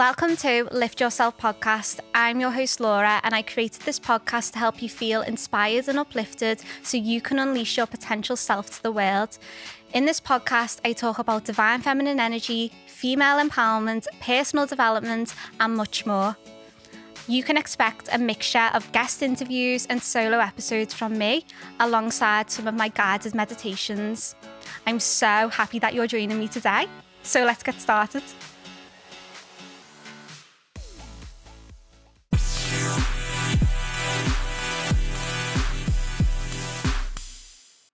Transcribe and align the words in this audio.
Welcome 0.00 0.34
to 0.36 0.66
Lift 0.72 0.98
Yourself 0.98 1.36
podcast. 1.36 2.00
I'm 2.14 2.40
your 2.40 2.50
host, 2.50 2.80
Laura, 2.80 3.20
and 3.22 3.34
I 3.34 3.42
created 3.42 3.82
this 3.82 4.00
podcast 4.00 4.52
to 4.52 4.58
help 4.58 4.80
you 4.80 4.88
feel 4.88 5.20
inspired 5.20 5.88
and 5.88 5.98
uplifted 5.98 6.62
so 6.82 6.96
you 6.96 7.20
can 7.20 7.38
unleash 7.38 7.76
your 7.76 7.84
potential 7.84 8.34
self 8.34 8.70
to 8.70 8.82
the 8.82 8.92
world. 8.92 9.36
In 9.92 10.06
this 10.06 10.18
podcast, 10.18 10.80
I 10.86 10.94
talk 10.94 11.18
about 11.18 11.44
divine 11.44 11.82
feminine 11.82 12.18
energy, 12.18 12.72
female 12.86 13.46
empowerment, 13.46 14.06
personal 14.22 14.64
development, 14.64 15.34
and 15.60 15.76
much 15.76 16.06
more. 16.06 16.34
You 17.28 17.42
can 17.42 17.58
expect 17.58 18.08
a 18.10 18.16
mixture 18.16 18.70
of 18.72 18.90
guest 18.92 19.22
interviews 19.22 19.86
and 19.90 20.02
solo 20.02 20.38
episodes 20.38 20.94
from 20.94 21.18
me, 21.18 21.44
alongside 21.78 22.50
some 22.50 22.66
of 22.66 22.74
my 22.74 22.88
guided 22.88 23.34
meditations. 23.34 24.34
I'm 24.86 24.98
so 24.98 25.50
happy 25.50 25.78
that 25.80 25.92
you're 25.92 26.06
joining 26.06 26.38
me 26.38 26.48
today. 26.48 26.86
So 27.22 27.44
let's 27.44 27.62
get 27.62 27.78
started. 27.78 28.22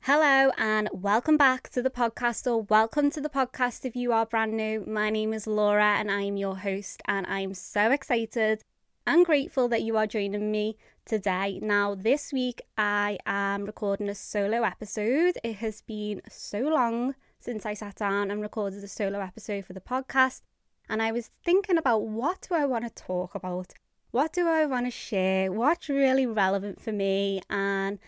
Hello, 0.04 0.50
and 0.56 0.88
welcome 0.94 1.36
back 1.36 1.68
to 1.68 1.82
the 1.82 1.90
podcast, 1.90 2.50
or 2.50 2.62
welcome 2.62 3.10
to 3.10 3.20
the 3.20 3.28
podcast 3.28 3.84
if 3.84 3.94
you 3.94 4.14
are 4.14 4.24
brand 4.24 4.54
new. 4.54 4.82
My 4.86 5.10
name 5.10 5.34
is 5.34 5.46
Laura, 5.46 5.96
and 5.98 6.10
I 6.10 6.22
am 6.22 6.38
your 6.38 6.56
host, 6.56 7.02
and 7.06 7.26
I 7.26 7.40
am 7.40 7.52
so 7.52 7.90
excited 7.90 8.64
and 9.06 9.26
grateful 9.26 9.68
that 9.68 9.82
you 9.82 9.98
are 9.98 10.06
joining 10.06 10.50
me 10.50 10.78
today. 11.04 11.60
Now, 11.62 11.94
this 11.94 12.32
week 12.32 12.62
I 12.78 13.18
am 13.26 13.66
recording 13.66 14.08
a 14.08 14.14
solo 14.14 14.62
episode. 14.62 15.36
It 15.44 15.56
has 15.56 15.82
been 15.82 16.22
so 16.30 16.60
long 16.60 17.14
since 17.38 17.66
I 17.66 17.74
sat 17.74 17.96
down 17.96 18.30
and 18.30 18.40
recorded 18.40 18.82
a 18.82 18.88
solo 18.88 19.20
episode 19.20 19.66
for 19.66 19.74
the 19.74 19.82
podcast, 19.82 20.40
and 20.88 21.02
I 21.02 21.12
was 21.12 21.30
thinking 21.44 21.76
about 21.76 22.06
what 22.06 22.46
do 22.48 22.54
I 22.54 22.64
want 22.64 22.84
to 22.84 23.02
talk 23.04 23.34
about? 23.34 23.74
What 24.12 24.32
do 24.32 24.48
I 24.48 24.64
want 24.64 24.86
to 24.86 24.90
share? 24.90 25.52
What's 25.52 25.90
really 25.90 26.24
relevant 26.24 26.80
for 26.80 26.90
me? 26.90 27.42
And 27.50 27.98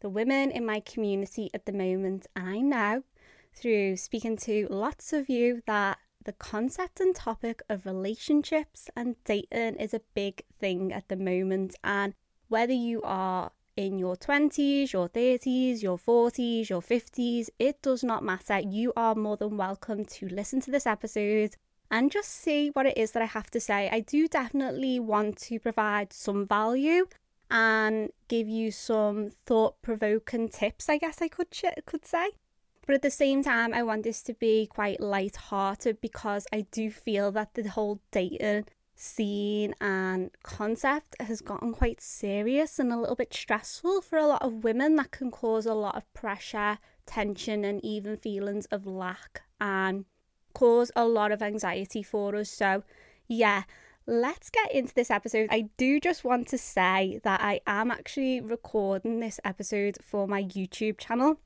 the 0.00 0.08
women 0.08 0.50
in 0.50 0.66
my 0.66 0.80
community 0.80 1.50
at 1.54 1.66
the 1.66 1.72
moment. 1.72 2.26
And 2.34 2.48
I 2.48 2.58
know 2.58 3.02
through 3.54 3.96
speaking 3.96 4.36
to 4.38 4.66
lots 4.70 5.12
of 5.12 5.28
you 5.28 5.62
that 5.66 5.98
the 6.24 6.32
concept 6.32 7.00
and 7.00 7.14
topic 7.14 7.62
of 7.68 7.86
relationships 7.86 8.90
and 8.96 9.16
dating 9.24 9.76
is 9.76 9.94
a 9.94 10.02
big 10.14 10.42
thing 10.58 10.92
at 10.92 11.08
the 11.08 11.16
moment. 11.16 11.74
And 11.82 12.14
whether 12.48 12.72
you 12.72 13.00
are 13.02 13.52
in 13.76 13.98
your 13.98 14.16
20s, 14.16 14.92
your 14.92 15.08
30s, 15.08 15.82
your 15.82 15.96
40s, 15.96 16.68
your 16.68 16.82
50s, 16.82 17.48
it 17.58 17.80
does 17.80 18.04
not 18.04 18.22
matter. 18.22 18.58
You 18.58 18.92
are 18.96 19.14
more 19.14 19.36
than 19.36 19.56
welcome 19.56 20.04
to 20.04 20.28
listen 20.28 20.60
to 20.62 20.70
this 20.70 20.86
episode 20.86 21.56
and 21.90 22.10
just 22.10 22.30
see 22.30 22.68
what 22.70 22.86
it 22.86 22.96
is 22.96 23.12
that 23.12 23.22
I 23.22 23.26
have 23.26 23.50
to 23.50 23.60
say. 23.60 23.88
I 23.90 24.00
do 24.00 24.28
definitely 24.28 25.00
want 25.00 25.38
to 25.38 25.58
provide 25.58 26.12
some 26.12 26.46
value 26.46 27.06
and 27.50 28.10
give 28.28 28.48
you 28.48 28.70
some 28.70 29.30
thought 29.46 29.80
provoking 29.82 30.48
tips, 30.48 30.88
I 30.88 30.98
guess 30.98 31.20
I 31.20 31.28
could 31.28 31.48
could 31.86 32.06
say. 32.06 32.30
But 32.86 32.94
at 32.94 33.02
the 33.02 33.10
same 33.10 33.42
time, 33.42 33.74
I 33.74 33.82
want 33.82 34.02
this 34.02 34.22
to 34.22 34.34
be 34.34 34.66
quite 34.66 35.00
light-hearted 35.00 36.00
because 36.00 36.46
I 36.52 36.66
do 36.70 36.90
feel 36.90 37.30
that 37.32 37.54
the 37.54 37.68
whole 37.68 38.00
dating 38.10 38.66
scene 38.96 39.74
and 39.80 40.30
concept 40.42 41.16
has 41.20 41.40
gotten 41.40 41.72
quite 41.72 42.00
serious 42.00 42.78
and 42.78 42.92
a 42.92 42.96
little 42.96 43.16
bit 43.16 43.32
stressful 43.32 44.02
for 44.02 44.18
a 44.18 44.26
lot 44.26 44.42
of 44.42 44.64
women. 44.64 44.96
That 44.96 45.10
can 45.10 45.30
cause 45.30 45.66
a 45.66 45.74
lot 45.74 45.96
of 45.96 46.12
pressure, 46.14 46.78
tension, 47.06 47.64
and 47.64 47.84
even 47.84 48.16
feelings 48.16 48.66
of 48.66 48.86
lack 48.86 49.42
and 49.60 50.04
cause 50.52 50.90
a 50.96 51.06
lot 51.06 51.32
of 51.32 51.42
anxiety 51.42 52.02
for 52.02 52.34
us. 52.36 52.50
So, 52.50 52.82
yeah, 53.28 53.62
let's 54.06 54.50
get 54.50 54.72
into 54.72 54.94
this 54.94 55.10
episode. 55.10 55.48
I 55.50 55.68
do 55.76 56.00
just 56.00 56.24
want 56.24 56.48
to 56.48 56.58
say 56.58 57.20
that 57.22 57.40
I 57.40 57.60
am 57.66 57.90
actually 57.90 58.40
recording 58.40 59.20
this 59.20 59.40
episode 59.44 59.98
for 60.02 60.26
my 60.26 60.42
YouTube 60.42 60.98
channel. 60.98 61.40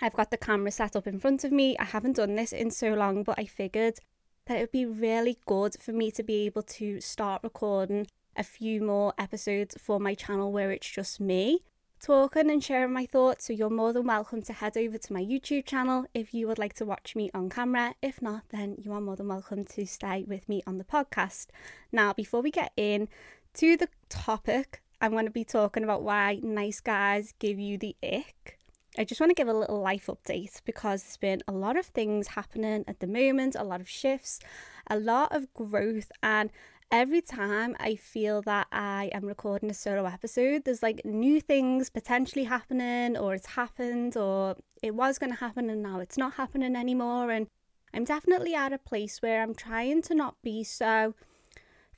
I've 0.00 0.14
got 0.14 0.30
the 0.30 0.36
camera 0.36 0.70
set 0.70 0.96
up 0.96 1.06
in 1.06 1.18
front 1.18 1.44
of 1.44 1.52
me. 1.52 1.76
I 1.78 1.84
haven't 1.84 2.16
done 2.16 2.36
this 2.36 2.52
in 2.52 2.70
so 2.70 2.94
long, 2.94 3.24
but 3.24 3.38
I 3.38 3.44
figured 3.44 3.98
that 4.46 4.56
it 4.56 4.60
would 4.60 4.72
be 4.72 4.86
really 4.86 5.38
good 5.46 5.76
for 5.80 5.92
me 5.92 6.10
to 6.12 6.22
be 6.22 6.46
able 6.46 6.62
to 6.62 7.00
start 7.00 7.42
recording 7.42 8.06
a 8.36 8.44
few 8.44 8.80
more 8.80 9.12
episodes 9.18 9.74
for 9.78 9.98
my 9.98 10.14
channel 10.14 10.52
where 10.52 10.70
it's 10.70 10.88
just 10.88 11.20
me 11.20 11.62
talking 12.00 12.50
and 12.50 12.62
sharing 12.62 12.92
my 12.92 13.06
thoughts. 13.06 13.46
So 13.46 13.52
you're 13.52 13.70
more 13.70 13.92
than 13.92 14.06
welcome 14.06 14.42
to 14.42 14.52
head 14.52 14.76
over 14.76 14.98
to 14.98 15.12
my 15.12 15.22
YouTube 15.22 15.66
channel 15.66 16.06
if 16.14 16.32
you 16.32 16.46
would 16.46 16.58
like 16.58 16.74
to 16.74 16.84
watch 16.84 17.16
me 17.16 17.30
on 17.34 17.50
camera. 17.50 17.94
If 18.02 18.22
not, 18.22 18.42
then 18.50 18.76
you 18.78 18.92
are 18.92 19.00
more 19.00 19.16
than 19.16 19.28
welcome 19.28 19.64
to 19.64 19.86
stay 19.86 20.24
with 20.26 20.48
me 20.48 20.62
on 20.66 20.78
the 20.78 20.84
podcast. 20.84 21.48
Now, 21.90 22.12
before 22.12 22.40
we 22.40 22.50
get 22.50 22.72
in 22.76 23.08
to 23.54 23.76
the 23.76 23.88
topic, 24.08 24.82
I'm 25.00 25.12
going 25.12 25.24
to 25.24 25.30
be 25.30 25.44
talking 25.44 25.84
about 25.84 26.02
why 26.02 26.38
nice 26.42 26.80
guys 26.80 27.34
give 27.38 27.58
you 27.58 27.78
the 27.78 27.96
ick. 28.02 28.58
I 28.96 29.04
just 29.04 29.20
want 29.20 29.30
to 29.30 29.34
give 29.34 29.48
a 29.48 29.52
little 29.52 29.80
life 29.80 30.06
update 30.06 30.60
because 30.64 31.02
there's 31.02 31.16
been 31.16 31.42
a 31.46 31.52
lot 31.52 31.76
of 31.76 31.86
things 31.86 32.28
happening 32.28 32.84
at 32.86 33.00
the 33.00 33.06
moment, 33.06 33.54
a 33.56 33.64
lot 33.64 33.80
of 33.80 33.88
shifts, 33.88 34.40
a 34.88 34.98
lot 34.98 35.34
of 35.34 35.52
growth, 35.54 36.10
and 36.22 36.50
every 36.90 37.20
time 37.20 37.76
I 37.78 37.96
feel 37.96 38.42
that 38.42 38.66
I 38.72 39.10
am 39.12 39.26
recording 39.26 39.70
a 39.70 39.74
solo 39.74 40.06
episode, 40.06 40.64
there's 40.64 40.82
like 40.82 41.04
new 41.04 41.40
things 41.40 41.90
potentially 41.90 42.44
happening, 42.44 43.16
or 43.16 43.34
it's 43.34 43.46
happened, 43.46 44.16
or 44.16 44.56
it 44.82 44.94
was 44.94 45.18
going 45.18 45.32
to 45.32 45.38
happen 45.38 45.68
and 45.70 45.82
now 45.82 46.00
it's 46.00 46.18
not 46.18 46.34
happening 46.34 46.76
anymore. 46.76 47.30
And 47.30 47.46
I'm 47.92 48.04
definitely 48.04 48.54
at 48.54 48.72
a 48.72 48.78
place 48.78 49.20
where 49.20 49.42
I'm 49.42 49.54
trying 49.54 50.02
to 50.02 50.14
not 50.14 50.36
be 50.42 50.64
so 50.64 51.14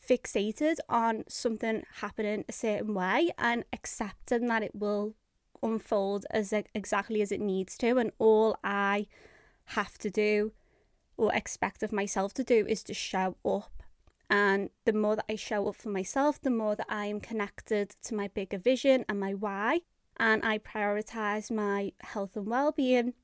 fixated 0.08 0.76
on 0.88 1.24
something 1.28 1.84
happening 2.00 2.44
a 2.48 2.52
certain 2.52 2.94
way 2.94 3.30
and 3.38 3.64
accepting 3.72 4.46
that 4.46 4.62
it 4.62 4.74
will 4.74 5.14
unfold 5.62 6.24
as 6.30 6.52
exactly 6.74 7.22
as 7.22 7.30
it 7.30 7.40
needs 7.40 7.76
to. 7.78 7.98
And 7.98 8.10
all 8.18 8.56
I 8.64 9.06
have 9.66 9.98
to 9.98 10.10
do 10.10 10.52
or 11.16 11.32
expect 11.34 11.82
of 11.82 11.92
myself 11.92 12.32
to 12.34 12.42
do 12.42 12.64
is 12.66 12.82
to 12.84 12.94
show 12.94 13.36
up 13.44 13.79
and 14.30 14.70
the 14.84 14.92
more 14.92 15.16
that 15.16 15.24
I 15.28 15.34
show 15.34 15.68
up 15.68 15.74
for 15.74 15.88
myself, 15.88 16.40
the 16.40 16.50
more 16.50 16.76
that 16.76 16.86
I 16.88 17.06
am 17.06 17.20
connected 17.20 17.96
to 18.04 18.14
my 18.14 18.28
bigger 18.28 18.58
vision 18.58 19.04
and 19.08 19.18
my 19.18 19.34
why. 19.34 19.80
And 20.18 20.44
I 20.44 20.58
prioritize 20.58 21.50
my 21.50 21.92
health 22.00 22.36
and 22.36 22.46
well 22.46 22.70
being 22.70 23.14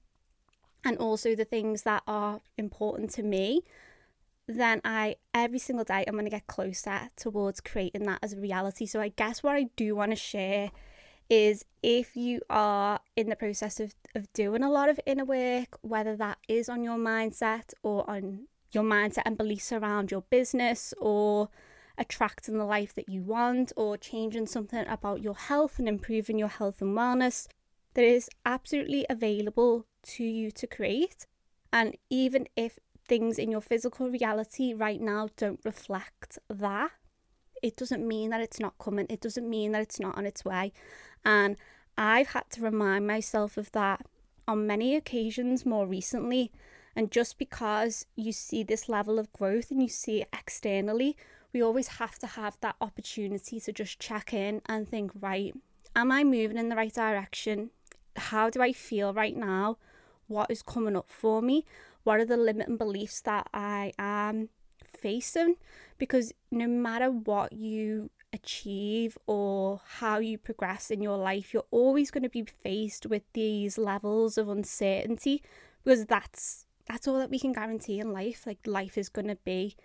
and 0.84 0.99
also 0.99 1.37
the 1.37 1.45
things 1.45 1.83
that 1.83 2.03
are 2.09 2.41
important 2.59 3.11
to 3.11 3.22
me. 3.22 3.62
Then 4.49 4.81
I, 4.84 5.16
every 5.33 5.59
single 5.61 5.84
day, 5.84 6.05
I'm 6.06 6.15
going 6.15 6.25
to 6.25 6.31
get 6.31 6.47
closer 6.49 7.11
towards 7.16 7.61
creating 7.61 8.05
that 8.05 8.19
as 8.22 8.33
a 8.33 8.41
reality. 8.41 8.87
So 8.87 9.00
I 9.00 9.09
guess 9.09 9.43
what 9.43 9.55
I 9.55 9.66
do 9.77 9.95
want 9.95 10.11
to 10.11 10.16
share 10.16 10.71
is 11.28 11.65
if 11.83 12.16
you 12.16 12.41
are 12.50 13.00
in 13.15 13.28
the 13.28 13.37
process 13.37 13.78
of, 13.78 13.95
of 14.15 14.33
doing 14.33 14.62
a 14.62 14.71
lot 14.71 14.89
of 14.89 14.99
inner 15.06 15.25
work, 15.25 15.78
whether 15.83 16.16
that 16.16 16.39
is 16.49 16.69
on 16.69 16.83
your 16.83 16.97
mindset 16.97 17.75
or 17.83 18.09
on 18.09 18.47
your 18.76 18.84
mindset 18.84 19.22
and 19.25 19.37
beliefs 19.37 19.72
around 19.72 20.12
your 20.12 20.22
business 20.31 20.94
or 20.98 21.48
attracting 21.98 22.59
the 22.59 22.64
life 22.64 22.94
that 22.94 23.09
you 23.09 23.22
want 23.22 23.72
or 23.75 23.97
changing 23.97 24.47
something 24.47 24.87
about 24.87 25.22
your 25.22 25.34
health 25.34 25.78
and 25.78 25.88
improving 25.88 26.38
your 26.38 26.48
health 26.48 26.81
and 26.82 26.97
wellness 26.97 27.48
that 27.94 28.04
is 28.04 28.28
absolutely 28.44 29.06
available 29.09 29.86
to 30.03 30.22
you 30.22 30.50
to 30.50 30.66
create. 30.66 31.26
And 31.72 31.97
even 32.10 32.47
if 32.54 32.78
things 33.09 33.38
in 33.38 33.50
your 33.50 33.62
physical 33.62 34.10
reality 34.10 34.75
right 34.75 35.00
now 35.00 35.31
don't 35.36 35.60
reflect 35.65 36.38
that, 36.50 36.91
it 37.62 37.76
doesn't 37.76 38.06
mean 38.06 38.31
that 38.31 38.42
it's 38.42 38.60
not 38.60 38.75
coming. 38.78 39.06
It 39.09 39.22
doesn't 39.22 39.48
mean 39.48 39.72
that 39.72 39.81
it's 39.81 39.98
not 39.98 40.19
on 40.19 40.26
its 40.26 40.44
way. 40.44 40.75
And 41.25 41.56
I've 41.97 42.28
had 42.28 42.50
to 42.50 42.60
remind 42.60 43.06
myself 43.06 43.56
of 43.56 43.72
that 43.72 44.04
on 44.47 44.66
many 44.66 44.94
occasions 44.94 45.65
more 45.65 45.86
recently 45.86 46.53
and 46.97 47.11
just 47.12 47.39
because 47.39 48.07
you 48.17 48.33
see 48.33 48.62
this 48.62 48.89
level 48.89 49.19
of 49.19 49.33
growth 49.34 49.71
and 49.71 49.83
you 49.83 49.89
see 49.89 50.23
it 50.23 50.29
externally, 50.33 51.15
we 51.53 51.62
always 51.62 51.89
have 51.89 52.19
to 52.21 52.27
have 52.27 52.57
that 52.63 52.77
opportunity 52.81 53.60
to 53.60 53.72
just 53.72 53.98
check 53.98 54.33
in 54.33 54.63
and 54.66 54.89
think, 54.89 55.13
right, 55.21 55.54
am 55.95 56.10
I 56.10 56.25
moving 56.25 56.57
in 56.57 56.71
the 56.71 56.77
right 56.77 56.93
direction? 56.93 57.71
How 58.16 58.48
do 58.48 58.63
I 58.63 58.72
feel 58.72 59.13
right 59.13 59.37
now? 59.37 59.77
What 60.27 60.51
is 60.51 60.63
coming 60.63 60.97
up 60.97 61.10
for 61.10 61.43
me? 61.43 61.66
What 62.03 62.19
are 62.19 62.25
the 62.25 62.39
limiting 62.39 62.78
beliefs 62.78 63.21
that 63.22 63.49
I 63.53 63.92
am 63.99 64.49
facing? 64.83 65.57
Because 65.99 66.33
no 66.51 66.66
matter 66.66 67.10
what 67.10 67.53
you 67.53 68.10
achieve 68.33 69.19
or 69.27 69.81
how 69.99 70.19
you 70.19 70.39
progress 70.39 70.91
in 70.91 71.03
your 71.03 71.19
life, 71.19 71.53
you're 71.53 71.65
always 71.71 72.10
going 72.10 72.22
to 72.22 72.31
be 72.31 72.45
faced 72.45 73.07
with 73.07 73.22
these 73.34 73.77
levels 73.77 74.39
of 74.39 74.49
uncertainty 74.49 75.42
because 75.84 76.07
that's 76.07 76.66
that's 76.88 77.09
all 77.09 77.18
that 77.18 77.30
we 77.30 77.38
can 77.38 77.53
guarantee 77.53 78.00
in 78.00 78.12
life. 78.12 78.47
Like 78.47 78.59
life 78.66 78.97
is 78.97 79.09
going 79.09 79.28
to 79.28 79.38
be 79.44 79.77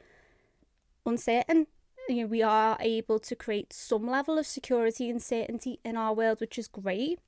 uncertain. 1.05 1.67
You 2.07 2.23
know, 2.23 2.27
we 2.27 2.41
are 2.41 2.77
able 2.79 3.19
to 3.19 3.35
create 3.35 3.73
some 3.73 4.07
level 4.07 4.37
of 4.37 4.45
security 4.45 5.09
and 5.09 5.21
certainty 5.21 5.79
in 5.83 5.97
our 5.97 6.13
world, 6.13 6.39
which 6.41 6.57
is 6.57 6.67
great. 6.67 7.19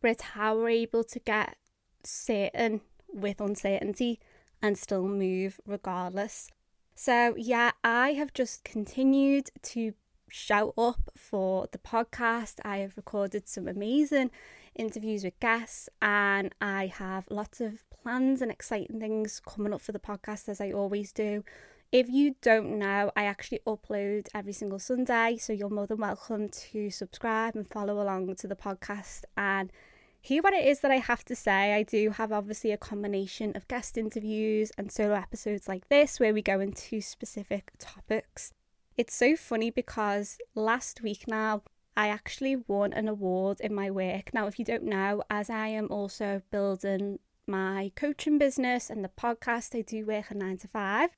But 0.00 0.10
it's 0.10 0.22
how 0.22 0.56
we're 0.56 0.68
able 0.68 1.04
to 1.04 1.18
get 1.18 1.56
certain 2.04 2.82
with 3.12 3.40
uncertainty 3.40 4.20
and 4.62 4.76
still 4.76 5.06
move 5.06 5.60
regardless. 5.66 6.50
So, 6.94 7.34
yeah, 7.36 7.72
I 7.84 8.14
have 8.14 8.34
just 8.34 8.64
continued 8.64 9.50
to 9.62 9.94
shout 10.28 10.74
up 10.76 11.10
for 11.16 11.68
the 11.72 11.78
podcast. 11.78 12.56
I 12.64 12.78
have 12.78 12.96
recorded 12.96 13.48
some 13.48 13.68
amazing 13.68 14.30
interviews 14.74 15.24
with 15.24 15.38
guests, 15.40 15.88
and 16.02 16.54
I 16.60 16.86
have 16.86 17.24
lots 17.30 17.60
of 17.60 17.87
plans 18.08 18.40
and 18.40 18.50
exciting 18.50 18.98
things 18.98 19.38
coming 19.46 19.74
up 19.74 19.82
for 19.82 19.92
the 19.92 19.98
podcast 19.98 20.48
as 20.48 20.62
I 20.62 20.72
always 20.72 21.12
do. 21.12 21.44
If 21.92 22.08
you 22.08 22.36
don't 22.40 22.78
know, 22.78 23.12
I 23.14 23.24
actually 23.24 23.60
upload 23.66 24.28
every 24.34 24.54
single 24.54 24.78
Sunday, 24.78 25.36
so 25.36 25.52
you're 25.52 25.68
more 25.68 25.86
than 25.86 25.98
welcome 25.98 26.48
to 26.48 26.88
subscribe 26.88 27.54
and 27.54 27.68
follow 27.68 28.00
along 28.00 28.34
to 28.36 28.48
the 28.48 28.56
podcast 28.56 29.24
and 29.36 29.70
hear 30.22 30.40
what 30.40 30.54
it 30.54 30.64
is 30.64 30.80
that 30.80 30.90
I 30.90 30.96
have 30.96 31.22
to 31.26 31.36
say. 31.36 31.74
I 31.74 31.82
do 31.82 32.08
have 32.08 32.32
obviously 32.32 32.72
a 32.72 32.78
combination 32.78 33.54
of 33.54 33.68
guest 33.68 33.98
interviews 33.98 34.72
and 34.78 34.90
solo 34.90 35.12
episodes 35.12 35.68
like 35.68 35.86
this 35.90 36.18
where 36.18 36.32
we 36.32 36.40
go 36.40 36.60
into 36.60 37.02
specific 37.02 37.72
topics. 37.78 38.54
It's 38.96 39.14
so 39.14 39.36
funny 39.36 39.70
because 39.70 40.38
last 40.54 41.02
week 41.02 41.24
now 41.28 41.62
I 41.94 42.08
actually 42.08 42.56
won 42.56 42.94
an 42.94 43.06
award 43.06 43.60
in 43.60 43.74
my 43.74 43.90
work. 43.90 44.32
Now, 44.32 44.46
if 44.46 44.58
you 44.58 44.64
don't 44.64 44.84
know, 44.84 45.22
as 45.28 45.50
I 45.50 45.66
am 45.66 45.88
also 45.90 46.40
building 46.50 47.18
my 47.48 47.90
coaching 47.96 48.38
business 48.38 48.90
and 48.90 49.04
the 49.04 49.08
podcast, 49.08 49.76
I 49.76 49.82
do 49.82 50.06
work 50.06 50.30
a 50.30 50.34
nine 50.34 50.58
to 50.58 50.68
five. 50.68 51.10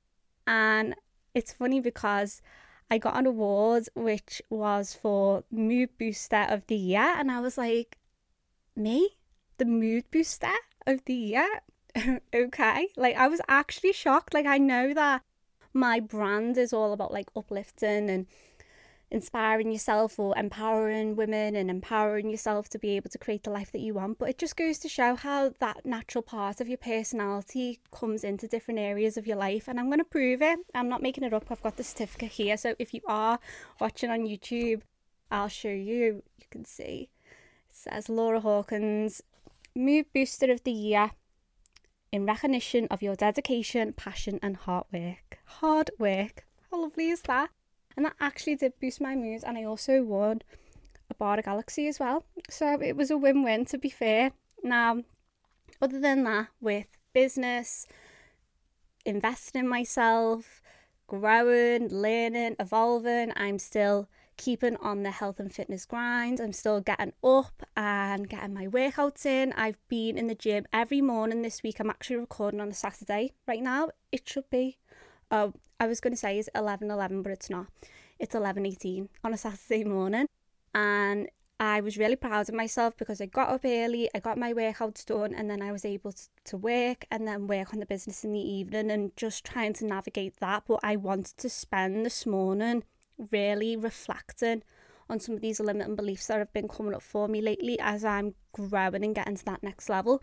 And 0.47 0.95
it's 1.33 1.53
funny 1.53 1.79
because 1.79 2.41
I 2.89 2.97
got 2.97 3.17
an 3.17 3.25
award 3.25 3.87
which 3.93 4.41
was 4.49 4.93
for 4.93 5.43
Mood 5.51 5.89
Booster 5.97 6.45
of 6.49 6.65
the 6.67 6.75
Year, 6.75 7.13
and 7.17 7.31
I 7.31 7.39
was 7.39 7.57
like, 7.57 7.97
me? 8.75 9.17
The 9.57 9.65
Mood 9.65 10.05
Booster 10.11 10.51
of 10.87 11.05
the 11.05 11.13
Year? 11.13 11.61
okay. 12.33 12.87
Like, 12.97 13.15
I 13.15 13.27
was 13.27 13.41
actually 13.47 13.93
shocked. 13.93 14.33
Like, 14.33 14.45
I 14.45 14.57
know 14.57 14.93
that 14.93 15.21
my 15.73 15.99
brand 15.99 16.57
is 16.57 16.73
all 16.73 16.93
about 16.93 17.13
like 17.13 17.29
uplifting 17.35 18.09
and 18.09 18.27
inspiring 19.11 19.71
yourself 19.71 20.17
or 20.17 20.37
empowering 20.37 21.15
women 21.15 21.55
and 21.55 21.69
empowering 21.69 22.29
yourself 22.29 22.69
to 22.69 22.79
be 22.79 22.95
able 22.95 23.09
to 23.09 23.17
create 23.17 23.43
the 23.43 23.49
life 23.49 23.71
that 23.73 23.81
you 23.81 23.93
want. 23.93 24.17
But 24.17 24.29
it 24.29 24.37
just 24.37 24.55
goes 24.55 24.79
to 24.79 24.89
show 24.89 25.15
how 25.15 25.53
that 25.59 25.85
natural 25.85 26.21
part 26.21 26.61
of 26.61 26.69
your 26.69 26.77
personality 26.77 27.79
comes 27.91 28.23
into 28.23 28.47
different 28.47 28.79
areas 28.79 29.17
of 29.17 29.27
your 29.27 29.37
life. 29.37 29.67
And 29.67 29.79
I'm 29.79 29.87
going 29.87 29.99
to 29.99 30.05
prove 30.05 30.41
it. 30.41 30.59
I'm 30.73 30.89
not 30.89 31.01
making 31.01 31.25
it 31.25 31.33
up. 31.33 31.51
I've 31.51 31.61
got 31.61 31.77
the 31.77 31.83
certificate 31.83 32.31
here. 32.31 32.55
So 32.57 32.75
if 32.79 32.93
you 32.93 33.01
are 33.05 33.37
watching 33.79 34.09
on 34.09 34.21
YouTube, 34.21 34.81
I'll 35.29 35.49
show 35.49 35.69
you. 35.69 36.23
You 36.37 36.47
can 36.49 36.65
see 36.65 37.09
it 37.71 37.75
says 37.75 38.09
Laura 38.09 38.39
Hawkins, 38.41 39.21
Mood 39.75 40.05
Booster 40.13 40.51
of 40.51 40.63
the 40.63 40.71
Year 40.71 41.11
in 42.11 42.25
recognition 42.25 42.87
of 42.91 43.01
your 43.01 43.15
dedication, 43.15 43.93
passion, 43.93 44.39
and 44.41 44.57
hard 44.57 44.85
work. 44.91 45.39
Hard 45.45 45.91
work. 45.97 46.45
How 46.69 46.81
lovely 46.81 47.09
is 47.09 47.21
that? 47.23 47.49
And 47.95 48.05
that 48.05 48.15
actually 48.19 48.55
did 48.55 48.73
boost 48.79 49.01
my 49.01 49.15
mood 49.15 49.43
and 49.45 49.57
I 49.57 49.63
also 49.63 50.03
won 50.03 50.41
a 51.09 51.15
bar 51.15 51.37
of 51.37 51.45
Galaxy 51.45 51.87
as 51.87 51.99
well. 51.99 52.25
So 52.49 52.79
it 52.81 52.95
was 52.95 53.11
a 53.11 53.17
win-win 53.17 53.65
to 53.65 53.77
be 53.77 53.89
fair. 53.89 54.31
Now 54.63 55.03
other 55.81 55.99
than 55.99 56.23
that 56.23 56.47
with 56.59 56.87
business 57.13 57.87
investing 59.05 59.61
in 59.61 59.67
myself 59.67 60.61
growing 61.07 61.89
learning 61.89 62.55
evolving 62.59 63.33
I'm 63.35 63.59
still 63.59 64.07
keeping 64.41 64.75
on 64.77 65.03
the 65.03 65.11
health 65.11 65.39
and 65.39 65.53
fitness 65.53 65.85
grind. 65.85 66.39
I'm 66.39 66.51
still 66.51 66.81
getting 66.81 67.13
up 67.23 67.61
and 67.77 68.27
getting 68.27 68.55
my 68.55 68.65
workouts 68.65 69.23
in. 69.25 69.53
I've 69.53 69.77
been 69.87 70.17
in 70.17 70.25
the 70.25 70.33
gym 70.33 70.65
every 70.73 70.99
morning 70.99 71.43
this 71.43 71.61
week. 71.61 71.79
I'm 71.79 71.91
actually 71.91 72.15
recording 72.15 72.59
on 72.59 72.69
a 72.69 72.73
Saturday 72.73 73.33
right 73.47 73.61
now. 73.61 73.89
It 74.11 74.27
should 74.27 74.49
be 74.49 74.79
oh, 75.29 75.53
I 75.81 75.87
was 75.87 75.99
going 75.99 76.13
to 76.13 76.17
say 76.17 76.37
it's 76.37 76.47
11 76.53 76.91
11, 76.91 77.23
but 77.23 77.31
it's 77.31 77.49
not. 77.49 77.65
It's 78.19 78.35
11.18 78.35 79.07
on 79.23 79.33
a 79.33 79.37
Saturday 79.37 79.83
morning. 79.83 80.27
And 80.75 81.27
I 81.59 81.81
was 81.81 81.97
really 81.97 82.15
proud 82.15 82.47
of 82.47 82.53
myself 82.53 82.95
because 82.97 83.19
I 83.19 83.25
got 83.25 83.49
up 83.49 83.65
early, 83.65 84.07
I 84.13 84.19
got 84.19 84.37
my 84.37 84.53
workouts 84.53 85.03
done, 85.03 85.33
and 85.33 85.49
then 85.49 85.59
I 85.59 85.71
was 85.71 85.83
able 85.83 86.11
to, 86.11 86.27
to 86.45 86.57
work 86.57 87.05
and 87.09 87.27
then 87.27 87.47
work 87.47 87.73
on 87.73 87.79
the 87.79 87.87
business 87.87 88.23
in 88.23 88.31
the 88.31 88.39
evening 88.39 88.91
and 88.91 89.17
just 89.17 89.43
trying 89.43 89.73
to 89.73 89.85
navigate 89.87 90.37
that. 90.39 90.65
But 90.67 90.81
I 90.83 90.97
wanted 90.97 91.35
to 91.37 91.49
spend 91.49 92.05
this 92.05 92.27
morning 92.27 92.83
really 93.31 93.75
reflecting 93.75 94.61
on 95.09 95.19
some 95.19 95.33
of 95.33 95.41
these 95.41 95.59
limiting 95.59 95.95
beliefs 95.95 96.27
that 96.27 96.37
have 96.37 96.53
been 96.53 96.67
coming 96.67 96.93
up 96.93 97.01
for 97.01 97.27
me 97.27 97.41
lately 97.41 97.79
as 97.79 98.05
I'm 98.05 98.35
growing 98.51 99.03
and 99.03 99.15
getting 99.15 99.35
to 99.35 99.45
that 99.45 99.63
next 99.63 99.89
level. 99.89 100.21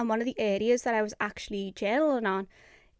And 0.00 0.08
one 0.08 0.18
of 0.18 0.24
the 0.24 0.38
areas 0.40 0.82
that 0.82 0.94
I 0.94 1.02
was 1.02 1.14
actually 1.20 1.72
journaling 1.76 2.26
on 2.26 2.48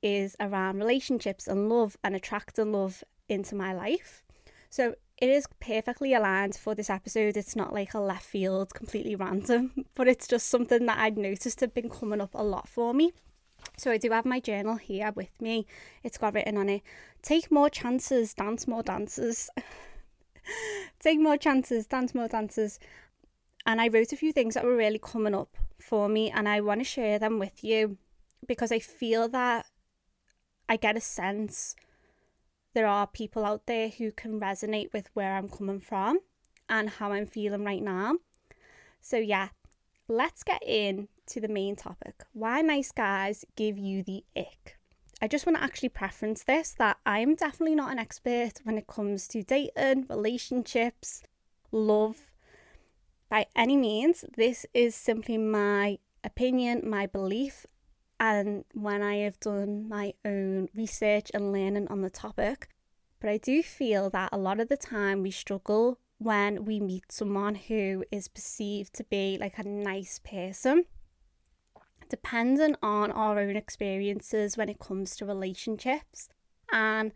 is 0.03 0.37
around 0.41 0.79
relationships 0.79 1.47
and 1.47 1.69
love 1.69 1.97
and 2.03 2.15
attracting 2.15 2.73
love 2.73 3.05
into 3.29 3.55
my 3.55 3.73
life. 3.73 4.23
So 4.71 4.95
it 5.19 5.29
is 5.29 5.47
perfectly 5.61 6.15
aligned 6.15 6.57
for 6.57 6.75
this 6.75 6.89
episode. 6.89 7.37
It's 7.37 7.57
not 7.57 7.75
like 7.75 7.93
a 7.93 8.01
left 8.01 8.25
field, 8.25 8.73
completely 8.75 9.15
random, 9.15 9.85
but 9.95 10.09
it's 10.09 10.27
just 10.27 10.49
something 10.49 10.87
that 10.87 10.99
I'd 10.99 11.19
noticed 11.19 11.61
had 11.61 11.75
been 11.75 11.91
coming 11.91 12.21
up 12.21 12.35
a 12.35 12.43
lot 12.43 12.69
for 12.69 12.95
me. 12.95 13.13
So 13.77 13.91
I 13.91 13.99
do 13.99 14.11
have 14.11 14.25
my 14.25 14.41
journal 14.41 14.77
here 14.77 15.13
with 15.15 15.31
me. 15.41 15.67
It's 16.03 16.17
got 16.17 16.35
written 16.35 16.57
on 16.57 16.69
it 16.69 16.83
take 17.23 17.51
more 17.51 17.71
chances, 17.71 18.35
dance 18.35 18.67
more 18.67 18.83
dances. 18.83 19.51
take 21.01 21.21
more 21.21 21.37
chances, 21.37 21.87
dance 21.87 22.15
more 22.15 22.29
dances. 22.29 22.79
And 23.67 23.81
I 23.81 23.89
wrote 23.89 24.13
a 24.13 24.17
few 24.17 24.33
things 24.33 24.55
that 24.55 24.65
were 24.65 24.77
really 24.77 24.99
coming 24.99 25.35
up 25.35 25.57
for 25.79 26.09
me, 26.09 26.31
and 26.31 26.49
I 26.49 26.61
want 26.61 26.81
to 26.81 26.85
share 26.85 27.19
them 27.19 27.39
with 27.39 27.63
you 27.63 27.99
because 28.47 28.73
I 28.73 28.79
feel 28.79 29.29
that 29.29 29.67
I 30.71 30.77
get 30.77 30.97
a 30.97 31.01
sense 31.01 31.75
there 32.75 32.87
are 32.87 33.09
people 33.09 33.45
out 33.45 33.67
there 33.67 33.89
who 33.89 34.13
can 34.13 34.39
resonate 34.39 34.93
with 34.93 35.11
where 35.15 35.35
I'm 35.35 35.49
coming 35.49 35.81
from 35.81 36.21
and 36.69 36.89
how 36.89 37.11
I'm 37.11 37.27
feeling 37.27 37.65
right 37.65 37.83
now. 37.83 38.19
So, 39.01 39.17
yeah, 39.17 39.49
let's 40.07 40.45
get 40.45 40.63
in 40.65 41.09
to 41.27 41.41
the 41.41 41.49
main 41.49 41.75
topic 41.75 42.23
why 42.33 42.61
nice 42.61 42.93
guys 42.93 43.45
give 43.57 43.79
you 43.79 44.05
the 44.05 44.23
ick. 44.37 44.79
I 45.21 45.27
just 45.27 45.45
want 45.45 45.59
to 45.59 45.65
actually 45.65 45.89
preference 45.89 46.45
this 46.45 46.71
that 46.79 46.99
I'm 47.05 47.35
definitely 47.35 47.75
not 47.75 47.91
an 47.91 47.99
expert 47.99 48.61
when 48.63 48.79
it 48.79 48.87
comes 48.87 49.27
to 49.29 49.43
dating, 49.43 50.07
relationships, 50.09 51.25
love. 51.73 52.27
By 53.29 53.47
any 53.57 53.77
means, 53.77 54.25
this 54.37 54.67
is 54.73 54.95
simply 54.95 55.37
my 55.37 55.99
opinion, 56.23 56.89
my 56.89 57.07
belief, 57.07 57.67
and 58.21 58.67
when 58.75 59.03
I 59.03 59.17
have 59.17 59.41
done 59.41 59.89
my 59.89 60.13
own 60.27 60.69
research 60.75 61.31
and 61.33 61.53
learning 61.53 61.89
on 61.89 62.03
the 62.03 62.11
topic. 62.11 62.69
But 63.19 63.31
I 63.31 63.39
do 63.39 63.63
feel 63.63 64.11
that 64.11 64.29
a 64.31 64.39
lot 64.39 64.61
of 64.61 64.69
the 64.69 64.77
time 64.77 65.23
we 65.23 65.31
struggle 65.31 65.99
when 66.19 66.67
we 66.67 66.81
meet 66.81 67.11
someone 67.11 67.55
who 67.55 68.05
is 68.13 68.29
perceived 68.29 68.93
to 68.95 69.05
be 69.05 69.39
like 69.41 69.59
a 69.59 69.67
nice 69.67 70.19
person, 70.19 70.85
depending 72.11 72.77
on 72.83 73.11
our 73.13 73.39
own 73.39 73.57
experiences 73.57 74.57
when 74.57 74.69
it 74.69 74.79
comes 74.79 75.17
to 75.17 75.25
relationships 75.25 76.29
and 76.71 77.13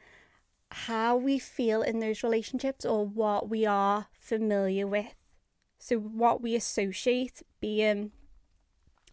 how 0.70 1.16
we 1.16 1.38
feel 1.38 1.82
in 1.82 2.00
those 2.00 2.22
relationships 2.22 2.84
or 2.86 3.06
what 3.06 3.50
we 3.50 3.66
are 3.66 4.06
familiar 4.12 4.86
with. 4.86 5.14
So, 5.78 5.98
what 5.98 6.40
we 6.40 6.54
associate 6.54 7.42
being 7.60 8.12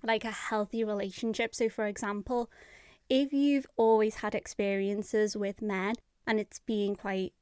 like 0.03 0.25
a 0.25 0.31
healthy 0.31 0.83
relationship. 0.83 1.53
So, 1.55 1.69
for 1.69 1.85
example, 1.85 2.49
if 3.09 3.33
you've 3.33 3.67
always 3.77 4.15
had 4.15 4.35
experiences 4.35 5.35
with 5.35 5.61
men 5.61 5.95
and 6.25 6.39
it's 6.39 6.59
being 6.59 6.95
quite 6.95 7.33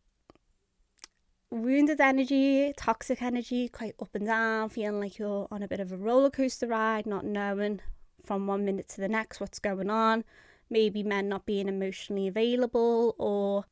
wounded 1.51 1.99
energy, 1.99 2.73
toxic 2.77 3.21
energy, 3.21 3.69
quite 3.69 3.95
up 4.01 4.13
and 4.13 4.25
down, 4.25 4.69
feeling 4.69 4.99
like 4.99 5.17
you're 5.17 5.47
on 5.51 5.63
a 5.63 5.67
bit 5.67 5.79
of 5.79 5.91
a 5.91 5.97
roller 5.97 6.29
coaster 6.29 6.67
ride, 6.67 7.05
not 7.05 7.25
knowing 7.25 7.81
from 8.25 8.47
one 8.47 8.65
minute 8.65 8.87
to 8.89 9.01
the 9.01 9.07
next 9.07 9.39
what's 9.39 9.59
going 9.59 9.89
on, 9.89 10.23
maybe 10.69 11.03
men 11.03 11.29
not 11.29 11.45
being 11.45 11.67
emotionally 11.67 12.27
available 12.27 13.15
or 13.17 13.65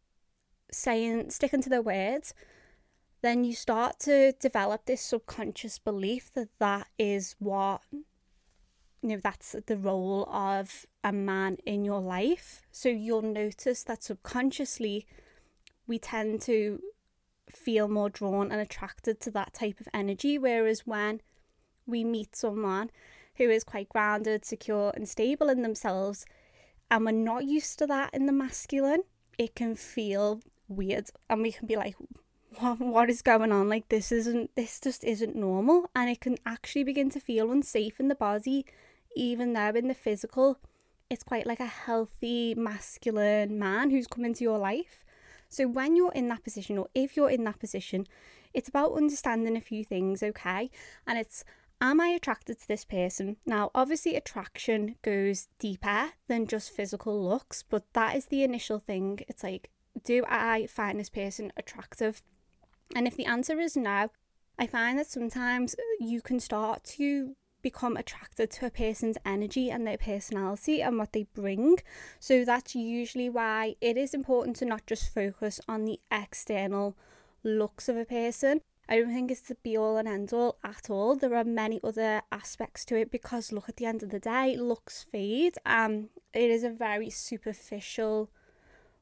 saying, 0.72 1.30
sticking 1.30 1.62
to 1.62 1.70
their 1.70 1.82
words, 1.82 2.34
then 3.22 3.44
you 3.44 3.54
start 3.54 4.00
to 4.00 4.32
develop 4.34 4.86
this 4.86 5.02
subconscious 5.02 5.80
belief 5.80 6.32
that 6.34 6.50
that 6.60 6.88
is 6.98 7.36
what 7.40 7.82
you 9.02 9.10
know 9.10 9.18
that's 9.18 9.56
the 9.66 9.78
role 9.78 10.28
of 10.32 10.86
a 11.04 11.12
man 11.12 11.58
in 11.66 11.86
your 11.86 12.02
life. 12.02 12.62
So 12.72 12.90
you'll 12.90 13.22
notice 13.22 13.84
that 13.84 14.04
subconsciously 14.04 15.06
we 15.88 16.00
tend 16.00 16.42
to 16.42 16.82
feel 17.50 17.88
more 17.88 18.10
drawn 18.10 18.52
and 18.52 18.60
attracted 18.60 19.22
to 19.22 19.32
that 19.32 19.54
type 19.54 19.80
of 19.80 19.88
energy 19.94 20.38
whereas 20.38 20.86
when 20.86 21.22
we 21.86 22.04
meet 22.04 22.36
someone 22.36 22.92
who 23.36 23.50
is 23.50 23.64
quite 23.64 23.88
grounded 23.88 24.44
secure 24.44 24.92
and 24.96 25.08
stable 25.08 25.48
in 25.48 25.62
themselves 25.62 26.26
and 26.92 27.06
we're 27.06 27.12
not 27.12 27.46
used 27.46 27.80
to 27.80 27.88
that 27.88 28.14
in 28.14 28.26
the 28.26 28.34
masculine 28.34 29.04
it 29.38 29.56
can 29.56 29.76
feel 29.76 30.42
weird. 30.68 31.10
And 31.30 31.42
we 31.42 31.52
can 31.52 31.68
be 31.68 31.76
like 31.76 31.96
what, 32.60 32.80
what 32.80 33.10
is 33.10 33.22
going 33.22 33.52
on? 33.52 33.70
Like 33.70 33.90
this 33.90 34.12
isn't 34.12 34.56
this 34.56 34.80
just 34.80 35.04
isn't 35.04 35.36
normal. 35.36 35.90
And 35.96 36.10
it 36.10 36.22
can 36.22 36.38
actually 36.46 36.84
begin 36.84 37.10
to 37.12 37.20
feel 37.20 37.52
unsafe 37.52 38.00
in 38.00 38.08
the 38.08 38.16
body 38.16 38.66
even 39.16 39.54
though 39.54 39.70
in 39.70 39.88
the 39.88 39.94
physical 39.94 40.60
it's 41.10 41.24
quite 41.24 41.48
like 41.48 41.60
a 41.60 41.66
healthy 41.66 42.54
masculine 42.56 43.58
man 43.58 43.90
who's 43.90 44.08
come 44.08 44.26
into 44.26 44.44
your 44.44 44.58
life. 44.58 45.06
So 45.50 45.68
when 45.68 45.96
you're 45.96 46.12
in 46.12 46.28
that 46.30 46.44
position, 46.44 46.78
or 46.78 46.90
if 46.94 47.16
you're 47.16 47.30
in 47.30 47.44
that 47.46 47.60
position, 47.60 48.06
it's 48.54 48.70
about 48.70 48.94
understanding 48.94 49.56
a 49.56 49.62
few 49.62 49.84
things, 49.84 50.22
okay? 50.22 50.70
And 51.06 51.18
it's 51.18 51.44
am 51.80 52.02
I 52.02 52.08
attracted 52.08 52.60
to 52.60 52.68
this 52.68 52.84
person? 52.84 53.38
Now, 53.46 53.72
obviously, 53.74 54.16
attraction 54.16 54.96
goes 55.02 55.48
deeper 55.60 56.10
than 56.28 56.48
just 56.48 56.72
physical 56.72 57.24
looks, 57.24 57.64
but 57.64 57.86
that 57.94 58.16
is 58.16 58.26
the 58.26 58.44
initial 58.44 58.80
thing. 58.80 59.20
It's 59.28 59.44
like, 59.44 59.70
do 60.04 60.24
I 60.28 60.68
find 60.68 61.00
this 61.00 61.10
person 61.10 61.54
attractive? 61.56 62.22
And 62.96 63.08
if 63.08 63.16
the 63.16 63.26
answer 63.26 63.60
is 63.60 63.78
no, 63.78 64.10
I 64.60 64.68
find 64.68 64.98
that 64.98 65.08
sometimes 65.08 65.76
you 66.00 66.22
can 66.22 66.40
start 66.40 66.84
to 66.96 67.36
become 67.70 67.98
attracted 67.98 68.50
to 68.50 68.66
a 68.66 68.70
person's 68.70 69.18
energy 69.26 69.70
and 69.70 69.86
their 69.86 69.98
personality 69.98 70.82
and 70.82 70.98
what 70.98 71.12
they 71.12 71.26
bring. 71.34 71.78
So 72.18 72.46
that's 72.46 72.76
usually 72.76 73.30
why 73.30 73.76
it 73.82 73.98
is 73.98 74.14
important 74.14 74.56
to 74.58 74.66
not 74.66 74.86
just 74.88 75.14
focus 75.14 75.60
on 75.68 75.84
the 75.84 76.00
external 76.10 76.96
looks 77.44 77.90
of 77.90 77.98
a 77.98 78.06
person. 78.06 78.62
I 78.88 78.98
don't 78.98 79.14
think 79.14 79.32
it's 79.32 79.42
the 79.42 79.56
be 79.56 79.78
all 79.78 79.98
and 79.98 80.08
end 80.08 80.32
all 80.32 80.56
at 80.64 80.90
all. 80.90 81.18
There 81.18 81.36
are 81.36 81.44
many 81.44 81.82
other 81.84 82.22
aspects 82.32 82.86
to 82.86 82.96
it 82.96 83.12
because 83.12 83.52
look 83.52 83.68
at 83.68 83.76
the 83.76 83.86
end 83.86 84.02
of 84.02 84.12
the 84.12 84.20
day, 84.20 84.56
looks 84.56 85.06
fade. 85.12 85.56
Um 85.66 86.10
it 86.34 86.50
is 86.50 86.64
a 86.64 86.70
very 86.70 87.10
superficial 87.10 88.30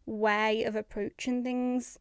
way 0.07 0.63
of 0.63 0.75
approaching 0.75 1.43
things 1.43 1.99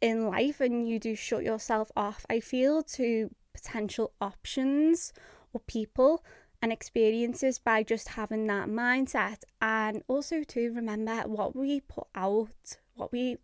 in 0.00 0.28
life 0.28 0.60
and 0.60 0.88
you 0.88 1.00
do 1.00 1.16
shut 1.16 1.42
yourself 1.42 1.90
off, 1.96 2.24
I 2.30 2.38
feel, 2.38 2.82
to 2.98 3.34
potential 3.52 4.12
options 4.20 5.12
or 5.56 5.60
people 5.60 6.22
and 6.60 6.72
experiences 6.72 7.58
by 7.58 7.82
just 7.82 8.08
having 8.08 8.46
that 8.46 8.68
mindset. 8.68 9.38
And 9.60 10.02
also 10.06 10.42
to 10.44 10.72
remember 10.72 11.22
what 11.26 11.56
we 11.56 11.80
put 11.80 12.08
out, 12.14 12.76
what 12.94 13.10
we 13.10 13.38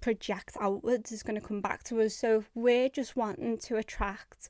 project 0.00 0.56
outwards 0.60 1.12
is 1.12 1.22
going 1.22 1.40
to 1.40 1.46
come 1.46 1.60
back 1.60 1.82
to 1.84 2.00
us. 2.00 2.14
So 2.14 2.38
if 2.38 2.50
we're 2.54 2.88
just 2.88 3.16
wanting 3.16 3.58
to 3.58 3.76
attract 3.76 4.48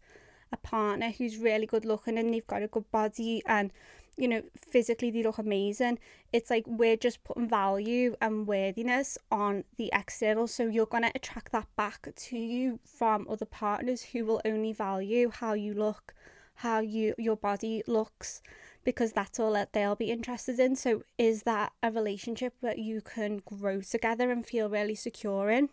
a 0.52 0.56
partner 0.56 1.10
who's 1.10 1.36
really 1.36 1.66
good 1.66 1.84
looking 1.84 2.18
and 2.18 2.32
they've 2.32 2.46
got 2.46 2.62
a 2.62 2.68
good 2.68 2.90
body 2.90 3.42
and 3.46 3.72
you 4.16 4.28
know, 4.28 4.42
physically 4.54 5.10
they 5.10 5.22
look 5.22 5.38
amazing. 5.38 5.98
It's 6.32 6.50
like 6.50 6.64
we're 6.66 6.98
just 6.98 7.24
putting 7.24 7.48
value 7.48 8.16
and 8.20 8.46
worthiness 8.46 9.16
on 9.30 9.64
the 9.78 9.88
external. 9.94 10.46
So 10.46 10.66
you're 10.66 10.84
going 10.84 11.04
to 11.04 11.12
attract 11.14 11.52
that 11.52 11.68
back 11.74 12.08
to 12.14 12.38
you 12.38 12.80
from 12.84 13.26
other 13.30 13.46
partners 13.46 14.02
who 14.02 14.26
will 14.26 14.42
only 14.44 14.74
value 14.74 15.30
how 15.30 15.54
you 15.54 15.72
look, 15.72 16.12
how 16.60 16.80
you 16.80 17.14
your 17.18 17.36
body 17.36 17.82
looks, 17.86 18.42
because 18.84 19.12
that's 19.12 19.40
all 19.40 19.52
that 19.52 19.72
they'll 19.72 19.96
be 19.96 20.10
interested 20.10 20.58
in. 20.60 20.76
So 20.76 21.02
is 21.16 21.42
that 21.44 21.72
a 21.82 21.90
relationship 21.90 22.54
that 22.60 22.78
you 22.78 23.00
can 23.00 23.40
grow 23.44 23.80
together 23.80 24.30
and 24.30 24.44
feel 24.44 24.68
really 24.68 24.94
secure 24.94 25.50
in? 25.50 25.70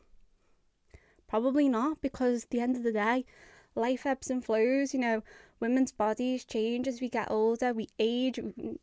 Probably 1.27 1.67
not, 1.67 2.01
because 2.01 2.43
at 2.43 2.49
the 2.51 2.61
end 2.61 2.77
of 2.77 2.83
the 2.83 2.93
day, 2.93 3.25
life 3.75 4.05
ebbs 4.05 4.29
and 4.29 4.43
flows, 4.43 4.93
you 4.93 4.99
know, 4.99 5.23
women's 5.59 5.91
bodies 5.91 6.45
change 6.45 6.87
as 6.87 7.01
we 7.01 7.09
get 7.09 7.29
older, 7.29 7.73
we 7.73 7.89
age. 7.99 8.39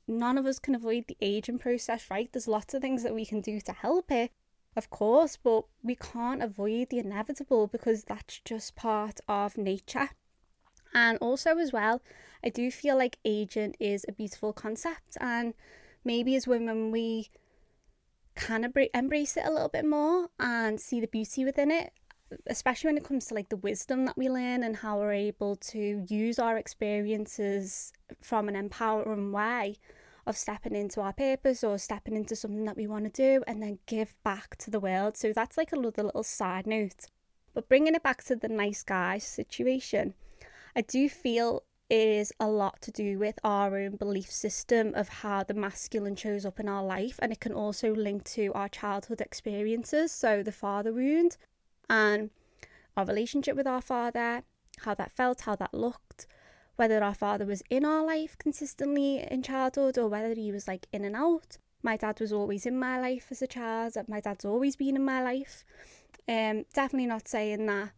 None 0.07 0.37
of 0.37 0.45
us 0.45 0.59
can 0.59 0.75
avoid 0.75 1.07
the 1.07 1.17
aging 1.23 1.59
process, 1.59 2.11
right? 2.11 2.31
There's 2.31 2.49
lots 2.49 2.75
of 2.75 2.83
things 2.83 3.03
that 3.03 3.15
we 3.15 3.25
can 3.25 3.41
do 3.41 3.61
to 3.63 3.73
help 3.73 4.11
it, 4.11 4.31
of 4.77 4.91
course, 4.91 5.39
but 5.43 5.65
we 5.83 5.97
can't 5.97 6.43
avoid 6.43 6.91
the 6.91 6.99
inevitable 6.99 7.67
because 7.67 8.05
that's 8.05 8.41
just 8.45 8.77
part 8.77 9.21
of 9.27 9.57
nature. 9.57 10.11
And 10.95 11.19
also, 11.19 11.59
as 11.59 11.73
well, 11.73 12.01
I 12.45 12.51
do 12.51 12.71
feel 12.71 12.97
like 12.97 13.19
aging 13.25 13.75
is 13.81 14.05
a 14.09 14.13
beautiful 14.13 14.53
concept, 14.53 15.17
and 15.21 15.55
maybe 16.05 16.37
as 16.37 16.47
women, 16.47 16.91
we 16.91 17.31
can 18.37 18.73
embrace 18.95 19.37
it 19.37 19.45
a 19.47 19.51
little 19.51 19.69
bit 19.69 19.85
more 19.85 20.29
and 20.41 20.81
see 20.81 21.01
the 21.01 21.07
beauty 21.07 21.45
within 21.45 21.71
it 21.71 21.93
especially 22.47 22.89
when 22.89 22.97
it 22.97 23.05
comes 23.05 23.27
to 23.27 23.35
like 23.35 23.49
the 23.49 23.57
wisdom 23.57 24.05
that 24.07 24.17
we 24.17 24.29
learn 24.29 24.63
and 24.63 24.77
how 24.77 24.99
we're 24.99 25.13
able 25.13 25.57
to 25.57 26.05
use 26.09 26.39
our 26.39 26.57
experiences 26.57 27.93
from 28.21 28.49
an 28.49 28.57
empowering 28.57 29.33
way 29.33 29.77
of 30.27 30.37
stepping 30.37 30.75
into 30.75 31.01
our 31.01 31.13
purpose 31.13 31.63
or 31.63 31.77
stepping 31.79 32.17
into 32.17 32.35
something 32.35 32.65
that 32.65 32.77
we 32.77 32.87
want 32.87 33.05
to 33.05 33.11
do 33.11 33.45
and 33.47 33.63
then 33.63 33.79
give 33.87 34.15
back 34.25 34.57
to 34.57 34.71
the 34.71 34.81
world. 34.81 35.17
So 35.17 35.33
that's 35.33 35.59
like 35.59 35.73
another 35.73 36.03
little 36.03 36.23
side 36.23 36.67
note. 36.67 37.07
But 37.53 37.69
bringing 37.69 37.95
it 37.95 38.03
back 38.03 38.25
to 38.25 38.37
the 38.37 38.49
nice 38.49 38.83
guy 38.83 39.19
situation, 39.19 40.15
I 40.77 40.81
do 40.81 41.09
feel 41.09 41.63
it 41.89 42.09
is 42.09 42.33
a 42.41 42.49
lot 42.49 42.81
to 42.83 42.91
do 42.91 43.19
with 43.19 43.39
our 43.45 43.77
own 43.77 43.97
belief 43.97 44.31
system 44.33 44.93
of 44.95 45.09
how 45.09 45.45
the 45.45 45.55
masculine 45.55 46.17
shows 46.17 46.45
up 46.45 46.59
in 46.59 46.69
our 46.69 46.83
life, 46.83 47.19
and 47.23 47.31
it 47.31 47.41
can 47.41 47.53
also 47.53 47.95
link 47.95 48.25
to 48.25 48.53
our 48.55 48.69
childhood 48.69 49.21
experiences. 49.21 50.11
So, 50.11 50.43
the 50.43 50.51
father 50.51 50.93
wound, 50.93 51.37
and 51.89 52.31
our 52.97 53.05
relationship 53.05 53.57
with 53.57 53.67
our 53.67 53.83
father, 53.83 54.43
how 54.81 54.95
that 54.95 55.13
felt, 55.13 55.43
how 55.43 55.55
that 55.57 55.75
looked, 55.75 56.27
whether 56.77 57.05
our 57.05 57.15
father 57.15 57.47
was 57.47 57.63
in 57.71 57.85
our 57.85 58.05
life 58.05 58.37
consistently 58.39 59.25
in 59.31 59.43
childhood 59.43 59.99
or 59.99 60.09
whether 60.09 60.35
he 60.35 60.51
was 60.51 60.67
like 60.67 60.87
in 60.93 61.05
and 61.05 61.15
out. 61.15 61.59
My 61.83 61.97
dad 61.97 62.19
was 62.19 62.33
always 62.33 62.67
in 62.67 62.79
my 62.79 62.99
life 62.99 63.29
as 63.31 63.43
a 63.43 63.47
child, 63.47 63.97
my 64.09 64.21
dad's 64.21 64.45
always 64.45 64.75
been 64.75 64.97
in 64.97 65.05
my 65.05 65.23
life. 65.23 65.65
Um, 66.27 66.65
definitely 66.73 67.07
not 67.07 67.29
saying 67.29 67.67
that 67.67 67.91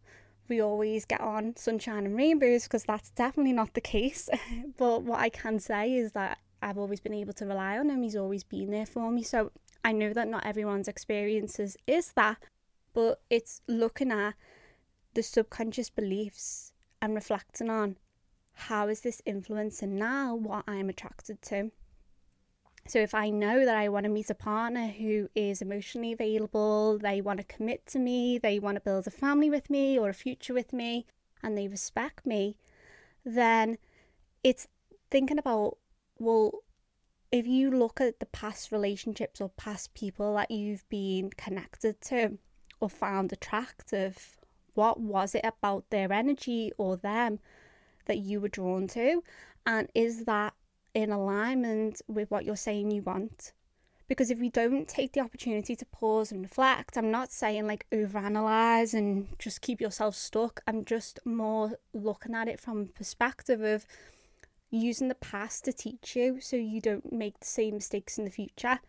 we 0.49 0.61
always 0.61 1.05
get 1.05 1.21
on 1.21 1.55
sunshine 1.55 2.05
and 2.05 2.15
rainbows 2.15 2.63
because 2.63 2.83
that's 2.83 3.09
definitely 3.11 3.53
not 3.53 3.73
the 3.73 3.81
case. 3.81 4.29
but 4.77 5.03
what 5.03 5.19
I 5.19 5.29
can 5.29 5.59
say 5.59 5.93
is 5.93 6.11
that 6.13 6.39
I've 6.61 6.77
always 6.77 6.99
been 6.99 7.13
able 7.13 7.33
to 7.33 7.45
rely 7.45 7.77
on 7.77 7.89
him. 7.89 8.03
He's 8.03 8.15
always 8.15 8.43
been 8.43 8.71
there 8.71 8.85
for 8.85 9.11
me. 9.11 9.23
So 9.23 9.51
I 9.83 9.91
know 9.91 10.13
that 10.13 10.27
not 10.27 10.45
everyone's 10.45 10.87
experiences 10.87 11.77
is 11.85 12.11
that, 12.13 12.37
but 12.93 13.21
it's 13.29 13.61
looking 13.67 14.11
at 14.11 14.33
the 15.13 15.23
subconscious 15.23 15.89
beliefs 15.89 16.73
and 17.01 17.13
reflecting 17.15 17.69
on 17.69 17.97
how 18.53 18.87
is 18.87 19.01
this 19.01 19.21
influencing 19.25 19.97
now 19.97 20.35
what 20.35 20.63
I'm 20.67 20.89
attracted 20.89 21.41
to. 21.43 21.71
So 22.87 22.99
if 22.99 23.13
I 23.13 23.29
know 23.29 23.65
that 23.65 23.75
I 23.75 23.89
want 23.89 24.05
to 24.05 24.09
meet 24.09 24.29
a 24.29 24.35
partner 24.35 24.87
who 24.87 25.29
is 25.35 25.61
emotionally 25.61 26.13
available, 26.13 26.97
they 26.97 27.21
want 27.21 27.39
to 27.39 27.45
commit 27.45 27.85
to 27.87 27.99
me, 27.99 28.37
they 28.37 28.59
want 28.59 28.75
to 28.75 28.81
build 28.81 29.07
a 29.07 29.11
family 29.11 29.49
with 29.49 29.69
me 29.69 29.99
or 29.99 30.09
a 30.09 30.13
future 30.13 30.53
with 30.53 30.71
me, 30.71 31.05
and 31.43 31.57
they 31.57 31.67
respect 31.67 32.25
me, 32.25 32.55
then 33.25 33.77
it's 34.43 34.67
thinking 35.11 35.37
about, 35.37 35.77
well, 36.17 36.51
if 37.31 37.45
you 37.45 37.69
look 37.69 37.99
at 37.99 38.19
the 38.19 38.25
past 38.25 38.71
relationships 38.71 39.41
or 39.41 39.49
past 39.49 39.93
people 39.93 40.35
that 40.35 40.49
you've 40.49 40.87
been 40.87 41.29
connected 41.31 41.99
to, 42.01 42.37
or 42.79 42.89
found 42.89 43.33
attractive? 43.33 44.37
What 44.73 44.99
was 44.99 45.35
it 45.35 45.43
about 45.43 45.89
their 45.89 46.11
energy 46.11 46.71
or 46.77 46.97
them 46.97 47.39
that 48.05 48.19
you 48.19 48.39
were 48.39 48.47
drawn 48.47 48.87
to? 48.89 49.23
And 49.65 49.89
is 49.95 50.25
that 50.25 50.53
in 50.97 51.11
alignment 51.11 52.01
with 52.07 52.31
what 52.31 52.43
you're 52.43 52.55
saying 52.55 52.89
you 52.89 53.03
want? 53.03 53.53
Because 54.07 54.31
if 54.31 54.39
we 54.39 54.49
don't 54.49 54.87
take 54.87 55.11
the 55.11 55.19
opportunity 55.19 55.75
to 55.75 55.85
pause 55.85 56.31
and 56.31 56.41
reflect, 56.41 56.97
I'm 56.97 57.11
not 57.11 57.31
saying 57.31 57.67
like 57.67 57.85
overanalyze 57.91 58.95
and 58.95 59.27
just 59.37 59.61
keep 59.61 59.79
yourself 59.79 60.15
stuck. 60.15 60.61
I'm 60.65 60.83
just 60.83 61.19
more 61.23 61.73
looking 61.93 62.33
at 62.33 62.47
it 62.47 62.59
from 62.59 62.87
perspective 62.87 63.61
of 63.61 63.85
using 64.71 65.07
the 65.07 65.15
past 65.15 65.65
to 65.65 65.73
teach 65.73 66.15
you 66.15 66.41
so 66.41 66.55
you 66.55 66.81
don't 66.81 67.13
make 67.13 67.39
the 67.41 67.45
same 67.45 67.75
mistakes 67.75 68.17
in 68.17 68.25
the 68.25 68.31
future. 68.31 68.79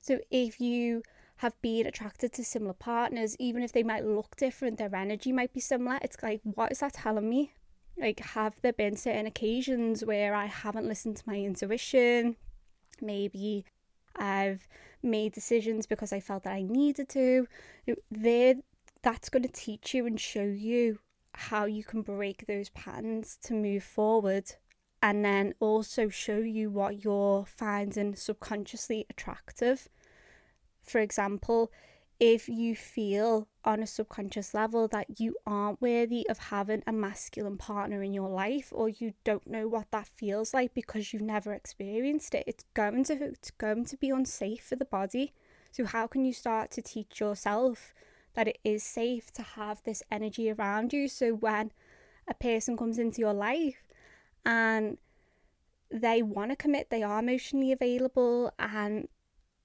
So 0.00 0.20
if 0.30 0.62
you 0.62 1.02
have 1.36 1.60
been 1.60 1.86
attracted 1.86 2.32
to 2.32 2.44
similar 2.44 2.72
partners, 2.72 3.36
even 3.38 3.62
if 3.62 3.72
they 3.72 3.82
might 3.82 4.06
look 4.06 4.36
different, 4.36 4.78
their 4.78 4.94
energy 4.94 5.32
might 5.32 5.52
be 5.52 5.60
similar. 5.60 5.98
It's 6.00 6.22
like, 6.22 6.40
what 6.44 6.72
is 6.72 6.78
that 6.78 6.94
telling 6.94 7.28
me? 7.28 7.52
Like, 8.00 8.20
have 8.20 8.54
there 8.62 8.72
been 8.72 8.96
certain 8.96 9.26
occasions 9.26 10.04
where 10.04 10.34
I 10.34 10.46
haven't 10.46 10.86
listened 10.86 11.16
to 11.16 11.24
my 11.26 11.36
intuition? 11.36 12.36
Maybe 13.00 13.64
I've 14.16 14.68
made 15.02 15.32
decisions 15.32 15.86
because 15.86 16.12
I 16.12 16.20
felt 16.20 16.44
that 16.44 16.54
I 16.54 16.62
needed 16.62 17.08
to. 17.10 17.46
There, 18.10 18.54
that's 19.02 19.28
going 19.28 19.42
to 19.42 19.48
teach 19.48 19.94
you 19.94 20.06
and 20.06 20.20
show 20.20 20.44
you 20.44 21.00
how 21.34 21.66
you 21.66 21.84
can 21.84 22.02
break 22.02 22.46
those 22.46 22.68
patterns 22.70 23.38
to 23.42 23.54
move 23.54 23.84
forward 23.84 24.52
and 25.02 25.24
then 25.24 25.54
also 25.60 26.08
show 26.08 26.38
you 26.38 26.70
what 26.70 27.04
you're 27.04 27.44
finding 27.44 28.16
subconsciously 28.16 29.06
attractive 29.08 29.88
for 30.88 31.00
example, 31.00 31.70
if 32.20 32.48
you 32.48 32.74
feel 32.74 33.46
on 33.64 33.80
a 33.82 33.86
subconscious 33.86 34.52
level 34.52 34.88
that 34.88 35.20
you 35.20 35.36
aren't 35.46 35.80
worthy 35.80 36.28
of 36.28 36.38
having 36.38 36.82
a 36.86 36.92
masculine 36.92 37.56
partner 37.56 38.02
in 38.02 38.12
your 38.12 38.28
life 38.28 38.68
or 38.72 38.88
you 38.88 39.12
don't 39.22 39.46
know 39.46 39.68
what 39.68 39.90
that 39.92 40.08
feels 40.08 40.52
like 40.52 40.74
because 40.74 41.12
you've 41.12 41.22
never 41.22 41.52
experienced 41.52 42.34
it 42.34 42.42
it's 42.46 42.64
going 42.74 43.04
to 43.04 43.12
it's 43.22 43.52
going 43.52 43.84
to 43.84 43.96
be 43.96 44.10
unsafe 44.10 44.64
for 44.64 44.76
the 44.76 44.84
body. 44.84 45.32
So 45.70 45.84
how 45.84 46.06
can 46.06 46.24
you 46.24 46.32
start 46.32 46.70
to 46.72 46.82
teach 46.82 47.20
yourself 47.20 47.94
that 48.34 48.48
it 48.48 48.58
is 48.64 48.82
safe 48.82 49.30
to 49.32 49.42
have 49.42 49.82
this 49.84 50.02
energy 50.10 50.50
around 50.50 50.92
you? 50.92 51.08
So 51.08 51.34
when 51.34 51.72
a 52.26 52.34
person 52.34 52.76
comes 52.76 52.98
into 52.98 53.20
your 53.20 53.34
life 53.34 53.86
and 54.44 54.98
they 55.90 56.22
want 56.22 56.50
to 56.50 56.56
commit, 56.56 56.90
they 56.90 57.02
are 57.02 57.18
emotionally 57.18 57.72
available, 57.72 58.52
and 58.58 59.08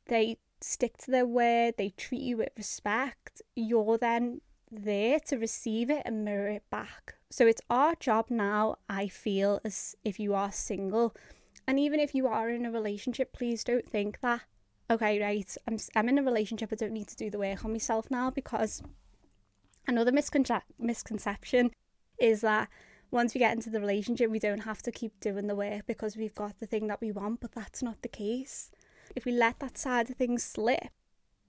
they 0.08 0.38
stick 0.64 0.98
to 0.98 1.12
their 1.12 1.26
word, 1.26 1.76
they 1.78 1.90
treat 1.90 2.22
you 2.22 2.38
with 2.38 2.50
respect, 2.58 3.42
you're 3.56 3.98
then 3.98 4.42
there 4.72 5.20
to 5.20 5.38
receive 5.38 5.90
it 5.90 6.02
and 6.06 6.26
mirror 6.26 6.48
it 6.48 6.64
back. 6.70 7.16
So 7.30 7.46
it's 7.46 7.62
our 7.70 7.96
job 7.96 8.28
now, 8.30 8.78
I 8.90 9.08
feel, 9.08 9.60
as 9.64 9.96
if 10.04 10.20
you 10.20 10.34
are 10.34 10.52
single. 10.52 11.16
And 11.68 11.80
even 11.80 12.00
if 12.00 12.14
you 12.14 12.28
are 12.28 12.50
in 12.50 12.66
a 12.66 12.72
relationship, 12.72 13.34
please 13.34 13.64
don't 13.64 13.88
think 13.88 14.20
that, 14.22 14.42
okay, 14.90 15.22
right, 15.22 15.56
I'm, 15.68 15.78
I'm 15.96 16.10
in 16.10 16.20
a 16.20 16.24
relationship, 16.24 16.70
I 16.72 16.76
don't 16.76 16.94
need 16.94 17.08
to 17.08 17.16
do 17.16 17.30
the 17.30 17.40
work 17.40 17.64
on 17.64 17.72
myself 17.72 18.10
now 18.10 18.30
because 18.30 18.82
another 19.88 20.12
misconce- 20.12 20.62
misconception 20.80 21.72
is 22.20 22.42
that 22.42 22.70
once 23.12 23.34
we 23.34 23.40
get 23.40 23.54
into 23.54 23.70
the 23.70 23.80
relationship, 23.80 24.30
we 24.30 24.40
don't 24.40 24.62
have 24.62 24.82
to 24.82 24.92
keep 24.92 25.20
doing 25.20 25.48
the 25.48 25.56
work 25.56 25.86
because 25.86 26.18
we've 26.18 26.36
got 26.36 26.60
the 26.60 26.66
thing 26.66 26.88
that 26.88 27.00
we 27.00 27.12
want, 27.12 27.40
but 27.40 27.52
that's 27.52 27.84
not 27.84 28.02
the 28.02 28.08
case. 28.08 28.72
If 29.16 29.26
we 29.26 29.32
let 29.32 29.60
that 29.60 29.78
side 29.78 30.10
of 30.10 30.18
things 30.18 30.44
slip, 30.44 30.90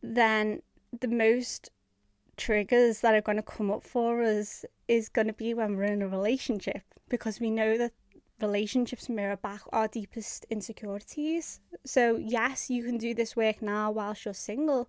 then 0.02 0.62
the 1.00 1.08
most 1.08 1.70
triggers 2.36 3.00
that 3.00 3.14
are 3.14 3.20
going 3.20 3.36
to 3.36 3.42
come 3.42 3.70
up 3.70 3.82
for 3.82 4.22
us 4.22 4.64
is 4.88 5.08
going 5.08 5.26
to 5.28 5.32
be 5.32 5.54
when 5.54 5.76
we're 5.76 5.84
in 5.84 6.02
a 6.02 6.08
relationship 6.08 6.82
because 7.08 7.40
we 7.40 7.50
know 7.50 7.78
that 7.78 7.92
relationships 8.40 9.08
mirror 9.08 9.36
back 9.36 9.62
our 9.72 9.88
deepest 9.88 10.44
insecurities. 10.50 11.60
So, 11.84 12.16
yes, 12.16 12.70
you 12.70 12.84
can 12.84 12.98
do 12.98 13.14
this 13.14 13.36
work 13.36 13.62
now 13.62 13.90
whilst 13.90 14.24
you're 14.24 14.34
single, 14.34 14.88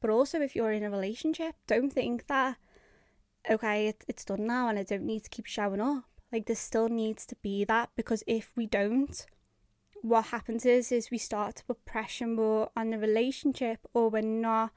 but 0.00 0.10
also 0.10 0.40
if 0.40 0.56
you're 0.56 0.72
in 0.72 0.84
a 0.84 0.90
relationship, 0.90 1.54
don't 1.66 1.92
think 1.92 2.26
that, 2.26 2.56
okay, 3.50 3.88
it, 3.88 4.04
it's 4.08 4.24
done 4.24 4.46
now 4.46 4.68
and 4.68 4.78
I 4.78 4.82
don't 4.82 5.04
need 5.04 5.24
to 5.24 5.30
keep 5.30 5.46
showing 5.46 5.80
up. 5.80 6.04
Like, 6.32 6.46
there 6.46 6.56
still 6.56 6.88
needs 6.88 7.24
to 7.26 7.36
be 7.36 7.64
that 7.64 7.90
because 7.96 8.22
if 8.26 8.52
we 8.56 8.66
don't, 8.66 9.24
what 10.02 10.26
happens 10.26 10.64
is 10.64 10.92
is 10.92 11.10
we 11.10 11.18
start 11.18 11.56
to 11.56 11.64
put 11.64 11.84
pressure 11.84 12.26
more 12.26 12.70
on 12.76 12.90
the 12.90 12.98
relationship 12.98 13.80
or 13.94 14.08
we're 14.08 14.22
not 14.22 14.70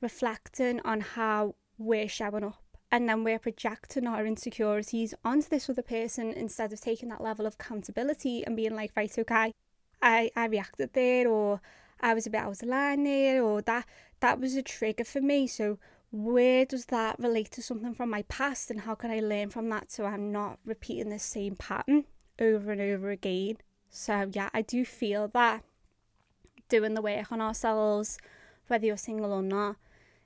reflecting 0.00 0.80
on 0.80 1.00
how 1.00 1.54
we're 1.78 2.08
showing 2.08 2.44
up. 2.44 2.62
And 2.90 3.08
then 3.08 3.24
we're 3.24 3.40
projecting 3.40 4.06
our 4.06 4.24
insecurities 4.24 5.12
onto 5.24 5.48
this 5.48 5.68
other 5.68 5.82
person 5.82 6.32
instead 6.32 6.72
of 6.72 6.80
taking 6.80 7.08
that 7.08 7.20
level 7.20 7.46
of 7.46 7.54
accountability 7.54 8.44
and 8.46 8.56
being 8.56 8.76
like 8.76 8.92
right 8.96 9.12
okay 9.18 9.52
I, 10.00 10.30
I 10.36 10.46
reacted 10.46 10.92
there 10.92 11.28
or 11.28 11.60
I 12.00 12.14
was 12.14 12.26
a 12.26 12.30
bit 12.30 12.42
out 12.42 12.62
of 12.62 12.68
line 12.68 13.04
there 13.04 13.42
or 13.42 13.62
that 13.62 13.86
that 14.20 14.40
was 14.40 14.54
a 14.54 14.62
trigger 14.62 15.04
for 15.04 15.20
me. 15.20 15.46
So 15.46 15.78
where 16.12 16.64
does 16.64 16.86
that 16.86 17.18
relate 17.18 17.50
to 17.52 17.62
something 17.62 17.94
from 17.94 18.10
my 18.10 18.22
past 18.22 18.70
and 18.70 18.82
how 18.82 18.94
can 18.94 19.10
I 19.10 19.20
learn 19.20 19.50
from 19.50 19.68
that 19.70 19.90
so 19.90 20.04
I'm 20.04 20.30
not 20.30 20.58
repeating 20.64 21.10
the 21.10 21.18
same 21.18 21.56
pattern 21.56 22.04
over 22.38 22.70
and 22.70 22.80
over 22.80 23.10
again 23.10 23.58
so 23.90 24.30
yeah 24.32 24.50
I 24.52 24.62
do 24.62 24.84
feel 24.84 25.28
that 25.28 25.64
doing 26.68 26.94
the 26.94 27.02
work 27.02 27.30
on 27.30 27.40
ourselves 27.40 28.18
whether 28.68 28.86
you're 28.86 28.96
single 28.96 29.32
or 29.32 29.42
not 29.42 29.76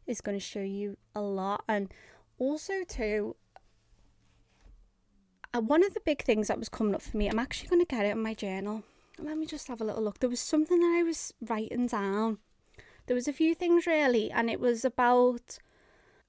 is 0.07 0.21
going 0.21 0.37
to 0.37 0.45
show 0.45 0.61
you 0.63 0.97
a 1.15 1.21
lot. 1.21 1.65
And 1.69 1.93
also, 2.39 2.85
too, 2.87 3.37
uh, 5.55 5.61
one 5.61 5.85
of 5.85 5.95
the 5.95 6.01
big 6.05 6.23
things 6.23 6.49
that 6.49 6.59
was 6.59 6.69
coming 6.69 6.95
up 6.95 7.03
for 7.03 7.17
me, 7.17 7.29
I'm 7.29 7.39
actually 7.39 7.69
going 7.69 7.85
to 7.85 7.87
get 7.87 8.07
it 8.07 8.11
in 8.11 8.23
my 8.23 8.35
journal. 8.35 8.83
Let 9.19 9.39
me 9.39 9.47
just 9.47 9.69
have 9.69 9.81
a 9.81 9.85
little 9.85 10.03
look. 10.03 10.19
There 10.19 10.31
was 10.31 10.41
something 10.41 10.81
that 10.81 10.99
I 10.99 11.03
was 11.03 11.35
writing 11.41 11.87
down. 11.87 12.39
There 13.07 13.15
was 13.15 13.29
a 13.29 13.33
few 13.33 13.55
things 13.55 13.87
really, 13.87 14.31
and 14.31 14.49
it 14.49 14.61
was 14.61 14.85
about 14.85 15.59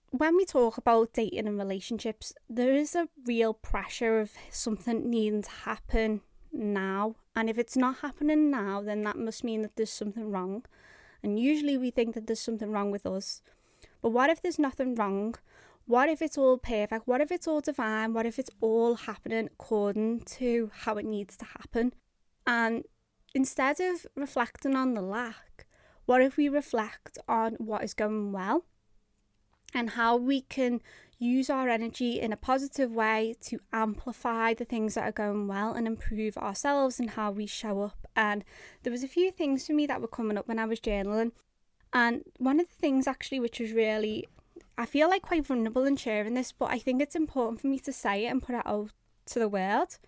when 0.10 0.36
we 0.36 0.44
talk 0.44 0.78
about 0.78 1.14
dating 1.14 1.48
and 1.48 1.58
relationships, 1.58 2.34
there 2.50 2.74
is 2.74 2.96
a 2.96 3.08
real 3.26 3.54
pressure 3.54 4.20
of 4.20 4.32
something 4.50 5.10
needing 5.10 5.44
to 5.44 5.50
happen 5.50 6.22
now. 6.51 7.15
And 7.36 7.50
if 7.50 7.58
it's 7.58 7.77
not 7.77 7.98
happening 7.98 8.50
now, 8.51 8.81
then 8.81 9.03
that 9.03 9.17
must 9.17 9.43
mean 9.43 9.62
that 9.62 9.75
there's 9.75 9.91
something 9.91 10.31
wrong. 10.31 10.65
And 11.24 11.39
usually 11.39 11.77
we 11.77 11.91
think 11.91 12.15
that 12.15 12.27
there's 12.27 12.39
something 12.39 12.72
wrong 12.72 12.91
with 12.91 13.05
us. 13.05 13.41
But 14.01 14.10
what 14.10 14.29
if 14.29 14.41
there's 14.41 14.60
nothing 14.60 14.96
wrong? 14.96 15.36
What 15.86 16.10
if 16.10 16.22
it's 16.22 16.38
all 16.38 16.58
perfect? 16.58 17.08
What 17.08 17.22
if 17.22 17.31
it's 17.31 17.48
all 17.48 17.62
divine? 17.62 18.13
What 18.13 18.25
if 18.25 18.39
it's 18.39 18.50
all 18.62 18.96
happening 18.96 19.48
according 19.48 20.22
to 20.22 20.72
how 20.74 20.96
it 20.96 21.05
needs 21.05 21.37
to 21.37 21.46
happen? 21.46 21.94
And 22.46 22.85
instead 23.33 23.79
of 23.79 24.05
reflecting 24.16 24.75
on 24.75 24.94
the 24.94 25.01
lack, 25.01 25.66
what 26.05 26.22
if 26.22 26.37
we 26.37 26.50
reflect 26.50 27.18
on 27.27 27.53
what 27.53 27.83
is 27.83 27.94
going 27.94 28.31
well 28.31 28.66
and 29.74 29.92
how 29.92 30.18
we 30.18 30.42
can 30.42 30.81
use 31.22 31.51
our 31.51 31.70
energy 31.70 32.20
in 32.20 32.34
a 32.34 32.38
positive 32.38 32.92
way 32.92 33.36
to 33.40 33.60
amplify 33.72 34.55
the 34.55 34.66
things 34.66 34.96
that 34.96 35.03
are 35.03 35.12
going 35.12 35.48
well 35.48 35.74
and 35.74 35.86
improve 35.86 36.36
ourselves 36.36 37.00
and 37.00 37.12
how 37.12 37.29
we 37.29 37.46
show 37.46 37.81
up. 37.81 38.07
And 38.16 38.44
there 38.81 38.92
was 38.92 39.03
a 39.03 39.07
few 39.07 39.29
things 39.29 39.68
for 39.68 39.74
me 39.74 39.86
that 39.86 40.01
were 40.01 40.07
coming 40.07 40.36
up 40.36 40.48
when 40.48 40.57
I 40.57 40.66
was 40.66 40.79
journaling. 40.79 41.31
And 41.94 42.24
one 42.38 42.60
of 42.60 42.68
the 42.68 42.75
things 42.75 43.05
actually, 43.05 43.40
which 43.40 43.60
was 43.60 43.72
really, 43.72 44.27
I 44.79 44.88
feel 44.88 45.10
like 45.10 45.22
quite 45.22 45.46
vulnerable 45.46 45.86
in 45.86 45.96
sharing 45.96 46.34
this, 46.34 46.51
but 46.51 46.72
I 46.72 46.79
think 46.79 47.01
it's 47.01 47.16
important 47.16 47.62
for 47.62 47.68
me 47.68 47.77
to 47.79 47.94
say 47.94 48.25
it 48.25 48.29
and 48.29 48.42
put 48.42 48.55
it 48.55 48.66
out 48.66 48.90
to 49.27 49.40
the 49.40 49.50
world 49.50 50.00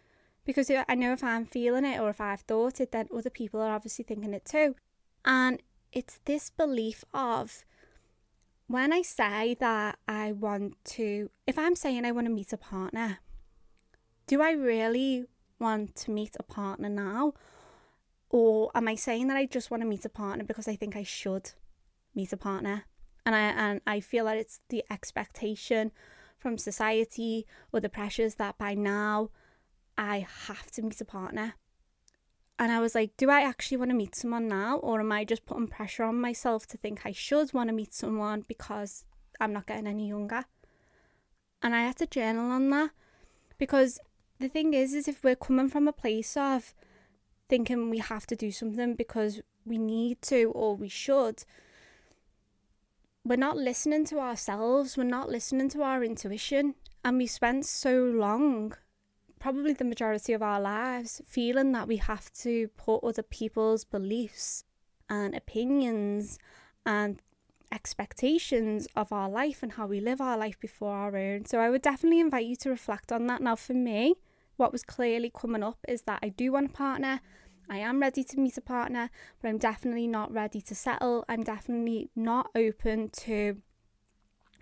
because 0.46 0.72
I 0.72 0.96
know 0.96 1.14
if 1.14 1.24
I'm 1.24 1.46
feeling 1.46 1.86
it 1.86 2.00
or 2.00 2.10
if 2.10 2.20
I've 2.20 2.42
thought 2.42 2.82
it, 2.82 2.92
then 2.92 3.08
other 3.16 3.30
people 3.30 3.62
are 3.62 3.74
obviously 3.74 4.04
thinking 4.04 4.34
it 4.34 4.46
too. 4.46 4.76
And 5.24 5.62
it's 5.92 6.20
this 6.26 6.50
belief 6.50 7.06
of 7.14 7.64
when 8.74 8.92
I 8.92 9.04
say 9.04 9.56
that 9.60 10.00
I 10.08 10.32
want 10.32 10.84
to, 10.96 11.30
if 11.46 11.60
I'm 11.60 11.76
saying 11.76 12.06
I 12.06 12.12
want 12.12 12.26
to 12.26 12.34
meet 12.34 12.52
a 12.54 12.58
partner, 12.58 13.20
do 14.26 14.42
I 14.42 14.52
really 14.52 15.26
want 15.60 15.96
to 15.98 16.12
meet 16.12 16.36
a 16.40 16.44
partner 16.44 16.90
now? 16.90 17.34
Or 18.30 18.72
am 18.74 18.88
I 18.88 18.96
saying 18.96 19.28
that 19.28 19.38
I 19.38 19.46
just 19.46 19.70
want 19.70 19.82
to 19.84 19.88
meet 19.88 20.06
a 20.06 20.10
partner 20.10 20.44
because 20.44 20.68
I 20.68 20.76
think 20.76 20.96
I 20.96 21.04
should? 21.04 21.52
meet 22.16 22.34
a 22.34 22.38
partner. 22.38 22.86
And 23.26 23.36
I 23.36 23.40
and 23.40 23.82
I 23.88 24.00
feel 24.00 24.26
that 24.26 24.38
it's 24.38 24.60
the 24.70 24.84
expectation 24.90 25.92
from 26.38 26.58
society 26.58 27.46
or 27.72 27.80
the 27.80 27.90
pressures 27.90 28.36
that 28.36 28.58
by 28.58 28.74
now 28.74 29.30
I 29.98 30.26
have 30.48 30.72
to 30.72 30.82
meet 30.82 31.00
a 31.00 31.06
partner. 31.06 31.56
And 32.60 32.72
I 32.72 32.80
was 32.80 32.96
like, 32.96 33.18
do 33.18 33.30
I 33.30 33.42
actually 33.42 33.78
want 33.78 33.92
to 33.92 33.98
meet 33.98 34.16
someone 34.16 34.48
now? 34.48 34.78
Or 34.78 35.00
am 35.00 35.12
I 35.12 35.26
just 35.26 35.46
putting 35.46 35.68
pressure 35.68 36.04
on 36.04 36.22
myself 36.22 36.68
to 36.68 36.78
think 36.78 37.02
I 37.06 37.12
should 37.12 37.54
want 37.54 37.70
to 37.70 37.76
meet 37.76 37.94
someone 37.94 38.46
because 38.48 39.06
I'm 39.40 39.54
not 39.54 39.66
getting 39.66 39.88
any 39.88 40.08
younger? 40.08 40.46
And 41.62 41.74
I 41.74 41.82
had 41.82 41.98
to 41.98 42.06
journal 42.06 42.52
on 42.52 42.70
that 42.70 42.92
because 43.58 44.00
the 44.40 44.50
thing 44.50 44.74
is, 44.74 44.94
is 44.94 45.08
if 45.08 45.24
we're 45.24 45.36
coming 45.36 45.70
from 45.70 45.88
a 45.88 45.94
place 45.94 46.38
of 46.38 46.74
thinking 47.50 47.90
we 47.90 48.00
have 48.00 48.28
to 48.28 48.36
do 48.36 48.52
something 48.52 48.96
because 48.96 49.42
we 49.66 49.78
need 49.78 50.22
to 50.24 50.52
or 50.54 50.76
we 50.76 50.90
should, 50.90 51.44
we're 53.26 53.36
not 53.38 53.58
listening 53.58 54.06
to 54.06 54.20
ourselves, 54.20 54.98
we're 54.98 55.04
not 55.06 55.30
listening 55.30 55.70
to 55.70 55.82
our 55.82 56.04
intuition, 56.04 56.76
and 57.06 57.18
we 57.18 57.28
spent 57.28 57.66
so 57.66 58.04
long, 58.04 58.74
probably 59.44 59.74
the 59.74 59.84
majority 59.84 60.32
of 60.32 60.42
our 60.42 60.62
lives, 60.62 61.22
feeling 61.28 61.74
that 61.74 61.86
we 61.86 61.98
have 61.98 62.32
to 62.32 62.70
put 62.78 63.04
other 63.04 63.22
people's 63.22 63.84
beliefs 63.84 64.64
and 65.10 65.36
opinions 65.36 66.40
and 66.86 67.22
expectations 67.70 68.88
of 68.96 69.12
our 69.12 69.30
life 69.30 69.62
and 69.62 69.74
how 69.74 69.86
we 69.86 70.00
live 70.00 70.22
our 70.22 70.38
life 70.38 70.58
before 70.62 70.96
our 70.96 71.18
own. 71.18 71.44
So 71.44 71.60
I 71.60 71.70
would 71.70 71.82
definitely 71.82 72.22
invite 72.22 72.46
you 72.46 72.56
to 72.56 72.70
reflect 72.70 73.12
on 73.12 73.28
that. 73.28 73.42
Now, 73.42 73.58
for 73.58 73.74
me, 73.74 74.16
what 74.56 74.72
was 74.72 74.82
clearly 74.82 75.30
coming 75.30 75.62
up 75.62 75.80
is 75.90 76.04
that 76.04 76.20
I 76.24 76.30
do 76.30 76.54
want 76.54 76.70
a 76.70 76.74
partner. 76.74 77.20
I 77.70 77.80
am 77.80 78.00
ready 78.00 78.24
to 78.24 78.40
meet 78.40 78.56
a 78.56 78.62
partner, 78.62 79.10
but 79.42 79.50
I'm 79.50 79.58
definitely 79.58 80.08
not 80.08 80.32
ready 80.32 80.62
to 80.62 80.74
settle. 80.74 81.26
I'm 81.28 81.44
definitely 81.44 82.10
not 82.16 82.50
open 82.56 83.10
to 83.10 83.58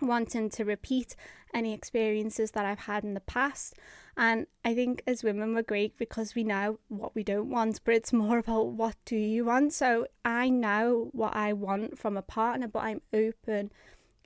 wanting 0.06 0.50
to 0.50 0.64
repeat 0.64 1.16
any 1.54 1.72
experiences 1.72 2.52
that 2.52 2.64
I've 2.64 2.80
had 2.80 3.04
in 3.04 3.14
the 3.14 3.20
past. 3.20 3.74
And 4.16 4.46
I 4.64 4.74
think 4.74 5.02
as 5.06 5.24
women, 5.24 5.54
we're 5.54 5.62
great 5.62 5.96
because 5.96 6.34
we 6.34 6.44
know 6.44 6.78
what 6.88 7.14
we 7.14 7.24
don't 7.24 7.50
want, 7.50 7.80
but 7.84 7.94
it's 7.94 8.12
more 8.12 8.38
about 8.38 8.68
what 8.68 8.96
do 9.04 9.16
you 9.16 9.46
want. 9.46 9.72
So 9.72 10.06
I 10.24 10.48
know 10.50 11.08
what 11.12 11.34
I 11.34 11.52
want 11.52 11.98
from 11.98 12.16
a 12.16 12.22
partner, 12.22 12.68
but 12.68 12.82
I'm 12.82 13.02
open 13.12 13.70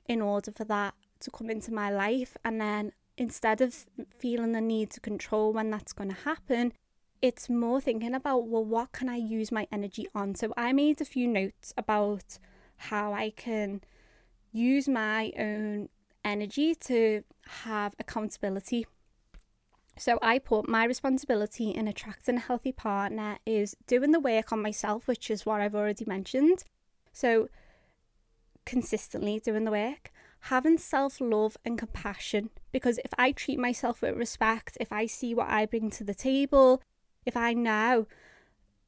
in 0.07 0.21
order 0.21 0.51
for 0.51 0.65
that 0.65 0.93
to 1.21 1.31
come 1.31 1.49
into 1.49 1.73
my 1.73 1.89
life. 1.89 2.37
And 2.43 2.59
then 2.59 2.91
instead 3.17 3.61
of 3.61 3.85
feeling 4.17 4.51
the 4.51 4.61
need 4.61 4.91
to 4.91 4.99
control 4.99 5.53
when 5.53 5.69
that's 5.71 5.93
going 5.93 6.09
to 6.09 6.15
happen, 6.15 6.73
it's 7.21 7.49
more 7.49 7.81
thinking 7.81 8.13
about, 8.13 8.47
well, 8.47 8.63
what 8.63 8.91
can 8.91 9.09
I 9.09 9.15
use 9.15 9.51
my 9.51 9.67
energy 9.71 10.07
on? 10.13 10.35
So 10.35 10.53
I 10.55 10.71
made 10.73 11.01
a 11.01 11.05
few 11.05 11.27
notes 11.27 11.73
about 11.77 12.37
how 12.77 13.13
I 13.13 13.31
can 13.31 13.81
use 14.57 14.87
my 14.87 15.31
own 15.37 15.89
energy 16.23 16.75
to 16.75 17.23
have 17.65 17.95
accountability. 17.99 18.85
So 19.97 20.19
I 20.21 20.39
put 20.39 20.67
my 20.67 20.83
responsibility 20.85 21.71
in 21.71 21.87
attracting 21.87 22.37
a 22.37 22.39
healthy 22.39 22.71
partner 22.71 23.37
is 23.45 23.75
doing 23.87 24.11
the 24.11 24.19
work 24.19 24.51
on 24.51 24.61
myself, 24.61 25.07
which 25.07 25.31
is 25.31 25.45
what 25.45 25.61
I've 25.61 25.75
already 25.75 26.05
mentioned. 26.05 26.63
So 27.13 27.49
consistently 28.65 29.39
doing 29.39 29.63
the 29.63 29.71
work, 29.71 30.11
having 30.41 30.77
self 30.77 31.19
love 31.19 31.57
and 31.65 31.79
compassion. 31.79 32.49
Because 32.71 32.99
if 32.99 33.13
I 33.17 33.31
treat 33.31 33.59
myself 33.59 34.01
with 34.01 34.15
respect, 34.15 34.77
if 34.79 34.91
I 34.91 35.07
see 35.07 35.33
what 35.33 35.49
I 35.49 35.65
bring 35.65 35.89
to 35.91 36.03
the 36.03 36.13
table, 36.13 36.81
If 37.27 37.35
I 37.35 37.51
know 37.53 38.07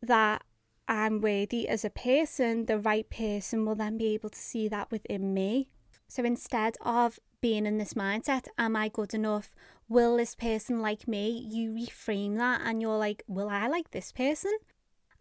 that 0.01 0.43
I'm 0.89 1.21
worthy 1.21 1.69
as 1.69 1.85
a 1.85 1.91
person, 1.91 2.65
the 2.65 2.79
right 2.79 3.07
person 3.07 3.63
will 3.63 3.75
then 3.75 3.99
be 3.99 4.07
able 4.15 4.31
to 4.31 4.39
see 4.39 4.67
that 4.69 4.89
within 4.89 5.35
me. 5.35 5.69
So 6.07 6.23
instead 6.23 6.77
of 6.81 7.19
being 7.41 7.67
in 7.67 7.77
this 7.77 7.93
mindset, 7.93 8.47
am 8.57 8.75
I 8.75 8.89
good 8.89 9.13
enough? 9.13 9.53
Will 9.87 10.17
this 10.17 10.33
person 10.33 10.81
like 10.81 11.07
me? 11.07 11.47
You 11.51 11.69
reframe 11.69 12.39
that 12.39 12.61
and 12.65 12.81
you're 12.81 12.97
like, 12.97 13.21
will 13.27 13.49
I 13.49 13.67
like 13.67 13.91
this 13.91 14.11
person? 14.11 14.51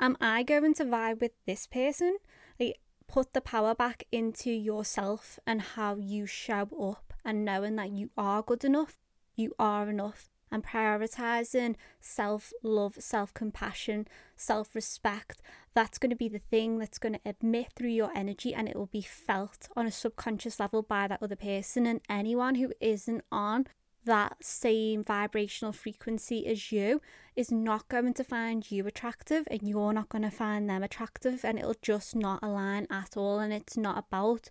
Am 0.01 0.17
I 0.23 0.43
going 0.43 0.73
to 0.75 0.87
vibe 0.87 1.21
with 1.21 1.33
this 1.45 1.67
person? 1.67 2.17
Like, 2.59 2.81
put 3.07 3.35
the 3.35 3.43
power 3.43 3.75
back 3.75 4.05
into 4.11 4.51
yourself 4.51 5.39
and 5.47 5.61
how 5.61 5.97
you 5.97 6.25
show 6.25 6.67
up 6.81 7.13
and 7.27 7.45
knowing 7.45 7.77
that 7.77 7.91
you 7.91 8.09
are 8.17 8.43
good 8.43 8.65
enough, 8.65 8.97
you 9.37 9.53
are 9.59 9.91
enough, 9.91 10.31
and 10.51 10.65
prioritizing 10.65 11.77
self 12.01 12.53
love, 12.63 12.97
self 12.99 13.33
compassion, 13.35 14.07
self 14.37 14.75
respect. 14.75 15.41
That's 15.75 15.99
going 15.99 16.11
to 16.11 16.17
be 16.17 16.29
the 16.29 16.39
thing 16.39 16.79
that's 16.79 16.99
going 16.99 17.15
to 17.15 17.35
emit 17.41 17.69
through 17.77 17.91
your 17.91 18.11
energy 18.15 18.55
and 18.55 18.69
it 18.69 18.77
will 18.77 18.87
be 18.87 19.03
felt 19.03 19.69
on 19.77 19.87
a 19.87 19.93
subconscious 19.93 20.59
level 20.59 20.83
by 20.83 21.09
that 21.09 21.23
other 21.23 21.37
person. 21.37 21.87
And 21.87 22.01
anyone 22.09 22.57
who 22.57 22.73
isn't 22.81 23.25
on 23.31 23.67
that 24.05 24.37
same 24.43 25.05
vibrational 25.05 25.73
frequency 25.73 26.47
as 26.47 26.73
you 26.73 27.01
is 27.37 27.53
not 27.53 27.89
going 27.89 28.15
to 28.15 28.25
find 28.25 28.71
you 28.71 28.87
attractive 28.87 29.47
and 29.51 29.63
you're 29.63 29.93
not 29.93 30.09
going 30.09 30.23
to 30.23 30.31
find 30.31 30.69
them 30.69 30.83
attractive 30.83 31.45
and 31.45 31.59
it'll 31.59 31.75
just 31.83 32.17
not 32.17 32.41
align 32.43 32.87
at 32.91 33.17
all 33.17 33.39
and 33.39 33.53
it's 33.53 33.77
not 33.77 33.99
about 33.99 34.49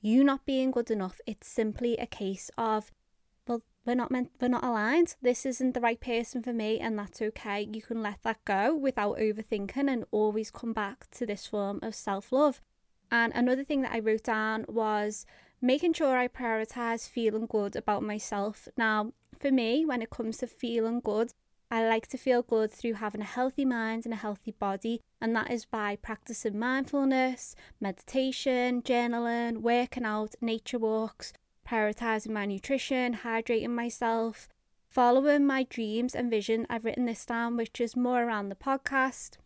you 0.00 0.24
not 0.24 0.44
being 0.44 0.72
good 0.72 0.90
enough 0.90 1.20
it's 1.24 1.46
simply 1.46 1.96
a 1.98 2.06
case 2.06 2.50
of 2.58 2.90
we're 3.86 3.94
not 3.94 4.10
meant 4.10 4.30
we're 4.40 4.48
not 4.48 4.64
aligned. 4.64 5.14
This 5.22 5.46
isn't 5.46 5.72
the 5.72 5.80
right 5.80 6.00
person 6.00 6.42
for 6.42 6.52
me 6.52 6.78
and 6.78 6.98
that's 6.98 7.22
okay. 7.22 7.68
You 7.72 7.80
can 7.80 8.02
let 8.02 8.22
that 8.24 8.44
go 8.44 8.74
without 8.74 9.18
overthinking 9.18 9.88
and 9.88 10.04
always 10.10 10.50
come 10.50 10.72
back 10.72 11.10
to 11.12 11.24
this 11.24 11.46
form 11.46 11.78
of 11.82 11.94
self-love. 11.94 12.60
And 13.10 13.32
another 13.34 13.62
thing 13.62 13.82
that 13.82 13.92
i 13.92 14.00
wrote 14.00 14.24
down 14.24 14.64
was 14.68 15.24
making 15.60 15.92
sure 15.92 16.16
I 16.16 16.28
prioritize 16.28 17.08
feeling 17.08 17.46
good 17.46 17.76
about 17.76 18.02
myself. 18.02 18.68
Now, 18.76 19.12
for 19.38 19.50
me, 19.50 19.84
when 19.84 20.02
it 20.02 20.10
comes 20.10 20.38
to 20.38 20.46
feeling 20.46 21.00
good, 21.00 21.32
I 21.70 21.86
like 21.86 22.06
to 22.08 22.18
feel 22.18 22.42
good 22.42 22.70
through 22.70 22.94
having 22.94 23.20
a 23.20 23.24
healthy 23.24 23.64
mind 23.64 24.04
and 24.04 24.14
a 24.14 24.18
healthy 24.18 24.52
body, 24.52 25.00
and 25.20 25.34
that 25.34 25.50
is 25.50 25.64
by 25.64 25.96
practicing 25.96 26.58
mindfulness, 26.58 27.56
meditation, 27.80 28.82
journaling, 28.82 29.58
working 29.58 30.04
out, 30.04 30.36
nature 30.40 30.78
walks, 30.78 31.32
prioritizing 31.66 32.30
my 32.30 32.46
nutrition, 32.46 33.18
hydrating 33.24 33.70
myself, 33.70 34.48
following 34.88 35.44
my 35.44 35.64
dreams 35.64 36.14
and 36.14 36.30
vision. 36.30 36.66
I've 36.70 36.84
written 36.84 37.06
this 37.06 37.26
down, 37.26 37.56
which 37.56 37.80
is 37.80 37.96
more 37.96 38.22
around 38.22 38.48
the 38.48 38.54
podcast, 38.54 39.36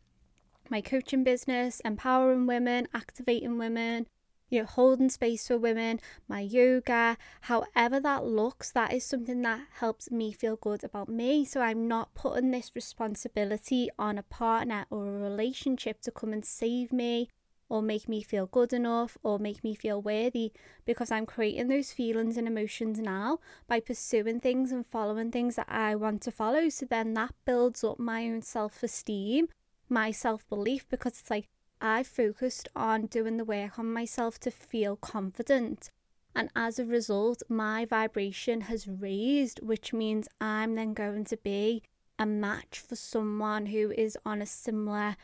my 0.68 0.80
coaching 0.80 1.24
business, 1.24 1.80
empowering 1.80 2.46
women, 2.46 2.87
activating 2.94 3.59
women, 3.59 4.06
you 4.50 4.61
know, 4.61 4.66
holding 4.66 5.09
space 5.09 5.46
for 5.46 5.56
women, 5.56 6.00
my 6.28 6.40
yoga, 6.40 7.16
however 7.42 8.00
that 8.00 8.24
looks, 8.24 8.70
that 8.72 8.92
is 8.92 9.04
something 9.04 9.42
that 9.42 9.61
helps 9.74 10.11
me 10.11 10.33
feel 10.33 10.56
good 10.56 10.85
about 10.85 11.09
me. 11.09 11.44
So 11.44 11.61
I'm 11.61 11.88
not 11.88 12.14
putting 12.14 12.50
this 12.50 12.72
responsibility 12.74 13.88
on 13.98 14.18
a 14.18 14.24
partner 14.24 14.87
or 14.90 15.06
a 15.06 15.18
relationship 15.18 16.00
to 16.02 16.11
come 16.11 16.33
and 16.33 16.44
save 16.44 16.92
me 16.92 17.28
or 17.70 17.80
make 17.80 18.09
me 18.09 18.20
feel 18.20 18.46
good 18.46 18.74
enough 18.74 19.16
or 19.22 19.38
make 19.38 19.64
me 19.64 19.74
feel 19.74 20.02
worthy 20.02 20.52
because 20.85 21.11
I'm 21.11 21.24
creating 21.24 21.68
those 21.68 21.92
feelings 21.92 22.37
and 22.37 22.46
emotions 22.46 22.98
now 22.98 23.38
by 23.66 23.80
pursuing 23.80 24.40
things 24.40 24.72
and 24.72 24.85
following 24.85 25.30
things 25.30 25.56
that 25.56 25.68
I 25.70 25.94
want 25.94 26.20
to 26.22 26.33
follow. 26.33 26.68
So 26.68 26.85
then 26.85 27.14
that 27.14 27.33
builds 27.46 27.83
up 27.85 27.98
my 27.98 28.24
own 28.24 28.42
self 28.42 28.83
esteem, 28.83 29.48
my 29.88 30.11
self 30.11 30.46
belief 30.48 30.87
because 30.88 31.20
it's 31.20 31.30
like, 31.30 31.48
I 31.80 32.02
focused 32.02 32.68
on 32.76 33.06
doing 33.06 33.38
the 33.38 33.44
work 33.44 33.78
on 33.78 33.90
myself 33.90 34.38
to 34.40 34.50
feel 34.50 34.96
confident. 34.96 35.90
And 36.35 36.50
as 36.54 36.78
a 36.78 36.85
result, 36.85 37.42
my 37.48 37.87
vibration 37.87 38.62
has 38.62 38.87
raised, 38.87 39.61
which 39.62 39.92
means 39.92 40.28
I'm 40.40 40.74
then 40.74 40.92
going 40.92 41.24
to 41.24 41.37
be 41.38 41.83
a 42.18 42.26
match 42.26 42.83
for 42.87 42.96
someone 42.96 43.66
who 43.66 43.92
is 43.92 44.16
on 44.26 44.42
a 44.42 44.46
similar 44.46 45.16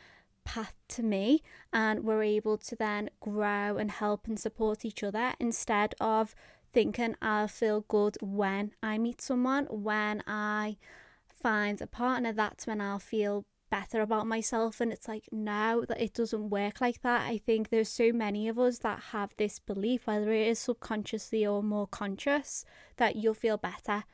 path 0.47 0.73
to 0.87 1.03
me. 1.03 1.43
And 1.73 2.05
we're 2.05 2.23
able 2.23 2.57
to 2.57 2.75
then 2.75 3.09
grow 3.19 3.77
and 3.77 3.91
help 3.91 4.27
and 4.27 4.39
support 4.39 4.85
each 4.85 5.03
other 5.03 5.33
instead 5.39 5.93
of 5.99 6.33
thinking 6.73 7.15
I'll 7.21 7.49
feel 7.49 7.81
good 7.87 8.17
when 8.21 8.71
I 8.81 8.97
meet 8.97 9.21
someone, 9.21 9.65
when 9.65 10.23
I 10.25 10.77
find 11.27 11.81
a 11.81 11.87
partner, 11.87 12.31
that's 12.31 12.65
when 12.65 12.79
I'll 12.79 12.99
feel 12.99 13.45
better 13.69 13.99
about 13.99 14.25
myself 14.25 14.79
and 14.79 14.93
it's 14.93 15.09
like 15.09 15.25
now 15.29 15.81
that 15.81 16.01
it 16.01 16.13
doesn't 16.13 16.49
work 16.49 16.79
like 16.79 17.01
that 17.01 17.27
i 17.27 17.37
think 17.37 17.67
there's 17.67 17.89
so 17.89 18.13
many 18.13 18.47
of 18.47 18.57
us 18.57 18.77
that 18.77 18.97
have 19.11 19.33
this 19.35 19.59
belief 19.59 20.07
whether 20.07 20.31
it 20.31 20.47
is 20.47 20.57
subconsciously 20.57 21.45
or 21.45 21.61
more 21.61 21.85
conscious 21.85 22.63
that 22.95 23.17
you'll 23.17 23.33
feel 23.33 23.57
better 23.57 24.05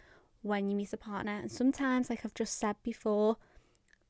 when 0.42 0.72
you 0.72 0.76
meet 0.76 0.92
a 0.92 0.98
partner 0.98 1.34
and 1.34 1.52
sometimes 1.52 2.10
like 2.10 2.26
i've 2.26 2.34
just 2.34 2.58
said 2.58 2.76
before 2.82 3.38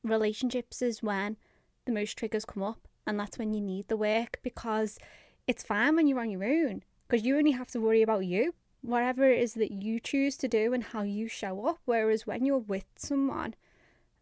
relationships 0.02 0.80
is 0.80 1.02
when 1.02 1.36
the 1.86 1.92
most 1.92 2.16
triggers 2.16 2.44
come 2.44 2.62
up 2.62 2.88
and 3.06 3.18
that's 3.18 3.38
when 3.38 3.52
you 3.54 3.60
need 3.60 3.88
the 3.88 3.96
work 3.96 4.38
because 4.42 4.98
it's 5.46 5.62
fine 5.62 5.96
when 5.96 6.06
you're 6.06 6.20
on 6.20 6.30
your 6.30 6.44
own 6.44 6.82
because 7.06 7.24
you 7.24 7.36
only 7.36 7.52
have 7.52 7.68
to 7.68 7.80
worry 7.80 8.02
about 8.02 8.24
you 8.24 8.54
whatever 8.80 9.30
it 9.30 9.40
is 9.40 9.54
that 9.54 9.70
you 9.70 9.98
choose 9.98 10.36
to 10.36 10.48
do 10.48 10.74
and 10.74 10.84
how 10.84 11.02
you 11.02 11.26
show 11.28 11.66
up 11.66 11.78
whereas 11.84 12.26
when 12.26 12.44
you're 12.44 12.58
with 12.58 12.86
someone 12.96 13.54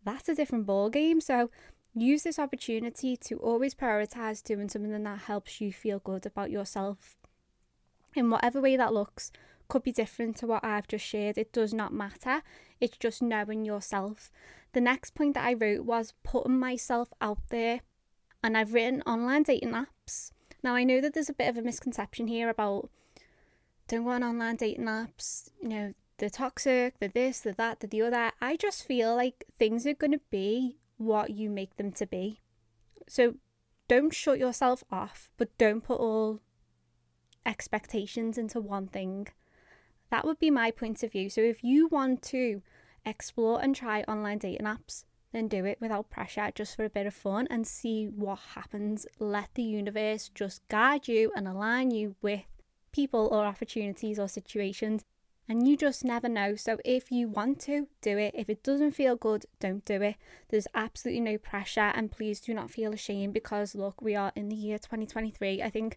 that's 0.05 0.29
a 0.29 0.35
different 0.35 0.67
ball 0.67 0.91
game. 0.91 1.21
So 1.21 1.51
use 1.95 2.23
this 2.23 2.39
opportunity 2.39 3.17
to 3.17 3.37
always 3.39 3.75
prioritize 3.75 4.43
doing 4.43 4.69
something 4.69 5.03
that 5.03 5.19
helps 5.21 5.61
you 5.61 5.73
feel 5.73 5.99
good 5.99 6.27
about 6.27 6.51
yourself 6.51 7.17
in 8.15 8.31
whatever 8.31 8.61
way 8.61 8.77
that 8.77 8.93
looks 8.93 9.31
could 9.73 9.83
be 9.83 9.91
different 9.91 10.37
to 10.37 10.47
what 10.47 10.63
I've 10.63 10.87
just 10.87 11.03
shared. 11.03 11.39
It 11.39 11.51
does 11.51 11.73
not 11.73 11.95
matter. 11.95 12.43
It's 12.79 12.99
just 12.99 13.23
knowing 13.23 13.65
yourself. 13.65 14.31
The 14.75 14.83
next 14.83 15.15
point 15.15 15.33
that 15.33 15.47
I 15.47 15.55
wrote 15.55 15.87
was 15.87 16.13
putting 16.23 16.61
myself 16.61 17.09
out 17.23 17.39
there. 17.49 17.81
And 18.45 18.55
I've 18.55 18.75
written 18.75 19.01
online 19.07 19.45
dating 19.45 19.71
apps. 19.71 20.33
Now 20.63 20.75
I 20.75 20.85
know 20.85 21.01
that 21.01 21.15
there's 21.15 21.31
a 21.31 21.33
bit 21.33 21.49
of 21.49 21.57
a 21.57 21.63
misconception 21.63 22.27
here 22.27 22.51
about 22.51 22.91
don't 23.89 24.05
go 24.05 24.11
on 24.11 24.23
online 24.23 24.57
dating 24.57 24.85
apps, 24.85 25.49
you 25.63 25.71
know, 25.71 25.95
the 26.19 26.29
toxic, 26.29 26.99
the 26.99 27.09
this, 27.09 27.41
the 27.41 27.55
that, 27.55 27.81
the 27.81 27.87
the 27.87 28.03
other. 28.03 28.31
I 28.43 28.57
just 28.57 28.87
feel 28.87 29.17
like 29.17 29.47
things 29.59 29.87
are 29.87 29.95
going 29.95 30.13
to 30.13 30.21
be 30.31 30.77
what 30.99 31.31
you 31.31 31.49
make 31.49 31.79
them 31.79 31.93
to 31.93 32.05
be. 32.05 32.43
So 33.09 33.37
don't 33.89 34.13
shut 34.13 34.39
yourself 34.39 34.85
off, 34.93 35.31
but 35.39 35.57
don't 35.57 35.81
put 35.81 35.99
all 35.99 36.41
expectations 37.47 38.37
into 38.37 38.61
one 38.61 38.87
thing. 38.87 39.29
That 40.13 40.27
would 40.27 40.39
be 40.39 40.51
my 40.51 40.71
point 40.71 41.03
of 41.03 41.11
view. 41.11 41.31
So 41.31 41.41
if 41.41 41.65
you 41.65 41.89
want 41.89 42.21
to 42.25 42.61
explore 43.07 43.63
and 43.63 43.75
try 43.75 44.03
online 44.03 44.37
dating 44.37 44.67
apps, 44.67 45.05
then 45.33 45.49
do 45.49 45.65
it 45.65 45.81
without 45.81 46.11
pressure, 46.11 46.51
just 46.55 46.77
for 46.77 46.85
a 46.85 46.91
bit 46.91 47.07
of 47.07 47.15
fun 47.15 47.49
and 47.49 47.67
see 47.67 48.05
what 48.05 48.39
happens. 48.55 49.07
Let 49.19 49.49
the 49.55 49.63
universe 49.63 50.31
just 50.35 50.69
guide 50.69 51.09
you 51.09 51.33
and 51.35 51.49
align 51.49 51.91
you 51.91 52.15
with 52.21 52.43
people 52.93 53.31
or 53.33 53.47
opportunities 53.47 54.19
or 54.19 54.29
situations 54.29 55.03
and 55.49 55.67
you 55.67 55.77
just 55.77 56.05
never 56.05 56.29
know. 56.29 56.57
So 56.57 56.79
if 56.85 57.11
you 57.11 57.29
want 57.29 57.61
to, 57.63 57.89
do 58.01 58.19
it. 58.19 58.35
If 58.37 58.49
it 58.49 58.63
doesn't 58.63 58.93
feel 58.93 59.17
good, 59.17 59.47
don't 59.61 59.85
do 59.85 60.01
it. 60.03 60.17
There's 60.51 60.69
absolutely 60.75 61.21
no 61.21 61.39
pressure, 61.39 61.93
and 61.95 62.11
please 62.11 62.41
do 62.41 62.55
not 62.55 62.71
feel 62.71 62.93
ashamed 62.93 63.35
because 63.35 63.75
look, 63.75 64.01
we 64.01 64.15
are 64.15 64.33
in 64.37 64.49
the 64.49 64.57
year 64.57 64.79
2023. 64.79 65.63
I 65.63 65.71
think 65.71 65.97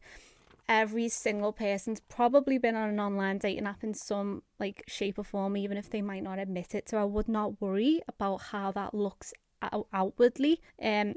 every 0.67 1.09
single 1.09 1.53
person's 1.53 1.99
probably 1.99 2.57
been 2.57 2.75
on 2.75 2.89
an 2.89 2.99
online 2.99 3.37
dating 3.37 3.67
app 3.67 3.83
in 3.83 3.93
some 3.93 4.43
like 4.59 4.83
shape 4.87 5.19
or 5.19 5.23
form, 5.23 5.57
even 5.57 5.77
if 5.77 5.89
they 5.89 6.01
might 6.01 6.23
not 6.23 6.39
admit 6.39 6.75
it. 6.75 6.89
So 6.89 6.97
I 6.97 7.03
would 7.03 7.27
not 7.27 7.61
worry 7.61 8.01
about 8.07 8.37
how 8.37 8.71
that 8.71 8.93
looks 8.93 9.33
out- 9.61 9.87
outwardly, 9.93 10.61
um, 10.81 11.15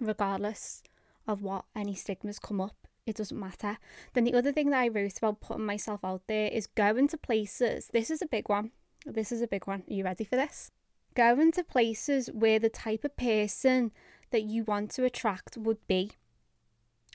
regardless 0.00 0.82
of 1.26 1.42
what 1.42 1.64
any 1.74 1.94
stigmas 1.94 2.38
come 2.38 2.60
up 2.60 2.84
it 3.06 3.16
doesn't 3.16 3.38
matter. 3.38 3.78
Then 4.14 4.24
the 4.24 4.34
other 4.34 4.52
thing 4.52 4.70
that 4.70 4.80
I 4.80 4.88
wrote 4.88 5.18
about 5.18 5.40
putting 5.40 5.66
myself 5.66 6.04
out 6.04 6.22
there 6.26 6.48
is 6.48 6.66
going 6.66 7.08
to 7.08 7.18
places. 7.18 7.90
This 7.92 8.10
is 8.10 8.22
a 8.22 8.26
big 8.26 8.48
one. 8.48 8.70
This 9.04 9.30
is 9.30 9.42
a 9.42 9.46
big 9.46 9.66
one. 9.66 9.82
Are 9.88 9.92
you 9.92 10.04
ready 10.04 10.24
for 10.24 10.36
this? 10.36 10.70
Going 11.14 11.52
to 11.52 11.62
places 11.62 12.30
where 12.32 12.58
the 12.58 12.70
type 12.70 13.04
of 13.04 13.16
person 13.16 13.92
that 14.30 14.44
you 14.44 14.64
want 14.64 14.90
to 14.92 15.04
attract 15.04 15.56
would 15.56 15.86
be. 15.86 16.12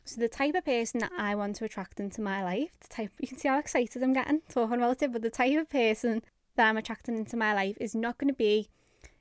So 0.06 0.20
the 0.20 0.30
type 0.30 0.56
of 0.56 0.66
person 0.66 1.02
that 1.02 1.12
I 1.18 1.36
want 1.36 1.56
to 1.58 1.66
attract 1.66 2.00
into 2.00 2.22
my 2.22 2.44
life, 2.44 2.72
the 2.82 2.88
type 2.88 3.12
you 3.20 3.28
can 3.28 3.38
see 3.38 3.48
how 3.48 3.60
excited 3.60 4.02
I'm 4.02 4.14
getting 4.14 4.42
talking 4.50 4.78
about 4.78 5.02
it, 5.02 5.12
but 5.12 5.22
the 5.22 5.30
type 5.30 5.58
of 5.58 5.70
person 5.70 6.24
that 6.56 6.68
I'm 6.68 6.78
attracting 6.78 7.18
into 7.18 7.38
my 7.38 7.54
life 7.54 7.78
is 7.80 7.96
not 7.96 8.18
going 8.18 8.30
to 8.30 8.38
be 8.38 8.70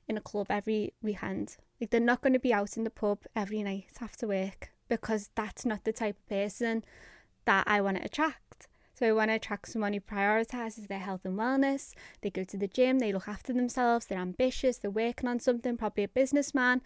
in 0.07 0.17
a 0.17 0.21
club 0.21 0.47
every 0.49 0.93
weekend. 1.01 1.55
Like 1.79 1.91
they're 1.91 2.01
not 2.01 2.21
going 2.21 2.33
to 2.33 2.39
be 2.39 2.53
out 2.53 2.75
in 2.75 2.83
the 2.83 2.89
pub 2.89 3.19
every 3.35 3.63
night 3.63 3.85
after 4.01 4.27
work 4.27 4.71
because 4.89 5.29
that's 5.35 5.65
not 5.65 5.83
the 5.83 5.93
type 5.93 6.17
of 6.17 6.27
person 6.27 6.83
that 7.45 7.63
I 7.67 7.79
want 7.81 7.97
to 7.97 8.03
attract. 8.03 8.67
So 8.93 9.07
I 9.07 9.13
want 9.13 9.29
to 9.29 9.35
attract 9.35 9.69
someone 9.69 9.93
who 9.93 10.01
prioritizes 10.01 10.87
their 10.89 10.99
health 10.99 11.21
and 11.23 11.39
wellness, 11.39 11.93
they 12.21 12.29
go 12.29 12.43
to 12.43 12.57
the 12.57 12.67
gym, 12.67 12.99
they 12.99 13.13
look 13.13 13.29
after 13.29 13.53
themselves, 13.53 14.07
they're 14.07 14.19
ambitious, 14.19 14.77
they're 14.77 14.91
working 14.91 15.29
on 15.29 15.39
something, 15.39 15.77
probably 15.77 16.03
a 16.03 16.09
businessman, 16.09 16.81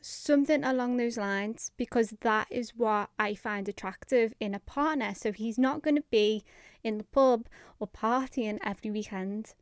something 0.00 0.64
along 0.64 0.96
those 0.96 1.16
lines, 1.16 1.72
because 1.76 2.14
that 2.20 2.46
is 2.50 2.74
what 2.76 3.10
I 3.18 3.34
find 3.34 3.68
attractive 3.68 4.34
in 4.40 4.54
a 4.54 4.60
partner. 4.60 5.14
So 5.14 5.32
he's 5.32 5.58
not 5.58 5.82
going 5.82 5.96
to 5.96 6.04
be 6.10 6.44
in 6.82 6.98
the 6.98 7.04
pub 7.04 7.46
or 7.78 7.88
partying 7.88 8.58
every 8.64 8.90
weekend 8.90 9.54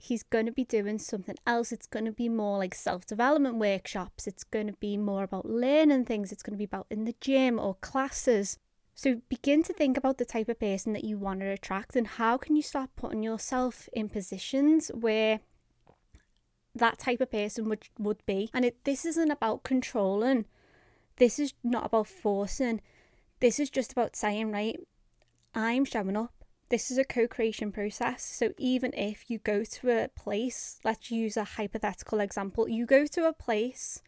he's 0.00 0.22
going 0.22 0.46
to 0.46 0.52
be 0.52 0.64
doing 0.64 0.98
something 0.98 1.36
else. 1.46 1.72
It's 1.72 1.86
going 1.86 2.06
to 2.06 2.12
be 2.12 2.28
more 2.28 2.58
like 2.58 2.74
self 2.74 3.06
development 3.06 3.56
workshops. 3.56 4.26
It's 4.26 4.44
going 4.44 4.66
to 4.66 4.72
be 4.74 4.96
more 4.96 5.22
about 5.24 5.46
learning 5.46 6.06
things. 6.06 6.32
It's 6.32 6.42
going 6.42 6.54
to 6.54 6.58
be 6.58 6.64
about 6.64 6.86
in 6.90 7.04
the 7.04 7.14
gym 7.20 7.58
or 7.58 7.74
classes. 7.76 8.58
So 8.94 9.20
begin 9.28 9.62
to 9.64 9.72
think 9.72 9.96
about 9.96 10.18
the 10.18 10.24
type 10.24 10.48
of 10.48 10.58
person 10.58 10.92
that 10.92 11.04
you 11.04 11.16
want 11.16 11.40
to 11.40 11.46
attract 11.46 11.96
and 11.96 12.06
how 12.06 12.36
can 12.36 12.54
you 12.56 12.62
start 12.62 12.90
putting 12.96 13.22
yourself 13.22 13.88
in 13.92 14.10
positions 14.10 14.90
where 14.92 15.40
that 16.74 16.98
type 16.98 17.20
of 17.20 17.30
person 17.30 17.68
would, 17.68 17.88
would 17.98 18.24
be. 18.26 18.50
And 18.54 18.64
it, 18.64 18.84
this 18.84 19.04
isn't 19.04 19.30
about 19.30 19.64
controlling. 19.64 20.46
This 21.16 21.38
is 21.38 21.54
not 21.62 21.86
about 21.86 22.08
forcing. 22.08 22.80
This 23.40 23.58
is 23.58 23.70
just 23.70 23.92
about 23.92 24.16
saying, 24.16 24.52
right, 24.52 24.78
I'm 25.54 25.84
showing 25.84 26.16
up 26.16 26.32
this 26.68 26.90
is 26.90 26.98
a 26.98 27.04
co 27.04 27.26
creation 27.26 27.72
process. 27.72 28.24
So 28.24 28.52
even 28.56 28.92
if 28.94 29.28
you 29.28 29.38
go 29.38 29.64
to 29.64 30.04
a 30.04 30.08
place, 30.08 30.78
let's 30.84 31.10
use 31.10 31.36
a 31.36 31.44
hypothetical 31.44 32.20
example, 32.20 32.68
you 32.68 32.86
go 32.86 33.06
to 33.06 33.26
a 33.26 33.32
place 33.32 34.02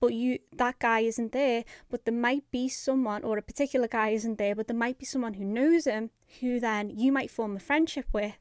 but 0.00 0.12
you 0.12 0.38
that 0.54 0.78
guy 0.78 1.00
isn't 1.00 1.32
there 1.32 1.64
but 1.90 2.04
there 2.04 2.14
might 2.14 2.48
be 2.50 2.68
someone 2.68 3.24
or 3.24 3.38
a 3.38 3.42
particular 3.42 3.88
guy 3.88 4.10
isn't 4.10 4.38
there 4.38 4.54
but 4.54 4.66
there 4.66 4.76
might 4.76 4.98
be 4.98 5.06
someone 5.06 5.34
who 5.34 5.44
knows 5.44 5.86
him 5.86 6.10
who 6.40 6.60
then 6.60 6.90
you 6.90 7.10
might 7.10 7.30
form 7.30 7.56
a 7.56 7.60
friendship 7.60 8.06
with 8.12 8.36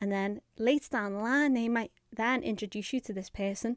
and 0.00 0.12
then 0.12 0.40
later 0.58 0.88
down 0.90 1.14
the 1.14 1.18
line 1.18 1.54
they 1.54 1.68
might 1.68 1.92
then 2.14 2.42
introduce 2.42 2.92
you 2.92 3.00
to 3.00 3.12
this 3.12 3.30
person 3.30 3.76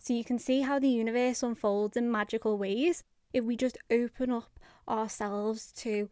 so 0.00 0.12
you 0.12 0.24
can 0.24 0.38
see 0.38 0.62
how 0.62 0.78
the 0.78 0.88
universe 0.88 1.42
unfolds 1.42 1.96
in 1.96 2.10
magical 2.10 2.58
ways 2.58 3.04
if 3.32 3.44
we 3.44 3.56
just 3.56 3.78
open 3.90 4.30
up 4.30 4.58
ourselves 4.88 5.72
to 5.72 6.08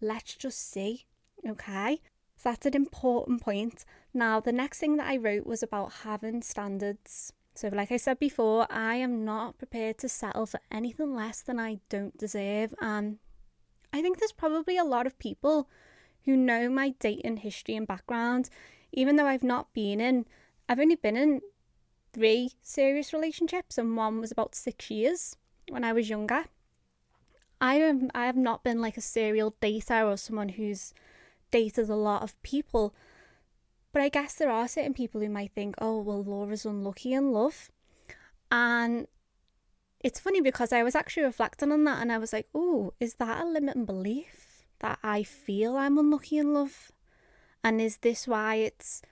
let's 0.00 0.34
just 0.34 0.70
see 0.70 1.06
okay 1.48 2.00
so 2.40 2.48
that's 2.48 2.64
an 2.64 2.74
important 2.74 3.42
point. 3.42 3.84
Now, 4.14 4.40
the 4.40 4.50
next 4.50 4.78
thing 4.78 4.96
that 4.96 5.06
I 5.06 5.18
wrote 5.18 5.44
was 5.44 5.62
about 5.62 5.92
having 6.04 6.40
standards. 6.40 7.34
So, 7.54 7.68
like 7.68 7.92
I 7.92 7.98
said 7.98 8.18
before, 8.18 8.66
I 8.70 8.94
am 8.94 9.26
not 9.26 9.58
prepared 9.58 9.98
to 9.98 10.08
settle 10.08 10.46
for 10.46 10.58
anything 10.70 11.14
less 11.14 11.42
than 11.42 11.60
I 11.60 11.80
don't 11.90 12.16
deserve. 12.16 12.72
And 12.80 13.18
I 13.92 14.00
think 14.00 14.18
there's 14.18 14.32
probably 14.32 14.78
a 14.78 14.84
lot 14.84 15.06
of 15.06 15.18
people 15.18 15.68
who 16.24 16.34
know 16.34 16.70
my 16.70 16.94
dating 16.98 17.38
history 17.38 17.76
and 17.76 17.86
background, 17.86 18.48
even 18.90 19.16
though 19.16 19.26
I've 19.26 19.44
not 19.44 19.74
been 19.74 20.00
in, 20.00 20.24
I've 20.70 20.78
only 20.78 20.94
been 20.94 21.16
in 21.16 21.40
three 22.12 22.52
serious 22.62 23.12
relationships, 23.12 23.76
and 23.76 23.96
one 23.96 24.20
was 24.20 24.30
about 24.30 24.54
six 24.54 24.88
years 24.88 25.36
when 25.68 25.82
I 25.82 25.92
was 25.92 26.08
younger. 26.08 26.44
I 27.60 27.74
am 27.74 28.08
I 28.14 28.26
have 28.26 28.36
not 28.36 28.62
been 28.62 28.80
like 28.80 28.96
a 28.96 29.00
serial 29.00 29.56
dater 29.60 30.06
or 30.06 30.16
someone 30.16 30.50
who's 30.50 30.94
dated 31.50 31.90
a 31.90 31.96
lot 31.96 32.22
of 32.22 32.40
people. 32.42 32.94
But 33.92 34.02
I 34.02 34.10
guess 34.10 34.34
there 34.34 34.48
are 34.48 34.68
certain 34.68 34.94
people 34.94 35.20
who 35.20 35.28
might 35.28 35.50
think, 35.50 35.74
oh, 35.78 35.98
well, 36.02 36.22
Laura's 36.22 36.64
unlucky 36.64 37.14
in 37.14 37.32
love. 37.32 37.72
And 38.52 39.08
it's 39.98 40.20
funny 40.20 40.40
because 40.40 40.72
I 40.72 40.84
was 40.84 40.94
actually 40.94 41.24
reflecting 41.24 41.72
on 41.72 41.82
that 41.82 42.00
and 42.00 42.12
I 42.12 42.18
was 42.18 42.32
like, 42.32 42.46
oh, 42.54 42.92
is 43.00 43.14
that 43.14 43.42
a 43.42 43.44
limiting 43.44 43.86
belief 43.86 44.64
that 44.78 45.00
I 45.02 45.24
feel 45.24 45.76
I'm 45.76 45.98
unlucky 45.98 46.38
in 46.38 46.54
love? 46.54 46.92
And 47.64 47.80
is 47.80 47.96
this 47.96 48.28
why 48.28 48.54
it's, 48.54 49.02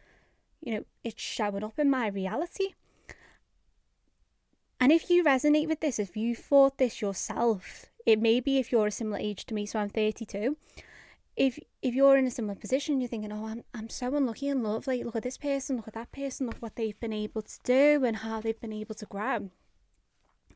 you 0.61 0.75
know, 0.75 0.85
it's 1.05 1.23
showing 1.23 1.65
up 1.65 1.79
in 1.79 1.91
my 1.91 2.09
reality? 2.09 2.75
And 4.81 4.93
if 4.93 5.11
you 5.11 5.25
resonate 5.25 5.69
with 5.69 5.81
this, 5.81 5.99
if 5.99 6.17
you 6.17 6.35
thought 6.35 6.79
this 6.79 7.03
yourself, 7.03 7.87
it 8.07 8.21
may 8.21 8.41
be 8.41 8.59
if 8.59 8.71
you're 8.71 8.87
a 8.87 8.93
similar 8.93 9.19
age 9.19 9.45
to 9.47 9.55
me, 9.55 9.67
so 9.67 9.79
I'm 9.79 9.89
32, 9.89 10.57
if 11.37 11.59
if 11.83 11.95
you're 11.95 12.17
in 12.17 12.27
a 12.27 12.31
similar 12.31 12.57
position, 12.57 13.01
you're 13.01 13.09
thinking, 13.09 13.33
oh, 13.33 13.47
I'm 13.47 13.65
I'm 13.73 13.89
so 13.89 14.15
unlucky 14.15 14.49
in 14.49 14.63
love. 14.63 14.87
Like, 14.87 15.05
look 15.05 15.17
at 15.17 15.23
this 15.23 15.39
person, 15.39 15.77
look 15.77 15.89
at 15.89 15.95
that 15.95 16.13
person, 16.13 16.47
look 16.47 16.57
what 16.59 16.77
they've 16.77 16.99
been 16.99 17.13
able 17.13 17.43
to 17.43 17.59
do 17.63 18.05
and 18.05 18.17
how 18.17 18.41
they've 18.41 18.61
been 18.61 18.73
able 18.73 18.97
to 18.97 19.07
grow. 19.07 19.51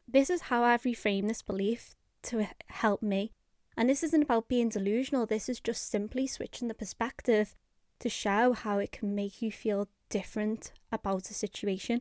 This 0.06 0.28
is 0.28 0.42
how 0.42 0.64
I've 0.64 0.82
reframed 0.82 1.28
this 1.28 1.42
belief 1.42 1.94
to 2.24 2.48
help 2.66 3.02
me. 3.02 3.32
And 3.76 3.88
this 3.88 4.02
isn't 4.02 4.22
about 4.22 4.48
being 4.48 4.68
delusional. 4.68 5.24
This 5.24 5.48
is 5.48 5.60
just 5.60 5.88
simply 5.88 6.26
switching 6.26 6.68
the 6.68 6.74
perspective 6.74 7.54
to 8.02 8.08
show 8.08 8.52
how 8.52 8.78
it 8.78 8.90
can 8.90 9.14
make 9.14 9.40
you 9.40 9.50
feel 9.50 9.88
different 10.10 10.72
about 10.90 11.30
a 11.30 11.34
situation. 11.34 12.00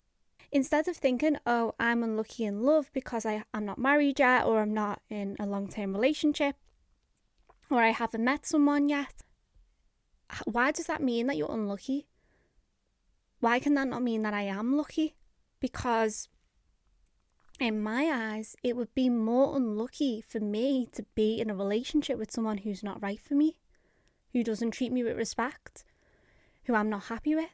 Instead 0.51 0.87
of 0.87 0.97
thinking, 0.97 1.37
oh, 1.45 1.75
I'm 1.79 2.03
unlucky 2.03 2.43
in 2.43 2.63
love 2.63 2.91
because 2.91 3.25
I, 3.25 3.43
I'm 3.53 3.65
not 3.65 3.77
married 3.77 4.19
yet 4.19 4.45
or 4.45 4.61
I'm 4.61 4.73
not 4.73 5.01
in 5.09 5.37
a 5.39 5.45
long 5.45 5.69
term 5.69 5.93
relationship, 5.93 6.55
or 7.69 7.81
I 7.81 7.91
haven't 7.91 8.23
met 8.23 8.45
someone 8.45 8.89
yet. 8.89 9.21
Why 10.45 10.71
does 10.71 10.87
that 10.87 11.03
mean 11.03 11.27
that 11.27 11.37
you're 11.37 11.51
unlucky? 11.51 12.07
Why 13.39 13.59
can 13.59 13.75
that 13.75 13.87
not 13.87 14.01
mean 14.01 14.23
that 14.23 14.33
I 14.33 14.43
am 14.43 14.75
lucky? 14.75 15.15
Because 15.59 16.29
in 17.59 17.81
my 17.81 18.09
eyes, 18.11 18.55
it 18.63 18.75
would 18.75 18.93
be 18.95 19.07
more 19.07 19.55
unlucky 19.55 20.21
for 20.27 20.39
me 20.39 20.87
to 20.93 21.05
be 21.13 21.39
in 21.39 21.51
a 21.51 21.55
relationship 21.55 22.17
with 22.17 22.31
someone 22.31 22.59
who's 22.59 22.83
not 22.83 23.01
right 23.01 23.19
for 23.19 23.35
me, 23.35 23.57
who 24.33 24.43
doesn't 24.43 24.71
treat 24.71 24.91
me 24.91 25.03
with 25.03 25.15
respect, 25.15 25.83
who 26.71 26.77
I'm 26.77 26.89
not 26.89 27.03
happy 27.03 27.35
with. 27.35 27.49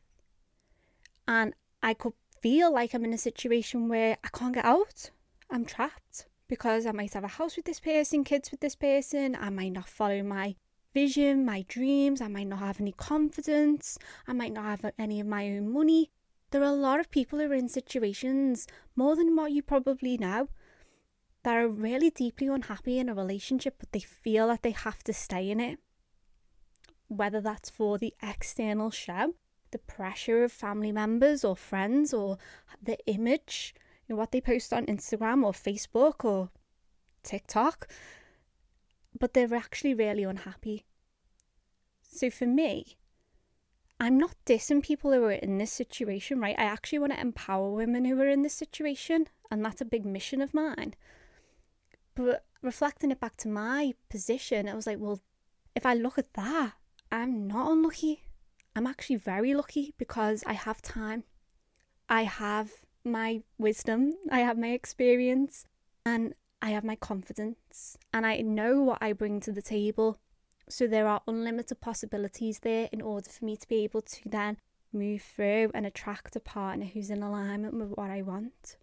And 1.27 1.53
I 1.81 1.93
could 1.93 2.13
feel 2.41 2.71
like 2.71 2.93
I'm 2.93 3.03
in 3.03 3.13
a 3.13 3.17
situation 3.17 3.89
where 3.89 4.17
I 4.23 4.29
can't 4.29 4.53
get 4.53 4.65
out. 4.65 5.09
I'm 5.49 5.65
trapped 5.65 6.27
because 6.47 6.85
I 6.85 6.91
might 6.91 7.13
have 7.13 7.23
a 7.23 7.27
house 7.39 7.55
with 7.55 7.65
this 7.65 7.79
person, 7.79 8.23
kids 8.23 8.51
with 8.51 8.61
this 8.61 8.75
person, 8.75 9.35
I 9.35 9.49
might 9.49 9.73
not 9.73 9.89
follow 9.89 10.21
my 10.23 10.55
vision, 10.93 11.45
my 11.45 11.65
dreams, 11.67 12.21
I 12.21 12.27
might 12.27 12.47
not 12.47 12.59
have 12.59 12.79
any 12.79 12.93
confidence, 12.93 13.97
I 14.27 14.33
might 14.33 14.53
not 14.53 14.65
have 14.65 14.93
any 14.97 15.19
of 15.19 15.27
my 15.27 15.47
own 15.47 15.71
money. 15.73 16.11
There 16.51 16.61
are 16.61 16.65
a 16.65 16.71
lot 16.71 16.99
of 16.99 17.11
people 17.11 17.39
who 17.39 17.51
are 17.51 17.53
in 17.53 17.67
situations, 17.67 18.67
more 18.95 19.15
than 19.15 19.35
what 19.35 19.51
you 19.51 19.61
probably 19.61 20.17
know, 20.17 20.47
that 21.43 21.57
are 21.57 21.67
really 21.67 22.09
deeply 22.09 22.47
unhappy 22.47 22.99
in 22.99 23.09
a 23.09 23.13
relationship, 23.13 23.75
but 23.79 23.91
they 23.91 23.99
feel 23.99 24.47
that 24.47 24.63
they 24.63 24.71
have 24.71 25.03
to 25.03 25.13
stay 25.13 25.49
in 25.49 25.59
it. 25.59 25.79
Whether 27.07 27.41
that's 27.41 27.69
for 27.69 27.97
the 27.97 28.13
external 28.21 28.91
show, 28.91 29.33
the 29.71 29.79
pressure 29.79 30.43
of 30.43 30.51
family 30.51 30.91
members 30.91 31.43
or 31.43 31.55
friends, 31.55 32.13
or 32.13 32.37
the 32.81 32.97
image 33.05 33.73
you 34.07 34.13
know, 34.13 34.19
what 34.19 34.31
they 34.31 34.41
post 34.41 34.73
on 34.73 34.85
Instagram 34.85 35.43
or 35.43 35.51
Facebook 35.51 36.23
or 36.23 36.49
TikTok, 37.23 37.87
but 39.19 39.33
they're 39.33 39.53
actually 39.53 39.93
really 39.93 40.23
unhappy. 40.23 40.85
So 42.01 42.29
for 42.29 42.45
me, 42.45 42.97
I'm 43.99 44.17
not 44.17 44.35
dissing 44.45 44.83
people 44.83 45.11
who 45.11 45.23
are 45.23 45.31
in 45.31 45.57
this 45.57 45.71
situation, 45.71 46.39
right? 46.39 46.55
I 46.57 46.63
actually 46.63 46.99
want 46.99 47.13
to 47.13 47.19
empower 47.19 47.71
women 47.71 48.05
who 48.05 48.19
are 48.21 48.29
in 48.29 48.43
this 48.43 48.53
situation, 48.53 49.27
and 49.51 49.65
that's 49.65 49.81
a 49.81 49.85
big 49.85 50.05
mission 50.05 50.41
of 50.41 50.53
mine. 50.53 50.93
But 52.15 52.45
reflecting 52.61 53.11
it 53.11 53.19
back 53.19 53.37
to 53.37 53.47
my 53.47 53.93
position, 54.09 54.69
I 54.69 54.75
was 54.75 54.87
like, 54.87 54.99
well, 54.99 55.19
if 55.75 55.85
I 55.85 55.93
look 55.93 56.17
at 56.17 56.33
that, 56.33 56.73
I'm 57.11 57.47
not 57.47 57.71
unlucky. 57.71 58.23
I'm 58.75 58.87
actually 58.87 59.15
very 59.15 59.53
lucky 59.53 59.93
because 59.97 60.43
I 60.45 60.53
have 60.53 60.81
time. 60.81 61.23
I 62.09 62.23
have 62.23 62.71
my 63.03 63.41
wisdom, 63.57 64.13
I 64.31 64.39
have 64.39 64.57
my 64.57 64.69
experience, 64.69 65.65
and 66.05 66.33
I 66.61 66.69
have 66.69 66.83
my 66.83 66.95
confidence, 66.95 67.97
and 68.13 68.25
I 68.25 68.37
know 68.41 68.81
what 68.81 69.01
I 69.01 69.13
bring 69.13 69.39
to 69.41 69.51
the 69.51 69.61
table. 69.61 70.17
So 70.69 70.87
there 70.87 71.07
are 71.07 71.21
unlimited 71.27 71.79
possibilities 71.79 72.59
there 72.59 72.89
in 72.91 73.01
order 73.01 73.29
for 73.29 73.45
me 73.45 73.55
to 73.55 73.67
be 73.67 73.83
able 73.83 74.01
to 74.01 74.29
then 74.29 74.57
move 74.91 75.21
through 75.21 75.71
and 75.73 75.85
attract 75.85 76.35
a 76.35 76.39
partner 76.39 76.85
who's 76.85 77.09
in 77.09 77.23
alignment 77.23 77.73
with 77.73 77.91
what 77.91 78.09
I 78.09 78.21
want. 78.21 78.77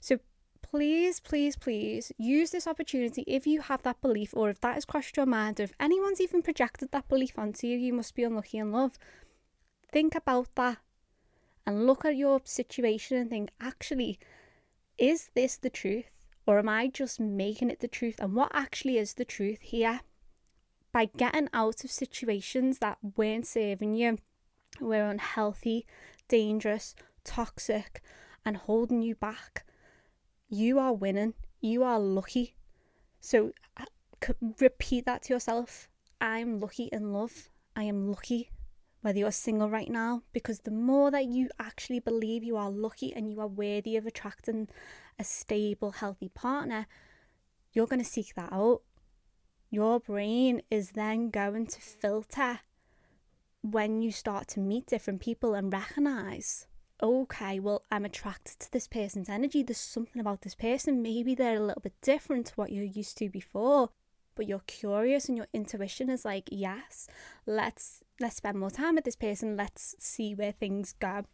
So 0.00 0.18
please, 0.62 1.20
please, 1.20 1.56
please 1.56 2.12
use 2.18 2.50
this 2.50 2.66
opportunity 2.66 3.22
if 3.26 3.46
you 3.46 3.60
have 3.60 3.82
that 3.82 4.00
belief, 4.00 4.32
or 4.34 4.50
if 4.50 4.60
that 4.60 4.74
has 4.74 4.84
crossed 4.84 5.16
your 5.16 5.26
mind, 5.26 5.60
or 5.60 5.64
if 5.64 5.74
anyone's 5.80 6.20
even 6.20 6.42
projected 6.42 6.90
that 6.92 7.08
belief 7.08 7.38
onto 7.38 7.66
you, 7.66 7.76
you 7.76 7.92
must 7.92 8.14
be 8.14 8.24
unlucky 8.24 8.58
in 8.58 8.72
love. 8.72 8.98
Think 9.92 10.14
about 10.14 10.54
that 10.54 10.78
and 11.66 11.86
look 11.86 12.04
at 12.04 12.16
your 12.16 12.40
situation 12.44 13.16
and 13.16 13.30
think, 13.30 13.50
actually, 13.60 14.18
is 14.98 15.30
this 15.34 15.56
the 15.56 15.70
truth? 15.70 16.10
Or 16.46 16.58
am 16.58 16.68
I 16.68 16.88
just 16.88 17.20
making 17.20 17.70
it 17.70 17.80
the 17.80 17.88
truth? 17.88 18.16
And 18.18 18.34
what 18.34 18.50
actually 18.52 18.98
is 18.98 19.14
the 19.14 19.24
truth 19.24 19.60
here? 19.60 20.00
By 20.92 21.04
getting 21.04 21.48
out 21.52 21.84
of 21.84 21.90
situations 21.90 22.78
that 22.78 22.98
weren't 23.16 23.46
serving 23.46 23.94
you, 23.94 24.18
were 24.80 25.08
unhealthy, 25.08 25.86
dangerous, 26.28 26.94
toxic, 27.24 28.02
and 28.44 28.56
holding 28.56 29.02
you 29.02 29.14
back, 29.14 29.64
you 30.50 30.78
are 30.78 30.92
winning. 30.92 31.34
You 31.60 31.84
are 31.84 31.98
lucky. 31.98 32.56
So 33.20 33.52
uh, 33.76 33.84
repeat 34.58 35.06
that 35.06 35.22
to 35.22 35.32
yourself. 35.32 35.88
I'm 36.20 36.60
lucky 36.60 36.90
in 36.92 37.12
love. 37.12 37.48
I 37.74 37.84
am 37.84 38.10
lucky 38.10 38.50
whether 39.02 39.18
you're 39.18 39.30
single 39.30 39.70
right 39.70 39.88
now, 39.88 40.22
because 40.34 40.60
the 40.60 40.70
more 40.70 41.10
that 41.10 41.24
you 41.24 41.48
actually 41.58 42.00
believe 42.00 42.44
you 42.44 42.56
are 42.58 42.70
lucky 42.70 43.14
and 43.14 43.30
you 43.30 43.40
are 43.40 43.46
worthy 43.46 43.96
of 43.96 44.04
attracting 44.04 44.68
a 45.18 45.24
stable, 45.24 45.92
healthy 45.92 46.28
partner, 46.28 46.86
you're 47.72 47.86
going 47.86 48.02
to 48.02 48.04
seek 48.04 48.34
that 48.34 48.52
out. 48.52 48.82
Your 49.70 50.00
brain 50.00 50.60
is 50.70 50.90
then 50.90 51.30
going 51.30 51.66
to 51.68 51.80
filter 51.80 52.60
when 53.62 54.02
you 54.02 54.12
start 54.12 54.48
to 54.48 54.60
meet 54.60 54.86
different 54.86 55.20
people 55.20 55.54
and 55.54 55.72
recognize, 55.72 56.66
okay, 57.02 57.60
well, 57.60 57.82
I'm 57.90 58.04
attracted 58.04 58.58
to 58.60 58.72
this 58.72 58.86
person's 58.86 59.28
energy. 59.28 59.62
There's 59.62 59.78
something 59.78 60.20
about 60.20 60.42
this 60.42 60.54
person. 60.54 61.02
Maybe 61.02 61.34
they're 61.34 61.56
a 61.56 61.64
little 61.64 61.82
bit 61.82 62.00
different 62.02 62.46
to 62.46 62.54
what 62.54 62.72
you're 62.72 62.84
used 62.84 63.18
to 63.18 63.28
before. 63.28 63.90
But 64.34 64.46
you're 64.46 64.62
curious 64.66 65.28
and 65.28 65.36
your 65.36 65.48
intuition 65.52 66.08
is 66.08 66.24
like 66.24 66.48
yes 66.50 67.08
let's 67.46 68.02
let's 68.20 68.36
spend 68.36 68.58
more 68.58 68.70
time 68.70 68.94
with 68.94 69.04
this 69.04 69.16
person. 69.16 69.56
Let's 69.56 69.94
see 69.98 70.34
where 70.34 70.52
things 70.52 70.94
go. 70.98 71.24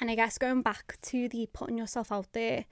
And 0.00 0.10
i 0.10 0.14
guess 0.16 0.36
going 0.36 0.60
back 0.62 0.98
to 1.02 1.28
the 1.28 1.48
putting 1.52 1.78
yourself 1.78 2.10
out 2.10 2.26
there 2.32 2.66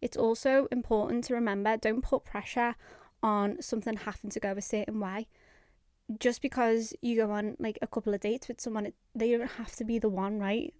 it's 0.00 0.16
also 0.16 0.68
important 0.70 1.24
to 1.24 1.34
remember 1.34 1.76
don't 1.76 2.02
put 2.02 2.24
pressure 2.24 2.76
on 3.22 3.60
something 3.60 3.96
having 3.96 4.30
to 4.30 4.40
go 4.40 4.52
a 4.52 4.62
certain 4.62 5.00
way. 5.00 5.26
Just 6.20 6.42
because 6.42 6.94
you 7.00 7.16
go 7.16 7.32
on 7.32 7.56
like 7.58 7.78
a 7.82 7.86
couple 7.86 8.14
of 8.14 8.20
dates 8.20 8.46
with 8.46 8.60
someone 8.60 8.92
they 9.14 9.32
don't 9.36 9.50
have 9.52 9.74
to 9.76 9.84
be 9.84 9.98
the 9.98 10.08
one 10.08 10.38
right 10.38 10.74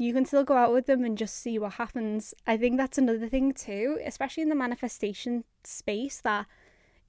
you 0.00 0.14
can 0.14 0.24
still 0.24 0.44
go 0.44 0.56
out 0.56 0.72
with 0.72 0.86
them 0.86 1.04
and 1.04 1.18
just 1.18 1.36
see 1.36 1.58
what 1.58 1.74
happens 1.74 2.34
i 2.46 2.56
think 2.56 2.76
that's 2.76 2.98
another 2.98 3.28
thing 3.28 3.52
too 3.52 3.98
especially 4.04 4.42
in 4.42 4.48
the 4.48 4.54
manifestation 4.54 5.44
space 5.64 6.20
that 6.20 6.46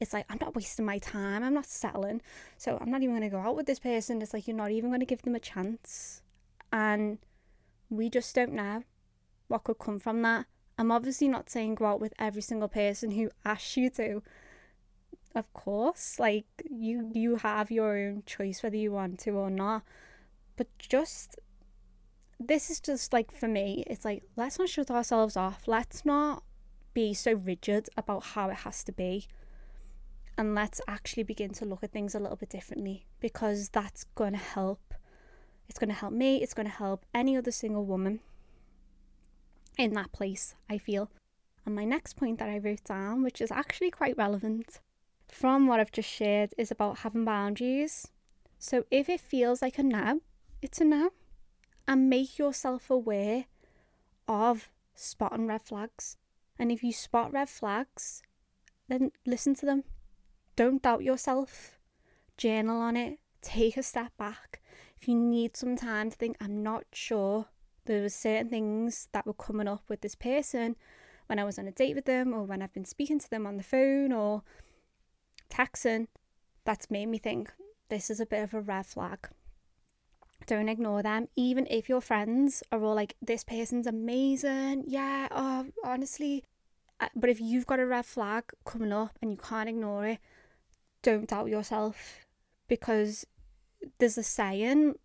it's 0.02 0.14
like 0.14 0.26
I'm 0.30 0.40
not 0.42 0.56
wasting 0.56 0.84
my 0.84 0.98
time. 0.98 1.44
I'm 1.44 1.54
not 1.54 1.68
settling. 1.68 2.24
So 2.58 2.80
I'm 2.82 2.90
not 2.90 3.04
even 3.04 3.16
going 3.16 3.30
to 3.30 3.36
go 3.36 3.40
out 3.40 3.56
with 3.56 3.68
this 3.68 3.80
person. 3.80 4.20
It's 4.22 4.34
like 4.34 4.48
you're 4.48 4.58
not 4.58 4.72
even 4.72 4.90
going 4.90 5.00
to 5.00 5.06
give 5.06 5.22
them 5.22 5.36
a 5.36 5.40
chance. 5.40 6.24
And 6.74 7.20
we 7.92 8.10
just 8.10 8.34
don't 8.34 8.54
know 8.54 8.84
what 9.48 9.64
could 9.64 9.78
come 9.78 10.00
from 10.00 10.24
that. 10.24 10.48
I'm 10.78 10.92
obviously 10.92 11.28
not 11.28 11.52
saying 11.52 11.76
go 11.76 11.86
out 11.86 12.02
with 12.02 12.16
every 12.18 12.42
single 12.42 12.68
person 12.68 13.12
who 13.12 13.30
asks 13.46 13.78
you 13.78 13.92
to. 13.92 14.24
Of 15.36 15.54
course, 15.54 16.20
like 16.20 16.48
you 16.68 17.12
you 17.14 17.36
have 17.36 17.70
your 17.70 17.96
own 17.96 18.24
choice 18.26 18.64
whether 18.64 18.76
you 18.76 18.92
want 18.92 19.20
to 19.20 19.32
or 19.32 19.52
not. 19.52 19.84
But 20.58 20.68
just 20.80 21.40
this 22.48 22.70
is 22.70 22.80
just 22.80 23.14
like 23.14 23.32
for 23.32 23.48
me, 23.48 23.84
it's 23.88 24.06
like 24.06 24.24
let's 24.36 24.60
not 24.60 24.70
shut 24.70 24.92
ourselves 24.92 25.38
off. 25.38 25.68
Let's 25.68 26.06
not 26.06 26.44
be 26.94 27.14
so 27.14 27.34
rigid 27.34 27.90
about 27.96 28.24
how 28.24 28.50
it 28.50 28.58
has 28.58 28.84
to 28.84 28.92
be 28.92 29.28
and 30.38 30.56
let's 30.56 30.82
actually 30.88 31.24
begin 31.24 31.52
to 31.52 31.66
look 31.66 31.84
at 31.84 31.92
things 31.92 32.16
a 32.16 32.20
little 32.20 32.36
bit 32.36 32.50
differently 32.50 33.06
because 33.20 33.70
that's 33.70 34.06
going 34.16 34.34
to 34.34 34.40
help. 34.40 34.94
It's 35.70 35.80
going 35.80 35.90
to 35.90 35.96
help 35.96 36.14
me, 36.14 36.42
it's 36.42 36.54
going 36.54 36.66
to 36.66 36.74
help 36.74 37.06
any 37.14 37.38
other 37.38 37.52
single 37.52 37.86
woman 37.86 38.22
in 39.78 39.94
that 39.94 40.12
place, 40.12 40.56
I 40.70 40.78
feel. 40.78 41.12
And 41.66 41.76
my 41.76 41.86
next 41.86 42.14
point 42.14 42.40
that 42.40 42.50
I 42.50 42.58
wrote 42.58 42.84
down, 42.84 43.24
which 43.24 43.40
is 43.40 43.52
actually 43.52 43.92
quite 43.92 44.18
relevant 44.18 44.80
from 45.30 45.68
what 45.68 45.80
I've 45.80 45.92
just 45.92 46.10
shared, 46.10 46.54
is 46.58 46.72
about 46.72 47.00
having 47.00 47.24
boundaries. 47.24 48.08
So 48.58 48.86
if 48.90 49.10
it 49.10 49.22
feels 49.22 49.62
like 49.62 49.78
a 49.78 49.84
no, 49.84 50.22
it's 50.62 50.82
a 50.82 50.86
no. 50.86 51.12
And 51.88 52.10
make 52.10 52.38
yourself 52.38 52.90
aware 52.90 53.46
of 54.28 54.70
spotting 54.96 55.48
red 55.48 55.64
flags. 55.64 56.18
And 56.58 56.72
if 56.72 56.84
you 56.84 56.94
spot 56.94 57.34
red 57.34 57.50
flags, 57.50 58.22
then 58.88 59.12
listen 59.26 59.56
to 59.56 59.66
them 59.66 59.84
don't 60.56 60.82
doubt 60.82 61.04
yourself. 61.04 61.80
Journal 62.38 62.82
on 62.82 62.98
it. 62.98 63.20
Take 63.42 63.78
a 63.78 63.84
step 63.84 64.12
back. 64.18 64.62
If 65.00 65.08
you 65.08 65.16
need 65.16 65.58
some 65.58 65.76
time 65.76 66.12
to 66.12 66.16
think, 66.16 66.38
I'm 66.40 66.62
not 66.62 66.84
sure. 66.92 67.48
There 67.86 68.02
were 68.02 68.10
certain 68.10 68.50
things 68.50 69.08
that 69.12 69.26
were 69.26 69.34
coming 69.34 69.68
up 69.68 69.84
with 69.88 70.02
this 70.02 70.14
person 70.14 70.76
when 71.26 71.40
I 71.40 71.46
was 71.46 71.58
on 71.58 71.68
a 71.68 71.72
date 71.72 71.96
with 71.96 72.06
them, 72.06 72.34
or 72.34 72.44
when 72.44 72.62
I've 72.62 72.74
been 72.74 72.86
speaking 72.86 73.18
to 73.20 73.30
them 73.30 73.48
on 73.48 73.58
the 73.58 73.64
phone 73.64 74.12
or 74.12 74.44
texting. 75.50 76.08
That's 76.64 76.92
made 76.92 77.08
me 77.08 77.18
think 77.18 77.52
this 77.90 78.12
is 78.12 78.20
a 78.20 78.26
bit 78.26 78.44
of 78.44 78.54
a 78.54 78.62
red 78.62 78.86
flag. 78.86 79.30
Don't 80.48 80.70
ignore 80.70 81.04
them, 81.04 81.28
even 81.36 81.68
if 81.70 81.88
your 81.88 82.02
friends 82.02 82.64
are 82.72 82.84
all 82.84 82.96
like, 82.96 83.16
"This 83.22 83.44
person's 83.44 83.88
amazing." 83.88 84.86
Yeah. 84.88 85.28
Oh, 85.32 85.68
honestly, 85.84 86.44
uh, 87.00 87.10
but 87.16 87.30
if 87.30 87.40
you've 87.40 87.68
got 87.68 87.80
a 87.80 87.86
red 87.86 88.06
flag 88.06 88.52
coming 88.66 88.92
up 88.94 89.18
and 89.22 89.32
you 89.32 89.38
can't 89.38 89.70
ignore 89.70 90.06
it, 90.06 90.20
don't 91.02 91.28
doubt 91.28 91.50
yourself 91.50 92.26
because 92.68 93.26
there's 93.98 94.18
a 94.18 94.24
saying 94.24 94.96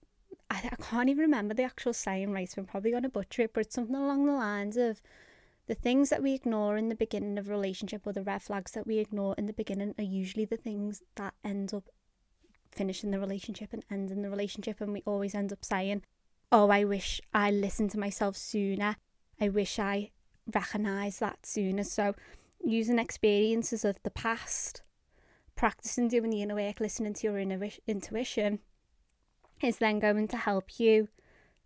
I, 0.51 0.69
I 0.71 0.77
can't 0.77 1.09
even 1.09 1.23
remember 1.23 1.55
the 1.55 1.65
actual 1.65 1.93
saying 1.93 2.33
right 2.33 2.49
so 2.49 2.61
I'm 2.61 2.67
probably 2.67 2.91
going 2.91 3.03
to 3.05 3.09
butcher 3.09 3.43
it 3.43 3.53
but 3.55 3.67
it's 3.67 3.75
something 3.75 3.97
along 3.97 4.27
the 4.27 4.33
lines 4.33 4.77
of 4.77 5.01
the 5.67 5.75
things 5.75 6.11
that 6.11 6.23
we 6.23 6.35
ignore 6.35 6.77
in 6.77 6.89
the 6.89 6.95
beginning 6.95 7.39
of 7.39 7.49
a 7.49 7.51
relationship 7.51 8.07
or 8.07 8.13
the 8.13 8.23
red 8.23 8.43
flags 8.43 8.73
that 8.73 8.87
we 8.87 8.99
ignore 8.99 9.35
in 9.37 9.47
the 9.47 9.53
beginning 9.53 9.95
are 9.99 10.05
usually 10.05 10.45
the 10.45 10.57
things 10.57 11.03
that 11.17 11.35
end 11.45 11.75
up 11.75 11.85
finishing 12.77 13.11
the 13.11 13.19
relationship 13.19 13.73
and 13.73 13.85
ending 13.91 14.23
the 14.23 14.31
relationship 14.31 14.81
and 14.81 14.93
we 14.93 15.03
always 15.07 15.35
end 15.35 15.53
up 15.53 15.65
saying 15.65 16.03
oh 16.53 16.71
I 16.71 16.85
wish 16.85 17.21
I 17.35 17.51
listened 17.51 17.91
to 17.93 17.99
myself 17.99 18.37
sooner. 18.37 18.97
I 19.41 19.49
wish 19.49 19.79
I 19.79 20.11
recognized 20.53 21.21
that 21.21 21.45
sooner. 21.45 21.85
So 21.85 22.15
using 22.65 22.99
experiences 22.99 23.85
of 23.85 24.03
the 24.03 24.11
past 24.11 24.83
practicing 25.55 26.09
doing 26.09 26.31
the 26.31 26.43
inner 26.43 26.55
work, 26.55 26.81
listening 26.81 27.15
to 27.15 27.27
your 27.27 27.39
inner 27.39 27.69
intuition, 27.87 28.61
is 29.63 29.79
then 29.79 29.99
going 29.99 30.29
to 30.29 30.37
help 30.37 30.79
you 30.79 31.09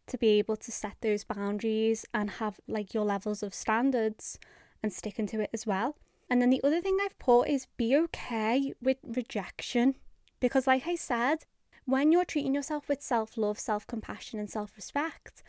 to 0.06 0.16
be 0.16 0.38
able 0.38 0.56
to 0.56 0.72
set 0.72 0.96
those 1.00 1.24
boundaries 1.24 2.04
and 2.14 2.30
have 2.30 2.60
like 2.66 2.94
your 2.94 3.04
levels 3.04 3.42
of 3.42 3.54
standards 3.54 4.38
and 4.82 4.92
sticking 4.92 5.26
to 5.26 5.40
it 5.40 5.50
as 5.52 5.66
well. 5.66 5.96
And 6.28 6.40
then 6.40 6.50
the 6.50 6.62
other 6.62 6.80
thing 6.80 6.98
I've 7.02 7.18
put 7.18 7.48
is 7.48 7.66
be 7.76 7.96
okay 7.96 8.72
with 8.80 8.98
rejection 9.04 9.96
because, 10.40 10.66
like 10.66 10.86
I 10.86 10.94
said, 10.94 11.44
when 11.84 12.12
you're 12.12 12.24
treating 12.24 12.54
yourself 12.54 12.88
with 12.88 13.02
self 13.02 13.36
love, 13.36 13.58
self 13.58 13.86
compassion, 13.86 14.38
and 14.38 14.50
self 14.50 14.76
respect, 14.76 15.42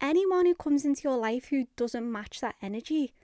anyone 0.00 0.46
who 0.46 0.54
comes 0.54 0.84
into 0.84 1.02
your 1.04 1.16
life 1.16 1.46
who 1.46 1.66
doesn't 1.76 2.10
match 2.10 2.40
that 2.40 2.56
energy 2.62 3.14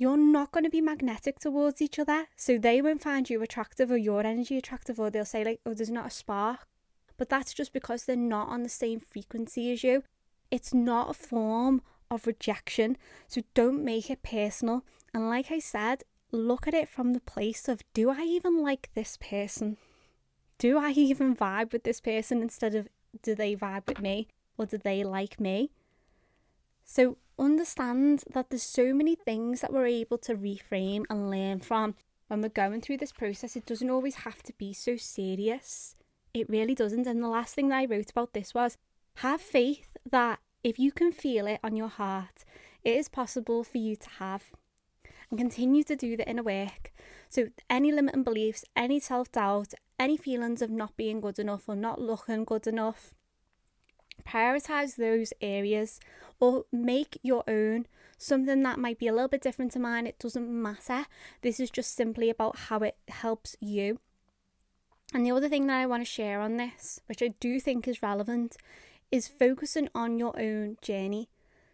you're 0.00 0.16
not 0.16 0.50
going 0.50 0.64
to 0.64 0.70
be 0.70 0.80
magnetic 0.80 1.38
towards 1.38 1.82
each 1.82 1.98
other. 1.98 2.24
So 2.34 2.56
they 2.56 2.80
won't 2.80 3.02
find 3.02 3.28
you 3.28 3.42
attractive 3.42 3.90
or 3.90 3.98
your 3.98 4.24
energy 4.24 4.56
attractive, 4.56 4.98
or 4.98 5.10
they'll 5.10 5.26
say, 5.26 5.44
like, 5.44 5.60
oh, 5.66 5.74
there's 5.74 5.90
not 5.90 6.06
a 6.06 6.10
spark. 6.10 6.66
But 7.18 7.28
that's 7.28 7.52
just 7.52 7.74
because 7.74 8.04
they're 8.04 8.16
not 8.16 8.48
on 8.48 8.62
the 8.62 8.70
same 8.70 8.98
frequency 8.98 9.70
as 9.70 9.84
you. 9.84 10.02
It's 10.50 10.72
not 10.72 11.10
a 11.10 11.12
form 11.12 11.82
of 12.10 12.26
rejection. 12.26 12.96
So 13.28 13.42
don't 13.52 13.84
make 13.84 14.08
it 14.08 14.22
personal. 14.22 14.86
And 15.12 15.28
like 15.28 15.52
I 15.52 15.58
said, 15.58 16.04
look 16.32 16.66
at 16.66 16.72
it 16.72 16.88
from 16.88 17.12
the 17.12 17.20
place 17.20 17.68
of 17.68 17.82
do 17.92 18.08
I 18.08 18.22
even 18.22 18.62
like 18.62 18.88
this 18.94 19.18
person? 19.18 19.76
Do 20.60 20.76
I 20.76 20.90
even 20.90 21.34
vibe 21.34 21.72
with 21.72 21.84
this 21.84 22.02
person 22.02 22.42
instead 22.42 22.74
of 22.74 22.86
do 23.22 23.34
they 23.34 23.56
vibe 23.56 23.88
with 23.88 23.98
me 23.98 24.28
or 24.58 24.66
do 24.66 24.76
they 24.76 25.02
like 25.02 25.40
me? 25.40 25.70
So 26.84 27.16
understand 27.38 28.24
that 28.34 28.50
there's 28.50 28.62
so 28.62 28.92
many 28.92 29.14
things 29.14 29.62
that 29.62 29.72
we're 29.72 29.86
able 29.86 30.18
to 30.18 30.34
reframe 30.34 31.04
and 31.08 31.30
learn 31.30 31.60
from 31.60 31.94
when 32.28 32.42
we're 32.42 32.50
going 32.50 32.82
through 32.82 32.98
this 32.98 33.10
process. 33.10 33.56
It 33.56 33.64
doesn't 33.64 33.88
always 33.88 34.16
have 34.16 34.42
to 34.42 34.52
be 34.58 34.74
so 34.74 34.98
serious. 34.98 35.96
It 36.34 36.50
really 36.50 36.74
doesn't. 36.74 37.06
And 37.06 37.22
the 37.22 37.28
last 37.28 37.54
thing 37.54 37.70
that 37.70 37.78
I 37.78 37.86
wrote 37.86 38.10
about 38.10 38.34
this 38.34 38.52
was 38.52 38.76
have 39.14 39.40
faith 39.40 39.96
that 40.10 40.40
if 40.62 40.78
you 40.78 40.92
can 40.92 41.10
feel 41.10 41.46
it 41.46 41.60
on 41.64 41.74
your 41.74 41.88
heart, 41.88 42.44
it 42.84 42.98
is 42.98 43.08
possible 43.08 43.64
for 43.64 43.78
you 43.78 43.96
to 43.96 44.10
have 44.18 44.52
and 45.30 45.38
continue 45.38 45.84
to 45.84 45.96
do 45.96 46.18
the 46.18 46.28
inner 46.28 46.42
work. 46.42 46.92
So, 47.28 47.48
any 47.70 47.92
limiting 47.92 48.24
beliefs, 48.24 48.64
any 48.76 49.00
self 49.00 49.30
doubt, 49.32 49.74
any 50.00 50.16
feelings 50.16 50.62
of 50.62 50.70
not 50.70 50.96
being 50.96 51.20
good 51.20 51.38
enough 51.38 51.68
or 51.68 51.76
not 51.76 52.00
looking 52.00 52.44
good 52.44 52.66
enough, 52.66 53.14
prioritize 54.26 54.96
those 54.96 55.32
areas 55.42 56.00
or 56.40 56.64
make 56.72 57.18
your 57.22 57.44
own. 57.46 57.86
Something 58.16 58.62
that 58.62 58.78
might 58.78 58.98
be 58.98 59.08
a 59.08 59.12
little 59.12 59.28
bit 59.28 59.42
different 59.42 59.72
to 59.72 59.78
mine 59.78 60.06
it 60.06 60.18
doesn't 60.18 60.50
matter. 60.50 61.04
This 61.42 61.60
is 61.60 61.70
just 61.70 61.94
simply 61.94 62.30
about 62.30 62.56
how 62.56 62.78
it 62.78 62.96
helps 63.08 63.56
you. 63.60 64.00
And 65.12 65.26
the 65.26 65.32
other 65.32 65.48
thing 65.48 65.66
that 65.66 65.78
I 65.78 65.86
want 65.86 66.02
to 66.02 66.10
share 66.10 66.40
on 66.40 66.56
this 66.56 67.00
which 67.06 67.22
I 67.22 67.28
do 67.38 67.60
think 67.60 67.86
is 67.86 68.02
relevant 68.02 68.56
is 69.12 69.28
focusing 69.28 69.88
on 69.94 70.18
your 70.18 70.38
own 70.40 70.78
journey. 70.80 71.28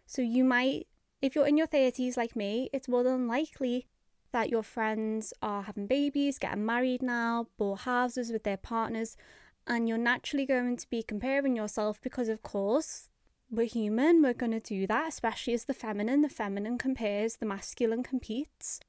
So 0.05 0.21
you 0.21 0.43
might 0.43 0.87
if 1.21 1.33
you're 1.33 1.47
in 1.47 1.57
your 1.57 1.67
30s 1.67 2.17
like 2.17 2.35
me 2.35 2.69
it's 2.73 2.89
more 2.89 3.03
than 3.03 3.27
likely 3.27 3.87
that 4.31 4.49
your 4.49 4.63
friends 4.63 5.33
are 5.41 5.63
having 5.63 5.87
babies 5.87 6.39
getting 6.39 6.65
married 6.65 7.01
now 7.01 7.47
bought 7.57 7.81
houses 7.81 8.31
with 8.31 8.43
their 8.43 8.57
partners 8.57 9.17
and 9.65 9.87
you're 9.87 9.97
naturally 9.97 10.45
going 10.45 10.77
to 10.77 10.89
be 10.89 11.03
comparing 11.03 11.55
yourself 11.55 11.99
because, 12.01 12.29
of 12.29 12.41
course, 12.41 13.09
we're 13.51 13.67
human, 13.67 14.21
we're 14.21 14.33
going 14.33 14.51
to 14.51 14.59
do 14.59 14.87
that, 14.87 15.09
especially 15.09 15.53
as 15.53 15.65
the 15.65 15.73
feminine. 15.73 16.21
The 16.21 16.29
feminine 16.29 16.77
compares, 16.77 17.37
the 17.37 17.45
masculine 17.45 18.03
competes. 18.03 18.79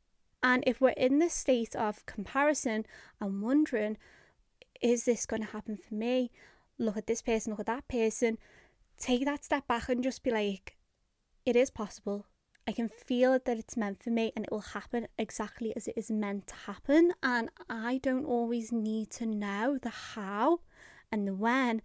And 0.40 0.62
if 0.66 0.80
we're 0.80 0.90
in 0.90 1.18
this 1.18 1.34
state 1.34 1.74
of 1.74 2.06
comparison 2.06 2.86
and 3.20 3.42
wondering, 3.42 3.98
is 4.80 5.04
this 5.04 5.26
going 5.26 5.42
to 5.42 5.48
happen 5.48 5.76
for 5.76 5.94
me? 5.94 6.30
look 6.78 6.96
at 6.96 7.06
this 7.06 7.22
person, 7.22 7.52
look 7.52 7.60
at 7.60 7.66
that 7.66 7.88
person, 7.88 8.38
take 8.98 9.24
that 9.24 9.44
step 9.44 9.66
back 9.66 9.88
and 9.88 10.02
just 10.02 10.22
be 10.22 10.30
like, 10.30 10.76
it 11.44 11.56
is 11.56 11.70
possible. 11.70 12.26
I 12.68 12.72
can 12.72 12.90
feel 12.90 13.32
that 13.32 13.56
it's 13.56 13.78
meant 13.78 14.02
for 14.02 14.10
me 14.10 14.30
and 14.36 14.44
it 14.44 14.52
will 14.52 14.60
happen 14.60 15.08
exactly 15.18 15.74
as 15.74 15.88
it 15.88 15.94
is 15.96 16.10
meant 16.10 16.48
to 16.48 16.54
happen. 16.54 17.14
And 17.22 17.48
I 17.70 17.96
don't 18.02 18.26
always 18.26 18.72
need 18.72 19.08
to 19.12 19.24
know 19.24 19.78
the 19.80 19.88
how 19.88 20.60
and 21.10 21.26
the 21.26 21.32
when. 21.32 21.80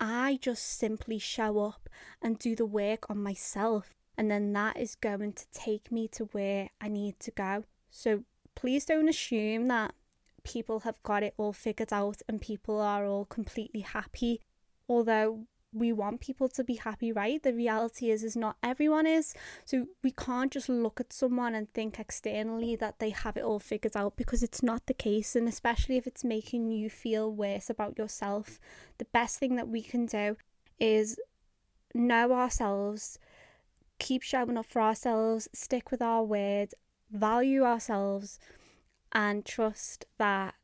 I 0.00 0.38
just 0.40 0.78
simply 0.78 1.18
show 1.18 1.58
up 1.58 1.90
and 2.22 2.38
do 2.38 2.56
the 2.56 2.64
work 2.64 3.10
on 3.10 3.22
myself. 3.22 3.92
And 4.16 4.30
then 4.30 4.54
that 4.54 4.78
is 4.78 4.94
going 4.94 5.34
to 5.34 5.44
take 5.52 5.92
me 5.92 6.08
to 6.12 6.24
where 6.32 6.70
I 6.80 6.88
need 6.88 7.20
to 7.20 7.30
go. 7.30 7.64
So 7.90 8.24
please 8.54 8.86
don't 8.86 9.10
assume 9.10 9.68
that 9.68 9.92
people 10.42 10.80
have 10.80 11.02
got 11.02 11.22
it 11.22 11.34
all 11.36 11.52
figured 11.52 11.92
out 11.92 12.22
and 12.26 12.40
people 12.40 12.80
are 12.80 13.04
all 13.04 13.26
completely 13.26 13.80
happy. 13.82 14.40
Although 14.88 15.48
we 15.74 15.92
want 15.92 16.20
people 16.20 16.48
to 16.48 16.62
be 16.62 16.74
happy, 16.74 17.10
right? 17.12 17.42
The 17.42 17.52
reality 17.52 18.10
is 18.10 18.22
is 18.22 18.36
not 18.36 18.56
everyone 18.62 19.06
is. 19.06 19.34
So 19.64 19.86
we 20.02 20.12
can't 20.12 20.52
just 20.52 20.68
look 20.68 21.00
at 21.00 21.12
someone 21.12 21.54
and 21.54 21.72
think 21.72 21.98
externally 21.98 22.76
that 22.76 23.00
they 23.00 23.10
have 23.10 23.36
it 23.36 23.42
all 23.42 23.58
figured 23.58 23.96
out 23.96 24.16
because 24.16 24.42
it's 24.42 24.62
not 24.62 24.86
the 24.86 24.94
case 24.94 25.34
and 25.34 25.48
especially 25.48 25.96
if 25.96 26.06
it's 26.06 26.24
making 26.24 26.70
you 26.70 26.88
feel 26.88 27.30
worse 27.30 27.68
about 27.68 27.98
yourself. 27.98 28.60
The 28.98 29.06
best 29.06 29.38
thing 29.38 29.56
that 29.56 29.68
we 29.68 29.82
can 29.82 30.06
do 30.06 30.36
is 30.78 31.18
know 31.94 32.32
ourselves, 32.32 33.18
keep 33.98 34.22
showing 34.22 34.56
up 34.56 34.66
for 34.66 34.80
ourselves, 34.80 35.48
stick 35.52 35.90
with 35.90 36.00
our 36.00 36.22
word, 36.22 36.74
value 37.10 37.64
ourselves 37.64 38.38
and 39.12 39.44
trust 39.44 40.06
that 40.18 40.54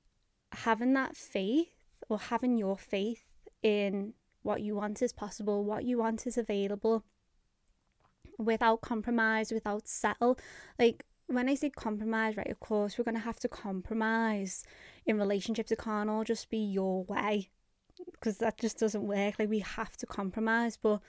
having 0.52 0.92
that 0.94 1.16
faith 1.16 1.72
or 2.08 2.18
having 2.18 2.58
your 2.58 2.76
faith 2.76 3.24
in 3.62 4.14
what 4.42 4.62
you 4.62 4.74
want 4.74 5.02
is 5.02 5.12
possible, 5.12 5.64
what 5.64 5.84
you 5.84 5.98
want 5.98 6.26
is 6.26 6.38
available 6.38 7.04
without 8.38 8.80
compromise, 8.80 9.52
without 9.52 9.86
settle. 9.86 10.38
Like 10.78 11.04
when 11.26 11.48
I 11.48 11.54
say 11.54 11.70
compromise, 11.70 12.36
right, 12.36 12.50
of 12.50 12.60
course, 12.60 12.98
we're 12.98 13.04
going 13.04 13.16
to 13.16 13.20
have 13.20 13.38
to 13.40 13.48
compromise 13.48 14.64
in 15.06 15.18
relationships. 15.18 15.70
It 15.70 15.78
can't 15.78 16.10
all 16.10 16.24
just 16.24 16.50
be 16.50 16.58
your 16.58 17.04
way 17.04 17.50
because 18.12 18.38
that 18.38 18.58
just 18.58 18.78
doesn't 18.78 19.06
work. 19.06 19.38
Like, 19.38 19.48
we 19.48 19.60
have 19.60 19.96
to 19.98 20.06
compromise, 20.06 20.76
but 20.76 21.00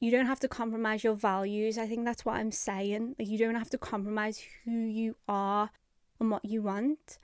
you 0.00 0.10
don't 0.10 0.26
have 0.26 0.40
to 0.40 0.48
compromise 0.48 1.04
your 1.04 1.14
values. 1.14 1.78
I 1.78 1.86
think 1.86 2.04
that's 2.04 2.24
what 2.24 2.36
I'm 2.36 2.52
saying. 2.52 3.14
Like, 3.18 3.28
you 3.28 3.38
don't 3.38 3.54
have 3.54 3.70
to 3.70 3.78
compromise 3.78 4.42
who 4.64 4.72
you 4.72 5.16
are 5.26 5.70
and 6.20 6.30
what 6.30 6.44
you 6.44 6.62
want. 6.62 7.18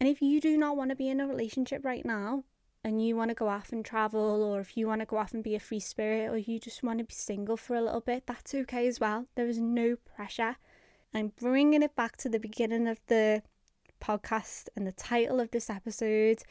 And 0.00 0.08
if 0.08 0.20
you 0.20 0.40
do 0.40 0.58
not 0.58 0.76
want 0.76 0.90
to 0.90 0.96
be 0.96 1.08
in 1.08 1.20
a 1.20 1.26
relationship 1.26 1.84
right 1.84 2.04
now, 2.04 2.44
and 2.86 3.04
you 3.04 3.16
want 3.16 3.30
to 3.30 3.34
go 3.34 3.48
off 3.48 3.72
and 3.72 3.84
travel, 3.84 4.44
or 4.44 4.60
if 4.60 4.76
you 4.76 4.86
want 4.86 5.00
to 5.00 5.06
go 5.06 5.16
off 5.16 5.34
and 5.34 5.42
be 5.42 5.56
a 5.56 5.60
free 5.60 5.80
spirit, 5.80 6.30
or 6.30 6.38
you 6.38 6.60
just 6.60 6.84
want 6.84 7.00
to 7.00 7.04
be 7.04 7.12
single 7.12 7.56
for 7.56 7.74
a 7.74 7.82
little 7.82 8.00
bit, 8.00 8.22
that's 8.26 8.54
okay 8.54 8.86
as 8.86 9.00
well. 9.00 9.26
There 9.34 9.48
is 9.48 9.58
no 9.58 9.96
pressure. 9.96 10.54
I'm 11.12 11.32
bringing 11.40 11.82
it 11.82 11.96
back 11.96 12.16
to 12.18 12.28
the 12.28 12.38
beginning 12.38 12.86
of 12.86 13.00
the 13.08 13.42
podcast 14.00 14.68
and 14.76 14.86
the 14.86 14.92
title 14.92 15.40
of 15.40 15.50
this 15.50 15.68
episode 15.68 16.44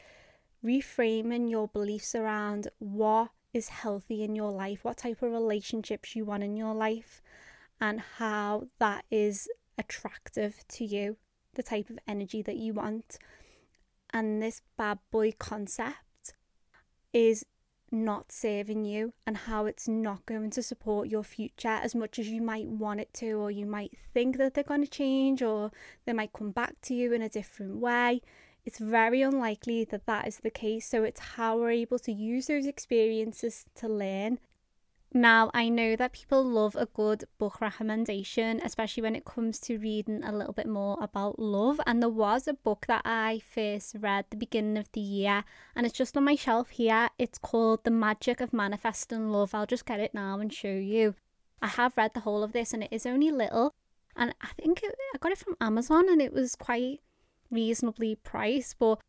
reframing 0.61 1.49
your 1.49 1.69
beliefs 1.69 2.13
around 2.13 2.67
what 2.79 3.29
is 3.53 3.69
healthy 3.69 4.21
in 4.21 4.35
your 4.35 4.51
life, 4.51 4.83
what 4.83 4.97
type 4.97 5.21
of 5.21 5.31
relationships 5.31 6.17
you 6.17 6.25
want 6.25 6.43
in 6.43 6.57
your 6.57 6.73
life, 6.73 7.21
and 7.79 8.01
how 8.17 8.67
that 8.79 9.05
is 9.09 9.47
attractive 9.77 10.65
to 10.67 10.83
you, 10.83 11.15
the 11.53 11.63
type 11.63 11.89
of 11.89 11.97
energy 12.09 12.41
that 12.41 12.57
you 12.57 12.73
want. 12.73 13.19
And 14.11 14.41
this 14.41 14.61
bad 14.77 14.99
boy 15.11 15.31
concept 15.39 15.95
is 17.15 17.45
not 17.91 18.29
serving 18.29 18.83
you 18.83 19.13
and 19.25 19.37
how 19.37 19.65
it's 19.65 19.87
not 19.87 20.25
going 20.25 20.49
to 20.49 20.61
support 20.61 21.07
your 21.07 21.23
future 21.23 21.69
as 21.69 21.95
much 21.95 22.19
as 22.19 22.27
you 22.27 22.41
might 22.41 22.67
want 22.67 22.99
it 22.99 23.13
to, 23.13 23.31
or 23.33 23.49
you 23.49 23.65
might 23.65 23.93
think 24.13 24.37
that 24.37 24.53
they're 24.53 24.65
going 24.65 24.83
to 24.83 24.87
change, 24.87 25.41
or 25.41 25.71
they 26.05 26.11
might 26.11 26.33
come 26.33 26.51
back 26.51 26.73
to 26.81 26.93
you 26.93 27.13
in 27.13 27.21
a 27.21 27.29
different 27.29 27.77
way. 27.77 28.21
It's 28.65 28.79
very 28.79 29.21
unlikely 29.21 29.85
that 29.85 30.05
that 30.07 30.27
is 30.27 30.39
the 30.39 30.49
case. 30.49 30.89
So, 30.89 31.03
it's 31.03 31.19
how 31.19 31.57
we're 31.57 31.69
able 31.69 31.99
to 31.99 32.11
use 32.11 32.47
those 32.47 32.65
experiences 32.65 33.65
to 33.75 33.87
learn 33.87 34.39
now, 35.13 35.49
I 35.53 35.69
know 35.69 35.95
that 35.95 36.11
people 36.11 36.43
love 36.43 36.75
a 36.75 36.87
good 36.87 37.23
book 37.37 37.61
recommendation, 37.61 38.59
especially 38.61 39.03
when 39.03 39.15
it 39.15 39.23
comes 39.23 39.59
to 39.61 39.77
reading 39.77 40.23
a 40.23 40.35
little 40.35 40.51
bit 40.51 40.67
more 40.67 40.97
about 41.01 41.39
love. 41.39 41.79
And 41.85 42.01
there 42.01 42.09
was 42.09 42.47
a 42.47 42.53
book 42.53 42.85
that 42.87 43.03
I 43.05 43.39
first 43.39 43.95
read 43.97 44.25
the 44.29 44.35
beginning 44.35 44.77
of 44.77 44.91
the 44.91 44.99
year, 44.99 45.45
and 45.73 45.85
it's 45.85 45.97
just 45.97 46.17
on 46.17 46.25
my 46.25 46.35
shelf 46.35 46.69
here. 46.71 47.09
It's 47.17 47.37
called 47.37 47.85
The 47.85 47.91
Magic 47.91 48.41
of 48.41 48.51
Manifesting 48.51 49.29
Love. 49.29 49.55
I'll 49.55 49.65
just 49.65 49.85
get 49.85 50.01
it 50.01 50.13
now 50.13 50.39
and 50.39 50.51
show 50.51 50.67
you. 50.67 51.15
I 51.61 51.67
have 51.67 51.95
read 51.95 52.13
the 52.13 52.19
whole 52.21 52.43
of 52.43 52.51
this, 52.51 52.73
and 52.73 52.83
it 52.83 52.91
is 52.91 53.05
only 53.05 53.31
little. 53.31 53.73
And 54.17 54.35
I 54.41 54.47
think 54.61 54.83
it, 54.83 54.95
I 55.13 55.17
got 55.19 55.31
it 55.31 55.37
from 55.37 55.55
Amazon, 55.61 56.09
and 56.09 56.21
it 56.21 56.33
was 56.33 56.55
quite 56.55 56.99
reasonably 57.49 58.15
priced. 58.15 58.79
But 58.79 58.99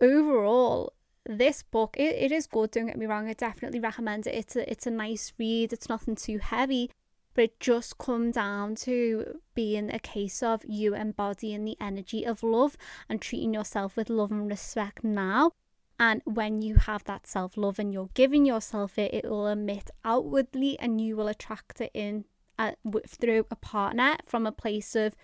overall, 0.00 0.94
this 1.26 1.62
book 1.62 1.96
it, 1.98 2.14
it 2.16 2.32
is 2.32 2.46
good 2.46 2.70
don't 2.70 2.86
get 2.86 2.98
me 2.98 3.06
wrong 3.06 3.28
i 3.28 3.32
definitely 3.32 3.80
recommend 3.80 4.26
it 4.26 4.34
it's 4.34 4.56
a, 4.56 4.70
it's 4.70 4.86
a 4.86 4.90
nice 4.90 5.32
read 5.38 5.72
it's 5.72 5.88
nothing 5.88 6.14
too 6.14 6.38
heavy 6.38 6.90
but 7.34 7.44
it 7.44 7.60
just 7.60 7.98
come 7.98 8.30
down 8.30 8.74
to 8.74 9.40
being 9.54 9.92
a 9.92 9.98
case 9.98 10.42
of 10.42 10.62
you 10.66 10.94
embodying 10.94 11.64
the 11.64 11.76
energy 11.80 12.24
of 12.24 12.42
love 12.42 12.76
and 13.08 13.20
treating 13.20 13.54
yourself 13.54 13.96
with 13.96 14.10
love 14.10 14.30
and 14.30 14.48
respect 14.48 15.04
now 15.04 15.52
and 15.98 16.22
when 16.24 16.62
you 16.62 16.76
have 16.76 17.04
that 17.04 17.26
self 17.26 17.56
love 17.56 17.78
and 17.78 17.92
you're 17.92 18.10
giving 18.14 18.44
yourself 18.44 18.98
it 18.98 19.12
it 19.12 19.28
will 19.28 19.46
emit 19.46 19.90
outwardly 20.04 20.78
and 20.80 21.00
you 21.00 21.14
will 21.14 21.28
attract 21.28 21.80
it 21.80 21.90
in 21.94 22.24
uh, 22.58 22.72
through 23.06 23.46
a 23.50 23.56
partner 23.56 24.16
from 24.26 24.46
a 24.46 24.52
place 24.52 24.94
of 24.94 25.14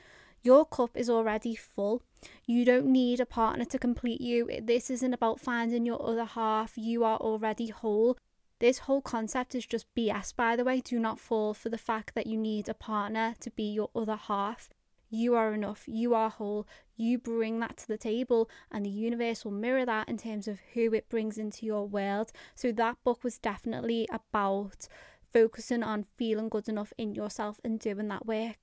your 0.42 0.64
cup 0.64 0.90
is 0.94 1.10
already 1.10 1.54
full. 1.54 2.02
You 2.46 2.64
don't 2.64 2.86
need 2.86 3.20
a 3.20 3.26
partner 3.26 3.64
to 3.66 3.78
complete 3.78 4.20
you. 4.20 4.48
This 4.62 4.90
isn't 4.90 5.14
about 5.14 5.40
finding 5.40 5.86
your 5.86 6.04
other 6.04 6.24
half. 6.24 6.76
You 6.76 7.04
are 7.04 7.18
already 7.18 7.68
whole. 7.68 8.16
This 8.58 8.80
whole 8.80 9.02
concept 9.02 9.54
is 9.54 9.66
just 9.66 9.92
BS, 9.94 10.34
by 10.34 10.56
the 10.56 10.64
way. 10.64 10.80
Do 10.80 10.98
not 10.98 11.20
fall 11.20 11.52
for 11.52 11.68
the 11.68 11.78
fact 11.78 12.14
that 12.14 12.26
you 12.26 12.38
need 12.38 12.68
a 12.68 12.74
partner 12.74 13.34
to 13.40 13.50
be 13.50 13.64
your 13.64 13.90
other 13.94 14.16
half. 14.16 14.70
You 15.10 15.34
are 15.34 15.52
enough. 15.52 15.84
You 15.86 16.14
are 16.14 16.30
whole. 16.30 16.66
You 16.96 17.18
bring 17.18 17.60
that 17.60 17.76
to 17.78 17.88
the 17.88 17.98
table, 17.98 18.50
and 18.72 18.84
the 18.84 18.90
universe 18.90 19.44
will 19.44 19.52
mirror 19.52 19.84
that 19.84 20.08
in 20.08 20.16
terms 20.16 20.48
of 20.48 20.58
who 20.74 20.94
it 20.94 21.08
brings 21.08 21.38
into 21.38 21.66
your 21.66 21.86
world. 21.86 22.32
So, 22.54 22.72
that 22.72 22.96
book 23.04 23.22
was 23.22 23.38
definitely 23.38 24.08
about 24.10 24.88
focusing 25.32 25.82
on 25.82 26.06
feeling 26.16 26.48
good 26.48 26.68
enough 26.68 26.92
in 26.96 27.14
yourself 27.14 27.60
and 27.62 27.78
doing 27.78 28.08
that 28.08 28.26
work. 28.26 28.56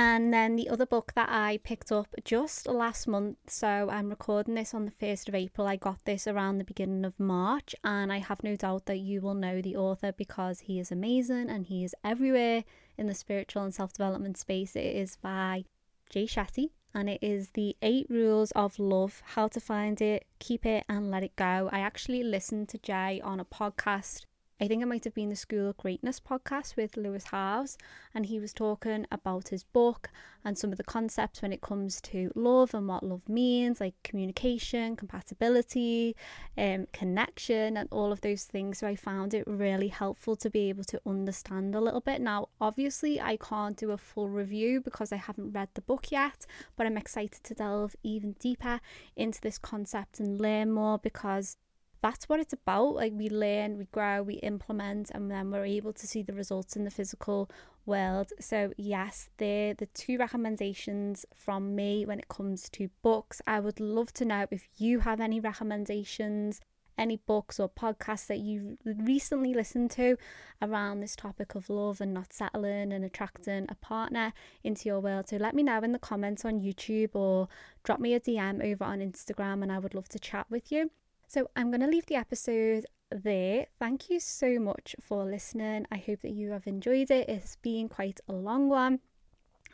And 0.00 0.32
then 0.32 0.54
the 0.54 0.68
other 0.68 0.86
book 0.86 1.14
that 1.16 1.28
I 1.28 1.58
picked 1.64 1.90
up 1.90 2.14
just 2.24 2.68
last 2.68 3.08
month, 3.08 3.38
so 3.48 3.88
I'm 3.90 4.10
recording 4.10 4.54
this 4.54 4.72
on 4.72 4.84
the 4.84 4.92
1st 4.92 5.26
of 5.26 5.34
April. 5.34 5.66
I 5.66 5.74
got 5.74 6.04
this 6.04 6.28
around 6.28 6.58
the 6.58 6.64
beginning 6.64 7.04
of 7.04 7.18
March, 7.18 7.74
and 7.82 8.12
I 8.12 8.18
have 8.18 8.44
no 8.44 8.54
doubt 8.54 8.86
that 8.86 8.98
you 9.00 9.20
will 9.20 9.34
know 9.34 9.60
the 9.60 9.74
author 9.74 10.12
because 10.12 10.60
he 10.60 10.78
is 10.78 10.92
amazing 10.92 11.50
and 11.50 11.66
he 11.66 11.82
is 11.82 11.96
everywhere 12.04 12.62
in 12.96 13.08
the 13.08 13.14
spiritual 13.14 13.64
and 13.64 13.74
self 13.74 13.92
development 13.92 14.38
space. 14.38 14.76
It 14.76 14.94
is 14.94 15.16
by 15.16 15.64
Jay 16.10 16.26
Shetty, 16.26 16.70
and 16.94 17.10
it 17.10 17.18
is 17.20 17.50
The 17.54 17.76
Eight 17.82 18.06
Rules 18.08 18.52
of 18.52 18.78
Love 18.78 19.20
How 19.34 19.48
to 19.48 19.58
Find 19.58 20.00
It, 20.00 20.26
Keep 20.38 20.64
It, 20.64 20.84
and 20.88 21.10
Let 21.10 21.24
It 21.24 21.34
Go. 21.34 21.68
I 21.72 21.80
actually 21.80 22.22
listened 22.22 22.68
to 22.68 22.78
Jay 22.78 23.20
on 23.24 23.40
a 23.40 23.44
podcast 23.44 24.26
I 24.60 24.66
think 24.66 24.82
it 24.82 24.86
might 24.86 25.04
have 25.04 25.14
been 25.14 25.28
the 25.28 25.36
School 25.36 25.68
of 25.68 25.76
Greatness 25.76 26.18
podcast 26.18 26.74
with 26.74 26.96
Lewis 26.96 27.26
Howes, 27.26 27.78
and 28.12 28.26
he 28.26 28.40
was 28.40 28.52
talking 28.52 29.06
about 29.12 29.50
his 29.50 29.62
book 29.62 30.10
and 30.44 30.58
some 30.58 30.72
of 30.72 30.78
the 30.78 30.82
concepts 30.82 31.42
when 31.42 31.52
it 31.52 31.60
comes 31.60 32.00
to 32.00 32.32
love 32.34 32.74
and 32.74 32.88
what 32.88 33.04
love 33.04 33.28
means, 33.28 33.80
like 33.80 33.94
communication, 34.02 34.96
compatibility, 34.96 36.16
um, 36.56 36.88
connection, 36.92 37.76
and 37.76 37.88
all 37.92 38.10
of 38.10 38.20
those 38.22 38.46
things. 38.46 38.78
So 38.78 38.88
I 38.88 38.96
found 38.96 39.32
it 39.32 39.44
really 39.46 39.88
helpful 39.88 40.34
to 40.34 40.50
be 40.50 40.68
able 40.70 40.84
to 40.84 41.00
understand 41.06 41.76
a 41.76 41.80
little 41.80 42.00
bit. 42.00 42.20
Now, 42.20 42.48
obviously, 42.60 43.20
I 43.20 43.36
can't 43.36 43.76
do 43.76 43.92
a 43.92 43.96
full 43.96 44.28
review 44.28 44.80
because 44.80 45.12
I 45.12 45.16
haven't 45.16 45.52
read 45.52 45.68
the 45.74 45.82
book 45.82 46.10
yet, 46.10 46.46
but 46.74 46.84
I'm 46.84 46.96
excited 46.96 47.44
to 47.44 47.54
delve 47.54 47.94
even 48.02 48.32
deeper 48.40 48.80
into 49.14 49.40
this 49.40 49.56
concept 49.56 50.18
and 50.18 50.40
learn 50.40 50.72
more 50.72 50.98
because 50.98 51.56
that's 52.02 52.28
what 52.28 52.40
it's 52.40 52.52
about. 52.52 52.94
Like 52.94 53.12
we 53.14 53.28
learn, 53.28 53.78
we 53.78 53.86
grow, 53.86 54.22
we 54.22 54.34
implement, 54.34 55.10
and 55.10 55.30
then 55.30 55.50
we're 55.50 55.64
able 55.64 55.92
to 55.92 56.06
see 56.06 56.22
the 56.22 56.32
results 56.32 56.76
in 56.76 56.84
the 56.84 56.90
physical 56.90 57.50
world. 57.86 58.32
So, 58.38 58.72
yes, 58.76 59.30
they're 59.38 59.74
the 59.74 59.86
two 59.86 60.18
recommendations 60.18 61.26
from 61.34 61.74
me 61.74 62.06
when 62.06 62.20
it 62.20 62.28
comes 62.28 62.68
to 62.70 62.90
books. 63.02 63.42
I 63.46 63.60
would 63.60 63.80
love 63.80 64.12
to 64.14 64.24
know 64.24 64.46
if 64.50 64.68
you 64.76 65.00
have 65.00 65.20
any 65.20 65.40
recommendations, 65.40 66.60
any 66.96 67.16
books 67.16 67.58
or 67.58 67.68
podcasts 67.68 68.26
that 68.26 68.38
you 68.38 68.76
recently 68.84 69.54
listened 69.54 69.90
to 69.92 70.16
around 70.60 71.00
this 71.00 71.16
topic 71.16 71.54
of 71.54 71.70
love 71.70 72.00
and 72.00 72.12
not 72.12 72.32
settling 72.32 72.92
and 72.92 73.04
attracting 73.04 73.66
a 73.68 73.74
partner 73.76 74.32
into 74.62 74.88
your 74.88 75.00
world. 75.00 75.28
So, 75.28 75.36
let 75.36 75.54
me 75.54 75.64
know 75.64 75.80
in 75.80 75.92
the 75.92 75.98
comments 75.98 76.44
on 76.44 76.60
YouTube 76.60 77.10
or 77.14 77.48
drop 77.82 77.98
me 77.98 78.14
a 78.14 78.20
DM 78.20 78.62
over 78.72 78.84
on 78.84 79.00
Instagram, 79.00 79.62
and 79.62 79.72
I 79.72 79.80
would 79.80 79.94
love 79.94 80.08
to 80.10 80.18
chat 80.18 80.46
with 80.48 80.70
you. 80.70 80.90
So 81.30 81.50
I'm 81.54 81.70
going 81.70 81.82
to 81.82 81.86
leave 81.86 82.06
the 82.06 82.14
episode 82.14 82.86
there. 83.10 83.66
Thank 83.78 84.08
you 84.08 84.18
so 84.18 84.58
much 84.58 84.96
for 84.98 85.26
listening. 85.26 85.86
I 85.92 85.98
hope 85.98 86.22
that 86.22 86.30
you 86.30 86.52
have 86.52 86.66
enjoyed 86.66 87.10
it. 87.10 87.28
It's 87.28 87.56
been 87.56 87.90
quite 87.90 88.18
a 88.30 88.32
long 88.32 88.70
one, 88.70 89.00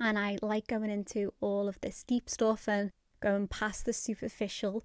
and 0.01 0.19
I 0.19 0.37
like 0.43 0.67
going 0.67 0.91
into 0.91 1.33
all 1.41 1.69
of 1.69 1.81
this 1.81 2.03
deep 2.03 2.29
stuff 2.29 2.69
and 2.69 2.91
going 3.21 3.47
past 3.47 3.87
the 3.87 3.93
superficial 3.93 4.85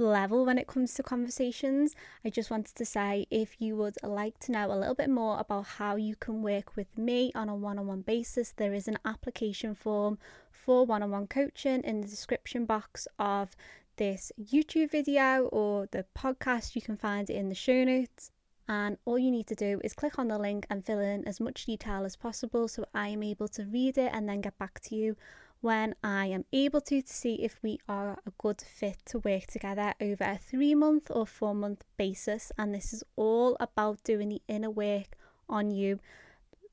level 0.00 0.44
when 0.44 0.58
it 0.58 0.66
comes 0.66 0.94
to 0.94 1.04
conversations. 1.04 1.94
I 2.24 2.30
just 2.30 2.50
wanted 2.50 2.74
to 2.74 2.84
say 2.84 3.26
if 3.30 3.60
you 3.60 3.76
would 3.76 3.96
like 4.02 4.36
to 4.40 4.52
know 4.52 4.72
a 4.72 4.74
little 4.74 4.96
bit 4.96 5.10
more 5.10 5.38
about 5.38 5.66
how 5.66 5.94
you 5.94 6.16
can 6.16 6.42
work 6.42 6.74
with 6.74 6.98
me 6.98 7.30
on 7.36 7.48
a 7.48 7.54
one 7.54 7.78
on 7.78 7.86
one 7.86 8.00
basis, 8.00 8.52
there 8.56 8.74
is 8.74 8.88
an 8.88 8.98
application 9.04 9.76
form 9.76 10.18
for 10.50 10.84
one 10.84 11.04
on 11.04 11.12
one 11.12 11.28
coaching 11.28 11.82
in 11.84 12.00
the 12.00 12.08
description 12.08 12.64
box 12.64 13.06
of 13.16 13.54
this 14.00 14.32
YouTube 14.42 14.90
video 14.90 15.44
or 15.52 15.86
the 15.92 16.06
podcast. 16.16 16.74
You 16.74 16.80
can 16.80 16.96
find 16.96 17.28
it 17.28 17.36
in 17.36 17.50
the 17.50 17.54
show 17.54 17.84
notes. 17.84 18.30
And 18.66 18.96
all 19.04 19.18
you 19.18 19.30
need 19.30 19.46
to 19.48 19.54
do 19.54 19.78
is 19.84 19.92
click 19.92 20.18
on 20.18 20.28
the 20.28 20.38
link 20.38 20.66
and 20.70 20.82
fill 20.82 21.00
in 21.00 21.28
as 21.28 21.38
much 21.38 21.66
detail 21.66 22.06
as 22.06 22.16
possible 22.16 22.66
so 22.66 22.86
I 22.94 23.08
am 23.08 23.22
able 23.22 23.48
to 23.48 23.64
read 23.64 23.98
it 23.98 24.10
and 24.14 24.26
then 24.26 24.40
get 24.40 24.58
back 24.58 24.80
to 24.84 24.94
you 24.94 25.16
when 25.60 25.94
I 26.02 26.26
am 26.26 26.46
able 26.50 26.80
to 26.82 27.02
to 27.02 27.12
see 27.12 27.34
if 27.42 27.58
we 27.62 27.78
are 27.90 28.12
a 28.26 28.32
good 28.38 28.62
fit 28.62 28.96
to 29.06 29.18
work 29.18 29.46
together 29.48 29.92
over 30.00 30.24
a 30.24 30.38
three 30.38 30.74
month 30.74 31.10
or 31.10 31.26
four 31.26 31.54
month 31.54 31.84
basis. 31.98 32.50
And 32.56 32.74
this 32.74 32.94
is 32.94 33.04
all 33.16 33.54
about 33.60 34.02
doing 34.02 34.30
the 34.30 34.40
inner 34.48 34.70
work 34.70 35.14
on 35.46 35.70
you, 35.70 36.00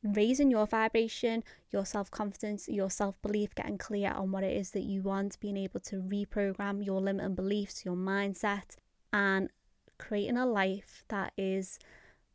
raising 0.03 0.51
your 0.51 0.67
vibration, 0.67 1.43
your 1.71 1.85
self 1.85 2.11
confidence, 2.11 2.67
your 2.67 2.89
self 2.89 3.21
belief, 3.21 3.55
getting 3.55 3.77
clear 3.77 4.11
on 4.11 4.31
what 4.31 4.43
it 4.43 4.55
is 4.55 4.71
that 4.71 4.83
you 4.83 5.01
want, 5.01 5.39
being 5.39 5.57
able 5.57 5.79
to 5.81 5.97
reprogram 5.97 6.85
your 6.85 7.01
limiting 7.01 7.35
beliefs, 7.35 7.85
your 7.85 7.95
mindset, 7.95 8.75
and 9.11 9.49
creating 9.97 10.37
a 10.37 10.45
life 10.45 11.03
that 11.07 11.33
is 11.37 11.79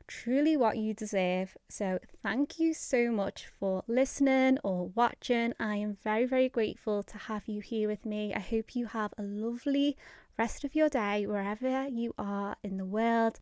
truly 0.06 0.56
what 0.56 0.76
you 0.76 0.94
deserve. 0.94 1.56
So, 1.68 1.98
thank 2.22 2.58
you 2.58 2.74
so 2.74 3.10
much 3.10 3.46
for 3.46 3.84
listening 3.86 4.58
or 4.64 4.88
watching. 4.88 5.54
I 5.58 5.76
am 5.76 5.96
very, 6.02 6.26
very 6.26 6.48
grateful 6.48 7.02
to 7.04 7.18
have 7.18 7.46
you 7.46 7.60
here 7.60 7.88
with 7.88 8.04
me. 8.04 8.34
I 8.34 8.40
hope 8.40 8.76
you 8.76 8.86
have 8.86 9.14
a 9.16 9.22
lovely 9.22 9.96
rest 10.38 10.64
of 10.64 10.74
your 10.74 10.88
day 10.88 11.26
wherever 11.26 11.86
you 11.88 12.14
are 12.18 12.56
in 12.62 12.76
the 12.76 12.84
world. 12.84 13.40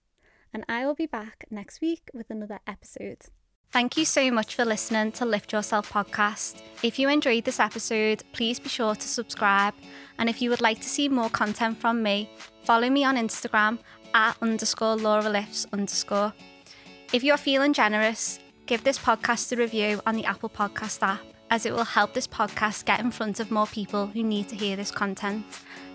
And 0.52 0.64
I 0.68 0.84
will 0.84 0.96
be 0.96 1.06
back 1.06 1.46
next 1.50 1.80
week 1.80 2.10
with 2.12 2.28
another 2.30 2.58
episode. 2.66 3.26
Thank 3.72 3.96
you 3.96 4.04
so 4.04 4.32
much 4.32 4.56
for 4.56 4.64
listening 4.64 5.12
to 5.12 5.24
Lift 5.24 5.52
Yourself 5.52 5.92
podcast. 5.92 6.60
If 6.82 6.98
you 6.98 7.08
enjoyed 7.08 7.44
this 7.44 7.60
episode, 7.60 8.24
please 8.32 8.58
be 8.58 8.68
sure 8.68 8.96
to 8.96 9.08
subscribe. 9.08 9.74
And 10.18 10.28
if 10.28 10.42
you 10.42 10.50
would 10.50 10.60
like 10.60 10.80
to 10.80 10.88
see 10.88 11.08
more 11.08 11.30
content 11.30 11.80
from 11.80 12.02
me, 12.02 12.28
follow 12.64 12.90
me 12.90 13.04
on 13.04 13.16
Instagram 13.16 13.78
at 14.12 14.36
underscore 14.42 14.96
Laura 14.96 15.28
Lifts 15.28 15.68
underscore. 15.72 16.32
If 17.12 17.22
you're 17.22 17.36
feeling 17.36 17.72
generous, 17.72 18.40
give 18.66 18.82
this 18.82 18.98
podcast 18.98 19.52
a 19.52 19.56
review 19.56 20.00
on 20.04 20.16
the 20.16 20.24
Apple 20.24 20.50
Podcast 20.50 21.00
app, 21.00 21.20
as 21.50 21.64
it 21.64 21.72
will 21.72 21.84
help 21.84 22.12
this 22.12 22.26
podcast 22.26 22.86
get 22.86 22.98
in 22.98 23.12
front 23.12 23.38
of 23.38 23.52
more 23.52 23.68
people 23.68 24.08
who 24.08 24.24
need 24.24 24.48
to 24.48 24.56
hear 24.56 24.74
this 24.74 24.90
content. 24.90 25.46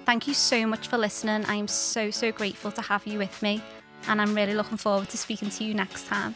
Thank 0.06 0.30
you 0.30 0.34
so 0.34 0.66
much 0.66 0.88
for 0.88 0.98
listening. 0.98 1.44
I 1.44 1.56
am 1.56 1.68
so, 1.68 2.10
so 2.10 2.32
grateful 2.32 2.72
to 2.72 2.82
have 2.82 3.06
you 3.06 3.20
with 3.20 3.42
me, 3.42 3.62
and 4.08 4.22
I'm 4.22 4.34
really 4.34 4.54
looking 4.54 4.78
forward 4.78 5.10
to 5.10 5.18
speaking 5.18 5.50
to 5.50 5.66
you 5.66 5.74
next 5.74 6.08
time. 6.08 6.36